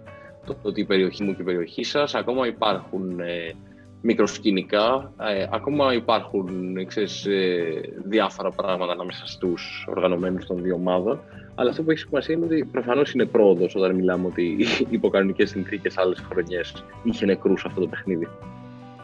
το 0.47 0.57
ότι 0.63 0.81
η 0.81 0.85
περιοχή 0.85 1.23
μου 1.23 1.35
και 1.35 1.43
η 1.43 1.45
περιοχή 1.45 1.85
σας, 1.85 2.15
ακόμα 2.15 2.47
υπάρχουν 2.47 3.21
ε, 3.21 3.55
μικροσκηνικά. 4.03 5.13
Ε, 5.21 5.47
ακόμα 5.51 5.95
υπάρχουν 5.95 6.77
ξέρεις, 6.87 7.27
ε, 7.27 7.65
διάφορα 8.05 8.51
πράγματα 8.51 8.93
ανάμεσα 8.93 9.27
στους 9.27 9.87
οργανωμένους 9.89 10.47
των 10.47 10.63
δύο 10.63 10.75
ομάδων. 10.75 11.21
Αλλά 11.55 11.71
αυτό 11.71 11.83
που 11.83 11.91
έχεις 11.91 12.03
σημασία 12.03 12.35
είναι 12.35 12.45
ότι 12.45 12.65
προφανώς 12.65 13.13
είναι 13.13 13.25
πρόοδος 13.25 13.75
όταν 13.75 13.95
μιλάμε 13.95 14.27
ότι 14.27 14.57
υπό 14.91 15.09
κανονικέ 15.09 15.47
συνθήκες 15.47 15.99
άλλες 15.99 16.25
χρονιές 16.31 16.85
είχε 17.03 17.27
νεκρούς 17.27 17.65
αυτό 17.65 17.81
το 17.81 17.87
παιχνίδι. 17.87 18.29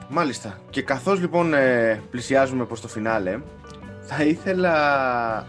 Μάλιστα. 0.08 0.60
Και 0.70 0.82
καθώς 0.82 1.20
λοιπόν 1.20 1.54
ε, 1.54 2.02
πλησιάζουμε 2.10 2.64
προς 2.64 2.80
το 2.80 2.88
φινάλε, 2.88 3.40
θα 4.00 4.24
ήθελα 4.24 4.72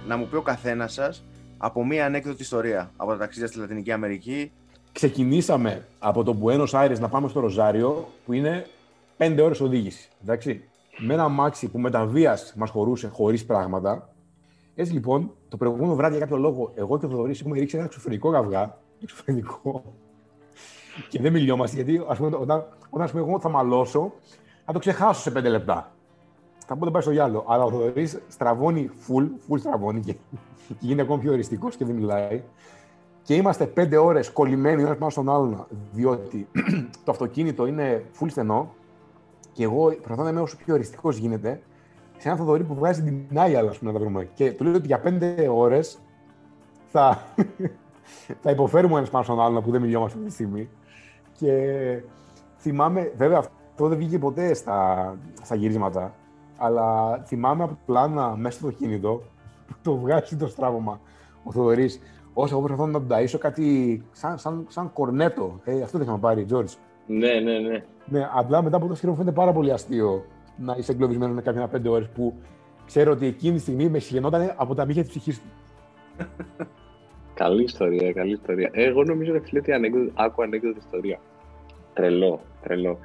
να 0.08 0.18
μου 0.18 0.28
πει 0.28 0.36
ο 0.36 0.42
καθένας 0.42 0.94
σας 0.94 1.24
από 1.58 1.86
μία 1.86 2.06
ανέκδοτη 2.06 2.42
ιστορία 2.42 2.92
από 2.98 3.12
τα 3.12 3.18
ταξίδια 3.18 3.48
στη 3.48 3.60
Λατινική 3.60 3.92
Αμερική. 3.92 4.52
Ξεκινήσαμε 4.92 5.86
από 6.00 6.24
το 6.24 6.38
Buenos 6.44 6.70
Aires 6.70 7.00
να 7.00 7.10
πάμε 7.10 7.28
στο 7.28 7.40
Ροζάριο, 7.40 8.08
που 8.26 8.34
είναι 8.34 8.66
5 9.20 9.38
ώρες 9.44 9.60
οδήγηση. 9.60 10.10
Εντάξει. 10.22 10.64
Με 10.98 11.14
ένα 11.14 11.28
μάξι 11.28 11.68
που 11.68 11.80
με 11.80 11.90
τα 11.90 12.06
βίας 12.06 12.54
μας 12.58 12.70
χωρούσε 12.70 13.08
χωρίς 13.08 13.46
πράγματα. 13.46 14.14
Έτσι 14.76 14.94
λοιπόν, 14.94 15.32
το 15.50 15.58
προηγούμενο 15.58 15.96
βράδυ 15.96 16.16
για 16.16 16.26
κάποιο 16.26 16.38
λόγο, 16.42 16.72
εγώ 16.76 17.00
και 17.00 17.06
ο 17.06 17.10
Θοδωρής 17.10 17.40
έχουμε 17.40 17.60
ρίξει 17.60 17.76
ένα 17.76 17.86
εξωφρενικό 17.86 18.32
καυγά. 18.32 18.78
Εξωφρενικό. 19.02 19.84
και 21.10 21.22
δεν 21.22 21.32
μιλιόμαστε, 21.32 21.76
γιατί 21.76 22.06
ας 22.08 22.18
πούμε, 22.18 22.36
όταν, 22.36 22.66
όταν 22.90 23.02
ας 23.02 23.12
πούμε, 23.12 23.24
εγώ 23.24 23.40
θα 23.40 23.50
μαλώσω, 23.50 24.14
θα 24.66 24.74
το 24.74 24.80
ξεχάσω 24.80 25.22
σε 25.22 25.32
5 25.40 25.44
λεπτά. 25.44 25.92
Θα 26.66 26.76
πω 26.76 26.84
δεν 26.84 26.94
πάει 26.94 27.02
στο 27.02 27.12
γυάλο. 27.12 27.46
Αλλά 27.48 27.64
ο 27.64 27.70
Θοδωρή 27.72 28.08
στραβώνει 28.28 28.90
full, 29.08 29.24
full 29.24 29.60
στραβώνει 29.60 30.00
και, 30.00 30.14
και 30.68 30.76
γίνεται 30.80 31.02
ακόμη 31.02 31.22
πιο 31.22 31.32
οριστικός 31.32 31.76
και 31.76 31.86
δεν 31.86 31.96
μιλάει. 31.96 32.44
Και 33.22 33.36
είμαστε 33.36 33.66
πέντε 33.66 33.98
ώρες 33.98 34.32
κολλημένοι 34.32 34.82
ένας 34.82 34.98
πάνω 34.98 35.10
στον 35.10 35.30
άλλον, 35.30 35.68
διότι 35.92 36.48
το 37.06 37.12
αυτοκίνητο 37.12 37.66
είναι 37.66 38.06
full 38.20 38.28
στενό 38.30 38.74
και 39.60 39.66
εγώ 39.66 39.86
προσπαθώ 39.86 40.24
να 40.24 40.30
είμαι 40.30 40.42
όσο 40.42 40.58
πιο 40.58 40.74
οριστικός 40.74 41.18
γίνεται 41.18 41.62
σε 42.18 42.28
έναν 42.28 42.38
Θοδωρή 42.40 42.64
που 42.64 42.76
βγάζει 42.76 43.04
την 43.04 43.40
άλλη, 43.40 43.58
ας 43.58 43.78
πούμε, 43.78 43.92
να 43.92 43.98
τα 43.98 44.04
βρούμε. 44.04 44.30
Και 44.34 44.52
του 44.52 44.64
λέω 44.64 44.74
ότι 44.74 44.88
για 44.88 45.00
πέντε 45.00 45.50
ώρες 45.50 46.00
θα, 46.88 47.24
θα 48.42 48.52
υποφέρουμε 48.52 48.98
ένας 48.98 49.10
πάνω 49.10 49.24
στον 49.24 49.42
άλλον 49.42 49.64
που 49.64 49.72
δεν 49.72 49.82
μιλιόμαστε 49.82 50.18
αυτή 50.18 50.30
τη 50.30 50.34
στιγμή. 50.36 50.70
Και 51.38 52.02
θυμάμαι, 52.58 53.12
βέβαια 53.18 53.38
αυτό 53.38 53.88
δεν 53.88 53.98
βγήκε 53.98 54.20
ποτέ 54.20 54.54
στα, 54.54 55.18
στα 55.42 55.56
γυρίσματα, 55.56 56.14
αλλά 56.58 57.18
θυμάμαι 57.26 57.64
από 57.64 57.72
το 57.72 57.80
πλάνα 57.86 58.36
μέσα 58.36 58.60
στο 58.60 58.72
κινητό 58.72 59.22
που 59.68 59.74
το 59.82 59.96
βγάζει 59.98 60.36
το 60.36 60.48
στράβωμα 60.48 61.00
ο 61.44 61.52
Θοδωρής. 61.52 62.02
Όσο 62.34 62.56
εγώ 62.56 62.66
προσπαθώ 62.66 62.92
να 62.92 63.00
τον 63.00 63.08
ταΐσω 63.12 63.38
κάτι 63.40 64.02
σαν, 64.12 64.38
σαν, 64.38 64.66
σαν 64.70 64.94
κορνέτο. 64.94 65.60
Ε, 65.64 65.82
αυτό 65.82 65.98
δεν 65.98 66.08
είχαμε 66.08 66.22
πάρει, 66.22 66.46
Τζόρτζ. 66.46 66.74
Ναι, 67.08 67.40
ναι, 67.40 67.60
ναι. 67.60 67.84
Ναι, 68.10 68.30
απλά 68.34 68.62
μετά 68.64 68.78
από 68.78 68.88
το 68.88 68.94
σχέδιο 68.94 69.10
μου 69.12 69.18
φαίνεται 69.18 69.36
πάρα 69.36 69.52
πολύ 69.52 69.72
αστείο 69.72 70.26
να 70.58 70.76
είσαι 70.78 70.92
εγκλωβισμένος 70.92 71.36
με 71.36 71.42
κάποια 71.42 71.68
πέντε 71.68 71.90
ώρες 71.90 72.10
που 72.10 72.34
ξέρω 72.86 73.12
ότι 73.12 73.26
εκείνη 73.26 73.56
τη 73.56 73.62
στιγμή 73.62 73.90
με 73.90 74.00
συγγενόταν 74.00 74.54
από 74.56 74.76
τα 74.76 74.86
μύχια 74.86 75.02
της 75.02 75.12
ψυχής 75.12 75.42
του. 75.42 75.48
Καλή 77.34 77.64
ιστορία, 77.64 78.12
καλή 78.14 78.32
ιστορία. 78.32 78.70
Εγώ 78.74 79.04
νομίζω 79.04 79.32
ρε 79.32 79.40
φίλε 79.40 79.60
ότι 79.60 79.72
ανέκδοτη, 79.72 80.12
άκου 80.16 80.42
ανέκδοτη 80.42 80.78
ιστορία. 80.78 81.20
Τρελό, 81.94 82.42
τρελό. 82.62 83.00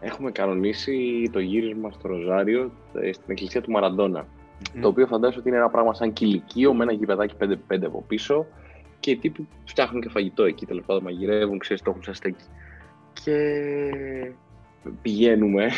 Έχουμε 0.00 0.30
κανονίσει 0.30 1.22
το 1.32 1.38
γύρισμα 1.38 1.90
στο 1.90 2.08
Ροζάριο 2.08 2.70
ε, 2.94 3.12
στην 3.12 3.24
εκκλησία 3.26 3.60
του 3.60 3.70
μαραντονα 3.70 4.26
Το 4.80 4.88
οποίο 4.88 5.06
φαντάζομαι 5.06 5.40
ότι 5.40 5.48
είναι 5.48 5.58
ένα 5.58 5.68
πράγμα 5.68 5.94
σαν 5.94 6.12
κηλικείο 6.12 6.74
με 6.74 6.82
ένα 6.82 6.92
γηπεδάκι 6.92 7.34
5-5 7.40 7.82
από 7.84 8.04
πίσω 8.06 8.46
και 9.00 9.10
οι 9.10 9.16
τύποι 9.16 9.48
φτιάχνουν 9.64 10.02
και 10.02 10.08
φαγητό 10.08 10.44
εκεί, 10.44 10.66
τέλος 10.66 10.84
πάντων 10.86 11.02
μαγειρεύουν, 11.02 11.58
ξέρεις, 11.58 11.82
το 11.82 11.90
έχουν 11.90 12.02
σαν 12.02 12.14
στέκι. 12.14 12.44
Και 13.12 13.36
πηγαίνουμε, 15.02 15.70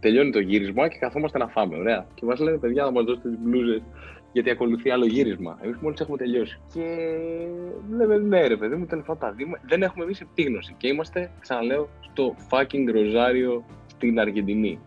τελειώνει 0.00 0.30
το 0.30 0.40
γύρισμα 0.40 0.88
και 0.88 0.98
καθόμαστε 0.98 1.38
να 1.38 1.48
φάμε, 1.48 1.76
ωραία. 1.76 2.06
Και 2.14 2.24
μας 2.24 2.40
λένε, 2.40 2.58
παιδιά, 2.58 2.84
να 2.84 2.90
μας 2.90 3.04
δώσετε 3.04 3.28
τις 3.28 3.38
μπλούζες 3.38 3.82
γιατί 4.32 4.50
ακολουθεί 4.50 4.90
άλλο 4.90 5.06
γύρισμα. 5.06 5.58
Εμείς 5.60 5.76
μόλις 5.80 6.00
έχουμε 6.00 6.16
τελειώσει. 6.16 6.60
Και 6.72 7.16
λέμε, 7.90 8.16
ναι, 8.16 8.46
ρε 8.46 8.56
παιδί 8.56 8.74
μου, 8.74 8.86
τέλος 8.86 9.04
πάντων 9.06 9.28
τα 9.28 9.34
δούμε. 9.38 9.60
Δεν 9.62 9.82
έχουμε 9.82 10.04
εμείς 10.04 10.20
επίγνωση. 10.20 10.74
Και 10.78 10.88
είμαστε, 10.88 11.30
ξαναλέω, 11.40 11.88
στο 12.00 12.34
fucking 12.50 12.90
Ροζάριο 12.92 13.64
στην 13.86 14.20
Αργεντινή. 14.20 14.78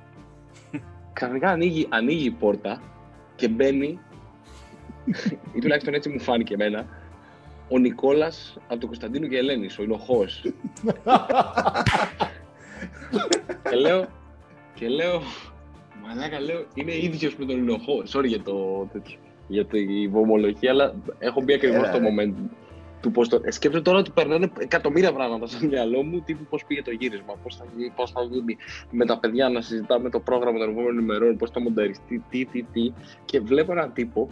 Ξαφνικά 1.14 1.50
ανοίγει, 1.50 1.88
ανοίγει 1.90 2.26
η 2.26 2.32
πόρτα 2.32 2.82
και 3.36 3.48
μπαίνει, 3.48 4.00
ή 5.54 5.60
τουλάχιστον 5.60 5.94
έτσι 5.94 6.10
μου 6.10 6.20
φάνηκε 6.20 6.54
εμένα, 6.54 6.86
ο 7.70 7.78
Νικόλας 7.78 8.58
από 8.68 8.80
τον 8.80 8.90
Κωνσταντίνο 8.90 9.28
και 9.28 9.38
Ελένη, 9.38 9.68
ο 9.80 9.84
Ινοχό. 9.84 10.26
και 13.70 13.76
λέω, 13.76 14.06
και 14.74 14.88
λέω, 14.88 15.22
Μαλάκα 16.08 16.40
λέω, 16.40 16.66
είναι 16.74 16.96
ίδιος 16.96 17.36
με 17.36 17.46
τον 17.46 17.58
Ινοχό. 17.58 18.04
Sorry 18.14 18.28
για 18.28 18.42
το 18.42 18.88
τέτοιο 18.94 19.18
για 19.48 19.66
την 19.66 20.10
βομολογία, 20.10 20.72
αλλά 20.72 20.94
έχω 21.20 21.42
μπει 21.42 21.54
ακριβώς 21.54 21.88
στο 21.88 21.98
moment 21.98 22.34
του 23.02 23.12
πώς 23.12 23.30
το. 23.30 23.42
Σκέφτομαι 23.48 23.84
τώρα 23.84 23.98
ότι 23.98 24.12
περνάνε 24.12 24.52
εκατομμύρια 24.58 25.14
πράγματα 25.14 25.48
στο 25.48 25.66
μυαλό 25.66 26.04
μου, 26.04 26.22
τύπου 26.22 26.46
πώς 26.50 26.66
πήγε 26.66 26.82
το 26.82 26.92
γύρισμα, 26.92 27.34
πώς 27.44 27.56
θα, 27.56 27.66
πώς 27.96 28.12
θα 28.12 28.22
γίνει 28.24 28.58
με 28.92 29.06
τα 29.06 29.20
παιδιά 29.20 29.50
να 29.50 29.62
συζητάμε 29.62 30.10
το 30.10 30.20
πρόγραμμα 30.20 30.60
των 30.60 30.70
επόμενων 30.70 30.98
ημερών, 30.98 31.38
πώς 31.38 31.52
θα 31.52 31.62
μονταριστεί, 31.62 32.24
τι, 32.30 32.46
τι, 32.46 32.64
τι. 32.64 32.94
Και 33.26 33.40
βλέπω 33.40 33.72
έναν 33.72 33.94
τύπο, 33.94 34.30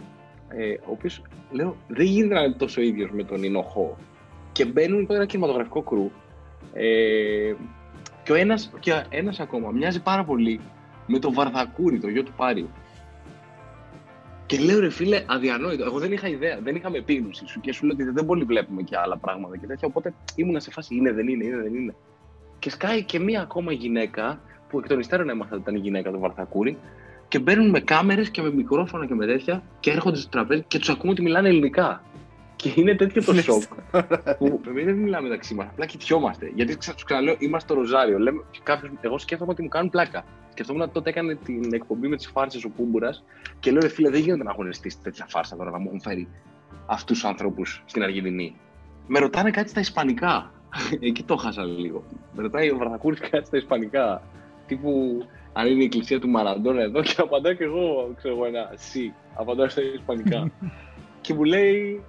ε, 0.48 0.72
ο 0.72 0.90
οποίος 0.90 1.22
λέω 1.50 1.76
δεν 1.88 2.06
γίνεται 2.06 2.34
να 2.34 2.42
είναι 2.42 2.54
τόσο 2.54 2.80
ίδιος 2.80 3.10
με 3.10 3.24
τον 3.24 3.42
Ινοχό. 3.42 3.96
Και 4.52 4.64
μπαίνουν 4.64 5.06
τώρα 5.06 5.18
ένα 5.18 5.26
κινηματογραφικό 5.26 5.82
κρού. 5.82 6.10
Ε, 6.72 7.54
και 8.22 8.32
ο 8.32 8.34
ένας, 8.34 8.72
και 8.80 9.04
ένας 9.08 9.40
ακόμα 9.40 9.70
μοιάζει 9.70 10.02
πάρα 10.02 10.24
πολύ 10.24 10.60
με 11.06 11.18
τον 11.18 11.32
Βαρδακούρη, 11.32 11.98
το 11.98 12.08
γιο 12.08 12.22
του 12.22 12.32
Πάριου. 12.36 12.68
Και 14.46 14.58
λέω 14.58 14.80
ρε 14.80 14.90
φίλε, 14.90 15.24
αδιανόητο. 15.26 15.84
Εγώ 15.84 15.98
δεν 15.98 16.12
είχα 16.12 16.28
ιδέα, 16.28 16.58
δεν 16.62 16.76
είχαμε 16.76 16.98
επίγνωση 16.98 17.46
σου 17.46 17.60
και 17.60 17.72
σου 17.72 17.86
λέω 17.86 17.94
ότι 17.94 18.10
δεν 18.10 18.26
πολύ 18.26 18.44
βλέπουμε 18.44 18.82
και 18.82 18.96
άλλα 18.96 19.16
πράγματα 19.16 19.56
και 19.56 19.66
τέτοια. 19.66 19.88
Οπότε 19.88 20.14
ήμουν 20.34 20.60
σε 20.60 20.70
φάση 20.70 20.94
είναι, 20.94 21.12
δεν 21.12 21.28
είναι, 21.28 21.44
είναι, 21.44 21.56
δεν 21.56 21.74
είναι. 21.74 21.94
Και 22.58 22.70
σκάει 22.70 23.02
και 23.04 23.18
μία 23.18 23.40
ακόμα 23.40 23.72
γυναίκα, 23.72 24.40
που 24.68 24.78
εκ 24.78 24.86
των 24.86 24.98
υστέρων 24.98 25.28
έμαθα 25.28 25.50
ότι 25.52 25.62
ήταν 25.62 25.74
η 25.74 25.78
γυναίκα 25.78 26.10
του 26.10 26.18
Βαρθακούρη, 26.18 26.78
και 27.28 27.38
μπαίνουν 27.38 27.70
με 27.70 27.80
κάμερες 27.80 28.30
και 28.30 28.42
με 28.42 28.52
μικρόφωνα 28.52 29.06
και 29.06 29.14
με 29.14 29.26
τέτοια 29.26 29.62
και 29.80 29.90
έρχονται 29.90 30.16
στο 30.16 30.28
τραπέζι 30.28 30.64
και 30.68 30.78
τους 30.78 30.88
ακούμε 30.88 31.12
ότι 31.12 31.22
μιλάνε 31.22 31.48
ελληνικά. 31.48 32.02
Και 32.62 32.72
είναι 32.74 32.94
τέτοιο 32.94 33.24
το 33.24 33.34
σοκ 33.34 33.62
που 34.38 34.60
εμεί 34.68 34.82
δεν 34.82 34.94
μιλάμε 34.94 35.28
μεταξύ 35.28 35.54
μας, 35.54 35.66
απλά 35.70 35.86
κοιτιόμαστε. 35.86 36.52
Γιατί 36.54 36.76
του 36.76 37.04
ξαναλέω, 37.04 37.36
είμαστε 37.38 37.72
στο 37.72 37.80
Ροζάριο. 37.80 38.18
Λέμε, 38.18 38.44
κάποιος, 38.62 38.92
εγώ 39.00 39.18
σκέφτομαι 39.18 39.50
ότι 39.50 39.62
μου 39.62 39.68
κάνουν 39.68 39.90
πλάκα. 39.90 40.24
Σκεφτόμουν 40.50 40.82
ότι 40.82 40.92
τότε 40.92 41.10
έκανε 41.10 41.34
την 41.34 41.74
εκπομπή 41.74 42.08
με 42.08 42.16
τις 42.16 42.26
φάρσες 42.26 42.64
ο 42.64 42.70
Πούμπουρα 42.70 43.10
και 43.60 43.70
λέω: 43.70 43.88
Φίλε, 43.88 44.10
δεν 44.10 44.20
γίνεται 44.20 44.42
να 44.42 44.50
έχουν 44.50 44.72
στήσει 44.72 44.98
τέτοια 45.02 45.26
φάρσα 45.28 45.56
τώρα 45.56 45.70
να 45.70 45.78
μου 45.78 45.86
έχουν 45.86 46.00
φέρει 46.00 46.28
αυτούς 46.86 47.18
τους 47.18 47.28
ανθρώπου 47.28 47.64
στην 47.64 48.02
Αργεντινή. 48.02 48.56
Με 49.06 49.18
ρωτάνε 49.18 49.50
κάτι 49.50 49.68
στα 49.68 49.80
Ισπανικά. 49.80 50.52
Εκεί 51.00 51.22
το 51.22 51.36
χάσα 51.36 51.64
λίγο. 51.64 52.04
Με 52.34 52.42
ρωτάει 52.42 52.70
ο 52.70 52.76
Βραδακούρης 52.76 53.20
κάτι 53.20 53.46
στα 53.46 53.56
Ισπανικά. 53.56 54.22
Τύπου 54.66 55.24
αν 55.52 55.66
είναι 55.66 55.82
η 55.82 55.84
εκκλησία 55.84 56.20
του 56.20 56.28
Μαραντόνα 56.28 56.82
εδώ 56.82 57.02
και 57.02 57.14
απαντάω 57.16 57.52
και 57.52 57.64
εγώ, 57.64 58.12
ξέρω 58.16 58.34
εγώ, 58.34 58.44
ένα 58.44 58.72
σι. 58.74 59.12
Απαντάω 59.34 59.68
στα 59.68 59.82
Ισπανικά. 59.82 60.50
και 61.20 61.34
μου 61.34 61.44
λέει, 61.44 62.02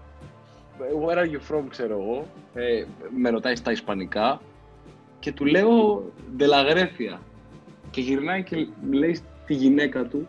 where 0.80 1.17
are 1.17 1.28
you 1.28 1.39
from, 1.51 1.63
ξέρω 1.69 1.99
εγώ. 2.01 2.28
Ε, 2.53 2.86
με 3.15 3.30
ρωτάει 3.30 3.55
στα 3.55 3.71
Ισπανικά 3.71 4.41
και 5.19 5.32
του 5.32 5.45
λέω, 5.45 6.03
de 6.38 6.43
la 6.43 6.71
Grecia. 6.71 7.17
Και 7.91 8.01
γυρνάει 8.01 8.43
και 8.43 8.67
λέει 8.91 9.13
στη 9.13 9.53
γυναίκα 9.53 10.05
του, 10.05 10.28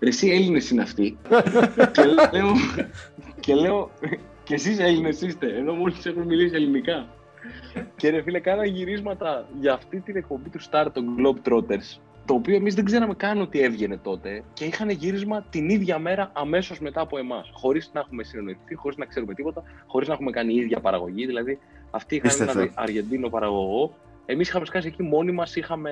ρε 0.00 0.08
εσύ 0.08 0.28
Έλληνες 0.28 0.70
είναι 0.70 0.82
αυτοί. 0.82 1.18
και 1.92 2.04
λέω, 2.04 2.52
και 3.40 3.54
λέω, 3.54 3.90
και 4.44 4.54
εσείς 4.54 4.78
Έλληνες 4.78 5.20
είστε, 5.20 5.56
ενώ 5.56 5.74
μόλις 5.74 6.06
έχουν 6.06 6.22
μιλήσει 6.22 6.54
ελληνικά. 6.54 7.08
και 7.96 8.10
ρε 8.10 8.22
φίλε, 8.22 8.40
κάνα 8.40 8.66
γυρίσματα 8.66 9.48
για 9.60 9.72
αυτή 9.72 10.00
την 10.00 10.16
εκπομπή 10.16 10.48
του 10.48 10.60
Star, 10.70 10.86
των 10.92 11.16
Globetrotters, 11.18 12.00
το 12.26 12.34
οποίο 12.34 12.56
εμείς 12.56 12.74
δεν 12.74 12.84
ξέραμε 12.84 13.14
καν 13.14 13.40
ότι 13.40 13.60
έβγαινε 13.60 13.96
τότε 13.96 14.42
και 14.52 14.64
είχαν 14.64 14.90
γύρισμα 14.90 15.46
την 15.50 15.68
ίδια 15.68 15.98
μέρα 15.98 16.30
αμέσως 16.34 16.78
μετά 16.80 17.00
από 17.00 17.18
εμάς. 17.18 17.50
Χωρίς 17.52 17.90
να 17.92 18.00
έχουμε 18.00 18.22
συνεννοηθεί, 18.22 18.74
χωρίς 18.74 18.96
να 18.96 19.04
ξέρουμε 19.04 19.34
τίποτα, 19.34 19.62
χωρίς 19.86 20.08
να 20.08 20.14
έχουμε 20.14 20.30
κάνει 20.30 20.54
η 20.54 20.56
ίδια 20.56 20.80
παραγωγή. 20.80 21.26
Δηλαδή, 21.26 21.58
αυτοί 21.90 22.16
είχαν 22.16 22.48
έναν 22.48 22.70
Αργεντίνο 22.74 23.28
παραγωγό. 23.28 23.94
Εμείς 24.26 24.48
είχαμε 24.48 24.66
σκάσει 24.66 24.86
εκεί 24.86 25.02
μόνοι 25.02 25.32
μας, 25.32 25.56
είχαν 25.56 25.86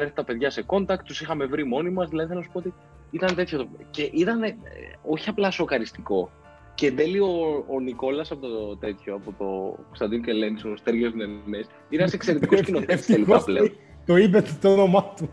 έρθει 0.00 0.14
τα 0.14 0.24
παιδιά 0.24 0.50
σε 0.50 0.64
contact, 0.66 1.02
τους 1.04 1.20
είχαμε 1.20 1.44
βρει 1.44 1.64
μόνοι 1.64 1.90
μας. 1.90 2.08
Δηλαδή, 2.08 2.28
θέλω 2.28 2.40
να 2.40 2.46
σου 2.46 2.52
πω 2.52 2.58
ότι 2.58 2.74
ήταν 3.10 3.34
τέτοιο. 3.34 3.58
Το... 3.58 3.68
Και 3.90 4.10
ήταν 4.12 4.42
ε, 4.42 4.56
όχι 5.02 5.28
απλά 5.28 5.50
σοκαριστικό. 5.50 6.30
Και 6.74 6.86
εν 6.86 6.96
τέλει 6.96 7.18
ο, 7.18 7.64
ο 7.68 7.80
Νικόλας 7.80 8.30
από 8.30 8.40
το 8.46 8.76
τέτοιο, 8.76 9.14
από 9.14 9.34
το 9.38 9.78
Κωνσταντίνο 9.86 10.22
και 10.22 10.32
Λένι, 10.32 10.60
ο 10.72 10.76
Στέργιος 10.76 11.14
Νεμέ, 11.14 11.58
ήταν 11.58 11.68
ένα 11.88 12.10
εξαιρετικό 12.12 12.56
σκηνοθέτη 12.56 13.06
τελικά 13.06 13.44
πλέον. 13.44 13.72
Το 14.06 14.16
είπε 14.16 14.44
το 14.60 14.72
όνομά 14.72 15.12
του 15.16 15.30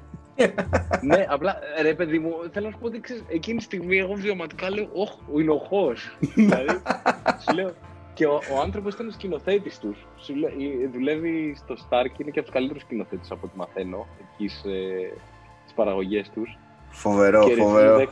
ναι, 1.02 1.26
απλά 1.30 1.60
ρε 1.82 1.94
παιδί 1.94 2.20
μου, 2.20 2.32
θέλω 2.52 2.66
να 2.66 2.72
σου 2.72 2.80
πω 2.80 2.86
ότι 2.86 3.00
ξέρεις, 3.00 3.24
εκείνη 3.28 3.58
τη 3.58 3.64
στιγμή 3.64 3.98
εγώ 3.98 4.14
βιωματικά 4.14 4.70
λέω, 4.70 4.90
Ωχ, 4.94 5.10
ο 5.34 5.40
Ινοχός. 5.40 6.18
δηλαδή, 6.36 6.82
σου 7.44 7.56
λέω, 7.56 7.72
και 8.14 8.26
ο, 8.26 8.34
ο 8.34 8.60
άνθρωπος 8.62 8.94
ήταν 8.94 9.08
ο 9.08 9.12
σκηνοθέτης 9.12 9.80
του. 9.80 9.96
Δουλεύει 10.92 11.56
στο 11.58 11.76
Stark, 11.76 12.20
είναι 12.20 12.32
και 12.32 12.40
από 12.40 12.42
τους 12.42 12.52
καλύτερους 12.54 12.82
σκηνοθέτες 12.82 13.32
από 13.32 13.42
ό,τι 13.46 13.58
μαθαίνω 13.58 14.08
εκεί 14.22 14.48
στι 14.48 15.74
παραγωγές 15.76 16.30
τους. 16.30 16.58
Φοβερό, 16.90 17.48
και, 17.48 17.56
φοβερό. 17.56 17.98
Ρε, 17.98 18.06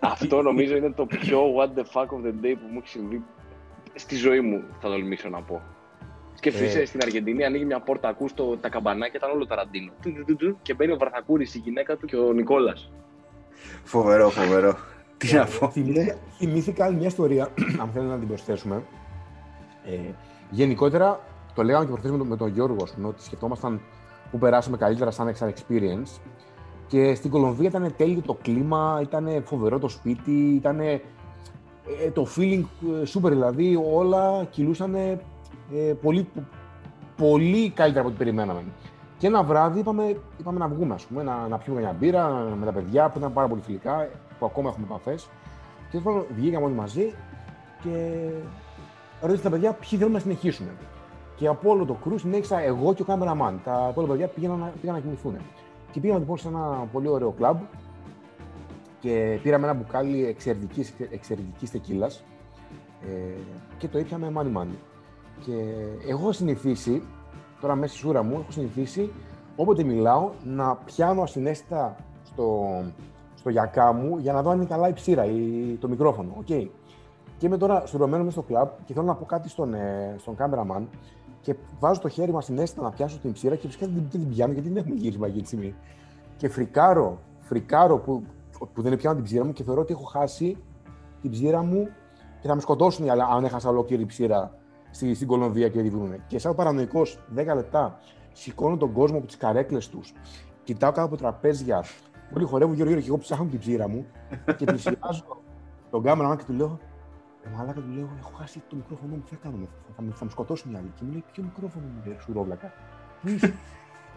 αυτό 0.00 0.42
νομίζω 0.42 0.76
είναι 0.76 0.90
το 0.90 1.06
πιο 1.06 1.40
what 1.56 1.78
the 1.78 1.82
fuck 1.92 2.06
of 2.06 2.26
the 2.26 2.44
day 2.44 2.54
που 2.60 2.66
μου 2.70 2.78
έχει 2.78 2.88
συμβεί 2.88 3.22
στη 3.94 4.16
ζωή 4.16 4.40
μου, 4.40 4.62
θα 4.80 4.88
τολμήσω 4.88 5.28
να 5.28 5.40
πω. 5.40 5.62
Σκεφτείσαι 6.34 6.80
Ε. 6.80 6.84
στην 6.84 7.00
Αργεντινή, 7.02 7.44
ανοίγει 7.44 7.64
μια 7.64 7.80
πόρτα, 7.80 8.08
ακούς 8.08 8.34
το, 8.34 8.56
τα 8.56 8.68
καμπανάκια, 8.68 9.14
ήταν 9.16 9.30
όλο 9.30 9.46
ταραντίνο. 9.46 9.92
Του, 10.02 10.12
του, 10.12 10.24
του, 10.26 10.36
του, 10.36 10.58
Και 10.62 10.74
μπαίνει 10.74 10.92
ο 10.92 10.96
Βαρθακούρης, 10.96 11.54
η 11.54 11.58
γυναίκα 11.58 11.96
του 11.96 12.06
και 12.06 12.16
ο 12.16 12.32
Νικόλας. 12.32 12.90
Φοβερό, 13.84 14.28
φοβερό. 14.30 14.76
Τι 15.16 15.34
να 15.34 15.46
πω. 15.58 15.70
Θυμήθηκα, 15.70 16.16
θυμήθηκα 16.38 16.84
άλλη 16.84 16.96
μια 16.96 17.06
ιστορία, 17.06 17.48
αν 17.82 17.90
θέλετε 17.92 18.12
να 18.12 18.18
την 18.18 18.28
προσθέσουμε. 18.28 18.82
Ε, 19.86 20.10
γενικότερα, 20.50 21.20
το 21.54 21.62
λέγαμε 21.62 21.84
και 21.84 21.90
προχθές 21.90 22.10
με, 22.10 22.18
τον- 22.18 22.26
με 22.26 22.36
τον 22.36 22.48
Γιώργο, 22.48 22.76
ας 22.82 22.92
πούμε, 22.94 23.08
ότι 23.08 23.22
σκεφτόμασταν 23.22 23.80
που 24.30 24.38
περάσαμε 24.38 24.76
καλύτερα 24.76 25.10
σαν 25.10 25.34
σαν 25.34 25.52
experience. 25.56 26.20
Και 26.86 27.14
στην 27.14 27.30
Κολομβία 27.30 27.68
ήταν 27.68 27.94
τέλειο 27.96 28.20
το 28.26 28.38
κλίμα, 28.42 28.98
ήταν 29.02 29.42
φοβερό 29.44 29.78
το 29.78 29.88
σπίτι, 29.88 30.32
ήταν 30.54 30.80
το 32.12 32.26
feeling 32.36 32.62
ε, 32.82 33.02
super, 33.14 33.28
δηλαδή 33.28 33.80
όλα 33.92 34.44
κυλούσαν 34.50 35.20
ε, 35.72 35.92
πολύ, 36.02 36.28
πολύ 37.16 37.70
καλύτερα 37.70 38.00
από 38.00 38.08
ό,τι 38.08 38.18
περιμέναμε. 38.18 38.62
Και 39.18 39.26
ένα 39.26 39.42
βράδυ 39.42 39.78
είπαμε, 39.80 40.20
είπαμε 40.38 40.58
να 40.58 40.68
βγούμε, 40.68 40.94
ας 40.94 41.04
πούμε, 41.04 41.22
να, 41.22 41.48
να 41.48 41.58
πιούμε 41.58 41.80
μια 41.80 41.96
μπύρα 41.98 42.28
με 42.58 42.64
τα 42.64 42.72
παιδιά 42.72 43.08
που 43.08 43.18
ήταν 43.18 43.32
πάρα 43.32 43.48
πολύ 43.48 43.60
φιλικά, 43.60 44.08
που 44.38 44.46
ακόμα 44.46 44.68
έχουμε 44.68 44.86
επαφές. 44.88 45.28
Και 45.90 45.98
τέλος 45.98 46.24
βγήκαμε 46.34 46.64
όλοι 46.64 46.74
μαζί 46.74 47.14
και 47.82 48.26
ρωτήσαμε 49.20 49.42
τα 49.42 49.50
παιδιά 49.50 49.72
ποιοι 49.72 49.98
θέλουν 49.98 50.12
να 50.12 50.18
συνεχίσουμε. 50.18 50.70
Και 51.36 51.46
από 51.46 51.70
όλο 51.70 51.84
το 51.84 51.92
κρούς 51.92 52.20
συνέχισα 52.20 52.60
εγώ 52.60 52.94
και 52.94 53.02
ο 53.02 53.04
κάμεραμαν. 53.04 53.60
Τα 53.64 53.88
υπόλοιπα 53.90 54.12
παιδιά 54.12 54.28
πήγαν 54.28 54.58
να, 54.58 54.72
πήγαν 54.80 54.94
να 54.96 55.00
κοιμηθούν. 55.00 55.36
Και 55.92 56.00
πήγαμε 56.00 56.18
λοιπόν 56.18 56.38
σε 56.38 56.48
ένα 56.48 56.88
πολύ 56.92 57.08
ωραίο 57.08 57.30
κλαμπ 57.30 57.58
και 59.00 59.38
πήραμε 59.42 59.66
ένα 59.66 59.74
μπουκάλι 59.74 60.26
εξαιρετικής, 60.26 60.94
εξαιρετικής 61.10 61.70
τεκίλας 61.70 62.24
ε, 63.02 63.40
και 63.78 63.88
το 63.88 63.98
ήπιαμε 63.98 64.30
μάνι 64.30 64.50
μάνι. 64.50 64.78
Και 65.40 65.52
εγώ 66.08 66.20
έχω 66.20 66.32
συνηθίσει, 66.32 67.02
τώρα 67.60 67.74
μέσα 67.74 67.92
στη 67.92 67.98
σούρα 67.98 68.22
μου, 68.22 68.34
έχω 68.40 68.50
συνηθίσει 68.50 69.12
όποτε 69.56 69.82
μιλάω 69.82 70.30
να 70.44 70.76
πιάνω 70.76 71.22
ασυναίσθητα 71.22 71.96
στο, 72.24 72.68
στο 73.34 73.50
γιακά 73.50 73.92
μου 73.92 74.18
για 74.18 74.32
να 74.32 74.42
δω 74.42 74.50
αν 74.50 74.56
είναι 74.56 74.66
καλά 74.66 74.88
η 74.88 74.92
ψήρα 74.92 75.24
ή 75.24 75.76
το 75.80 75.88
μικρόφωνο. 75.88 76.36
Okay. 76.40 76.68
Και 77.38 77.46
είμαι 77.46 77.56
τώρα 77.56 77.86
στουρωμένο 77.86 78.24
μέσα 78.24 78.40
στο 78.40 78.42
κλαμπ 78.42 78.68
και 78.84 78.92
θέλω 78.92 79.06
να 79.06 79.14
πω 79.14 79.24
κάτι 79.24 79.48
στον, 79.48 79.74
ε, 79.74 80.14
στον 80.18 80.36
κάμεραμαν 80.36 80.88
και 81.40 81.54
βάζω 81.78 82.00
το 82.00 82.08
χέρι 82.08 82.30
μου 82.30 82.38
ασυναίσθητα 82.38 82.82
να 82.82 82.90
πιάσω 82.90 83.18
την 83.18 83.32
ψήρα 83.32 83.56
και 83.56 83.66
φυσικά 83.66 83.86
δεν, 83.86 84.06
δεν 84.10 84.20
την 84.20 84.28
πιάνω 84.28 84.52
γιατί 84.52 84.68
δεν 84.68 84.76
έχουμε 84.76 84.94
γύρισμα 84.94 85.26
εκείνη 85.26 85.42
τη 85.42 85.46
στιγμή. 85.46 85.74
Και 86.36 86.48
φρικάρω, 86.48 87.18
φρικάρω 87.40 87.98
που, 87.98 88.22
που 88.74 88.82
δεν 88.82 88.96
πιάνω 88.96 89.14
την 89.14 89.24
ψήρα 89.24 89.44
μου 89.44 89.52
και 89.52 89.62
θεωρώ 89.62 89.80
ότι 89.80 89.92
έχω 89.92 90.04
χάσει 90.04 90.56
την 91.20 91.30
ψήρα 91.30 91.62
μου 91.62 91.88
και 92.40 92.48
θα 92.48 92.54
με 92.54 92.60
σκοτώσουν 92.60 93.06
οι 93.06 93.10
άλλοι 93.10 93.22
αν 93.22 93.44
έχασα 93.44 93.68
ολόκληρη 93.68 94.06
ψήρα 94.06 94.52
στη, 94.94 95.14
στην 95.14 95.26
Κολομβία 95.26 95.68
και 95.68 95.80
διβρούν. 95.80 96.26
Και 96.26 96.38
σαν 96.38 96.54
παρανοϊκός 96.54 97.18
10 97.36 97.44
λεπτά 97.54 97.98
σηκώνω 98.32 98.76
τον 98.76 98.92
κόσμο 98.92 99.16
από 99.16 99.26
τις 99.26 99.36
καρέκλες 99.36 99.88
τους, 99.88 100.12
κοιτάω 100.64 100.90
κάτω 100.92 101.06
από 101.06 101.16
τραπέζια, 101.16 101.84
όλοι 102.36 102.44
χορεύουν 102.44 102.74
γύρω-γύρω 102.74 103.00
και 103.00 103.06
εγώ 103.06 103.18
ψάχνω 103.18 103.44
την 103.46 103.58
ψήρα 103.58 103.88
μου 103.88 104.06
και 104.56 104.64
πλησιάζω 104.64 105.42
τον 105.90 106.02
κάμερα 106.02 106.36
και 106.36 106.44
του 106.44 106.52
λέω 106.52 106.78
«Ε, 107.46 107.48
Μαλάκα 107.56 107.80
του 107.80 107.90
λέω, 107.96 108.08
έχω 108.18 108.32
χάσει 108.38 108.62
το 108.68 108.76
μικρόφωνο 108.76 109.14
μου, 109.14 109.22
τι 109.28 109.34
θα 109.34 109.40
κάνουμε, 109.42 109.64
θα, 109.86 109.92
θα, 109.96 110.02
με- 110.02 110.12
θα 110.14 110.24
με 110.24 110.30
σκοτώσουν 110.30 110.72
οι 110.72 110.76
άλλοι. 110.76 110.92
Και 110.96 111.02
μου 111.04 111.10
λέει, 111.10 111.24
ποιο 111.32 111.42
μικρόφωνο 111.42 111.84
μου 111.86 112.02
λέει, 112.06 112.16
σουρόβλακα. 112.20 112.72
Πού 113.22 113.28
είσαι;» 113.28 113.54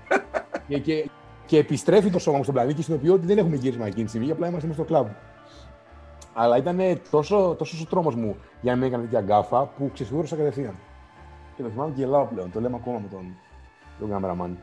και, 0.68 0.80
και, 0.80 1.10
και 1.46 1.58
επιστρέφει 1.58 2.10
το 2.10 2.20
σώμα 2.20 2.38
μου 2.38 2.44
στον 2.44 2.56
πλανήτη 2.56 2.76
και 2.76 2.82
συνειδητοποιώ 2.82 3.16
ότι 3.18 3.26
δεν 3.26 3.38
έχουμε 3.38 3.56
γύρισμα 3.56 3.86
εκείνη 3.86 4.04
τη 4.04 4.10
στιγμή, 4.10 4.32
απλά 4.32 4.48
είμαστε 4.48 4.68
μέσα 4.68 4.80
στο 4.84 4.88
κλαμπ. 4.94 5.08
Αλλά 6.40 6.58
ήταν 6.58 6.80
τόσο, 7.12 7.56
τόσος 7.58 7.82
ο 7.82 7.86
τρόμος 7.86 8.16
μου 8.16 8.38
για 8.62 8.72
να 8.72 8.78
μην 8.78 8.88
έκανα 8.88 9.04
τέτοια 9.04 9.22
γκάφα 9.22 9.66
που 9.66 9.92
ξεσυγούρωσα 9.94 10.36
κατευθείαν. 10.36 10.76
Και 11.56 11.64
το 11.64 11.70
θυμάμαι 11.70 11.94
και 11.96 12.02
γελάω 12.02 12.26
πλέον. 12.26 12.52
Το 12.52 12.60
λέμε 12.60 12.76
ακόμα 12.76 13.00
με 13.00 13.08
τον, 13.12 13.36
τον 14.00 14.10
κάμεραμαν. 14.10 14.58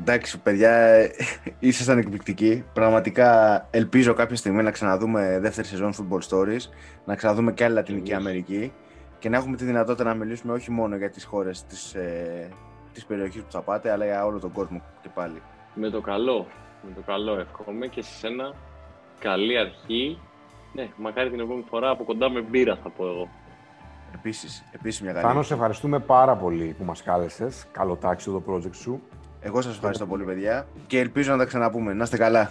Εντάξει, 0.00 0.38
παιδιά, 0.38 0.70
ε, 0.70 1.10
ήσασταν 1.58 1.98
εκπληκτικοί. 1.98 2.64
Πραγματικά 2.72 3.66
ελπίζω 3.70 4.14
κάποια 4.14 4.36
στιγμή 4.36 4.62
να 4.62 4.70
ξαναδούμε 4.70 5.38
δεύτερη 5.40 5.66
σεζόν 5.66 5.92
Football 5.92 6.20
Stories, 6.28 6.70
να 7.04 7.14
ξαναδούμε 7.14 7.52
και 7.52 7.64
άλλη 7.64 7.74
Λατινική 7.74 8.10
Εμείς. 8.10 8.26
Αμερική 8.26 8.72
και 9.18 9.28
να 9.28 9.36
έχουμε 9.36 9.56
τη 9.56 9.64
δυνατότητα 9.64 10.04
να 10.04 10.14
μιλήσουμε 10.14 10.52
όχι 10.52 10.70
μόνο 10.70 10.96
για 10.96 11.10
τις 11.10 11.24
χώρες 11.24 11.64
της, 11.64 11.94
ε, 11.94 12.48
της 12.92 13.06
περιοχής 13.06 13.42
που 13.42 13.52
θα 13.52 13.62
πάτε, 13.62 13.90
αλλά 13.90 14.04
για 14.04 14.24
όλο 14.24 14.38
τον 14.38 14.52
κόσμο 14.52 14.82
και 15.02 15.08
πάλι. 15.14 15.42
Με 15.74 15.90
το 15.90 16.00
καλό. 16.00 16.46
Με 16.82 16.94
το 16.94 17.00
καλό 17.06 17.38
εύχομαι 17.38 17.86
και 17.86 18.02
σε 18.02 18.14
σένα 18.14 18.54
καλή 19.18 19.58
αρχή. 19.58 20.18
Ναι, 20.72 20.88
μακάρι 20.96 21.30
την 21.30 21.40
επόμενη 21.40 21.64
φορά 21.70 21.90
από 21.90 22.04
κοντά 22.04 22.30
με 22.30 22.40
μπύρα 22.40 22.78
θα 22.82 22.88
πω 22.90 23.06
εγώ. 23.06 23.28
Επίσης, 24.14 24.64
επίσης 24.72 25.00
μια 25.02 25.12
καλή. 25.12 25.26
Θάνο, 25.26 25.42
σε 25.42 25.54
ευχαριστούμε 25.54 25.98
πάρα 25.98 26.36
πολύ 26.36 26.74
που 26.78 26.84
μας 26.84 27.02
κάλεσες. 27.02 27.66
Καλό 27.72 27.96
τάξι 27.96 28.30
το 28.30 28.42
project 28.48 28.74
σου. 28.74 29.02
Εγώ 29.40 29.60
σας 29.60 29.74
ευχαριστώ 29.74 30.06
πολύ, 30.06 30.24
παιδιά, 30.24 30.66
και 30.86 30.98
ελπίζω 30.98 31.30
να 31.32 31.38
τα 31.38 31.44
ξαναπούμε. 31.44 31.92
Να 31.92 32.02
είστε 32.04 32.16
καλά. 32.16 32.50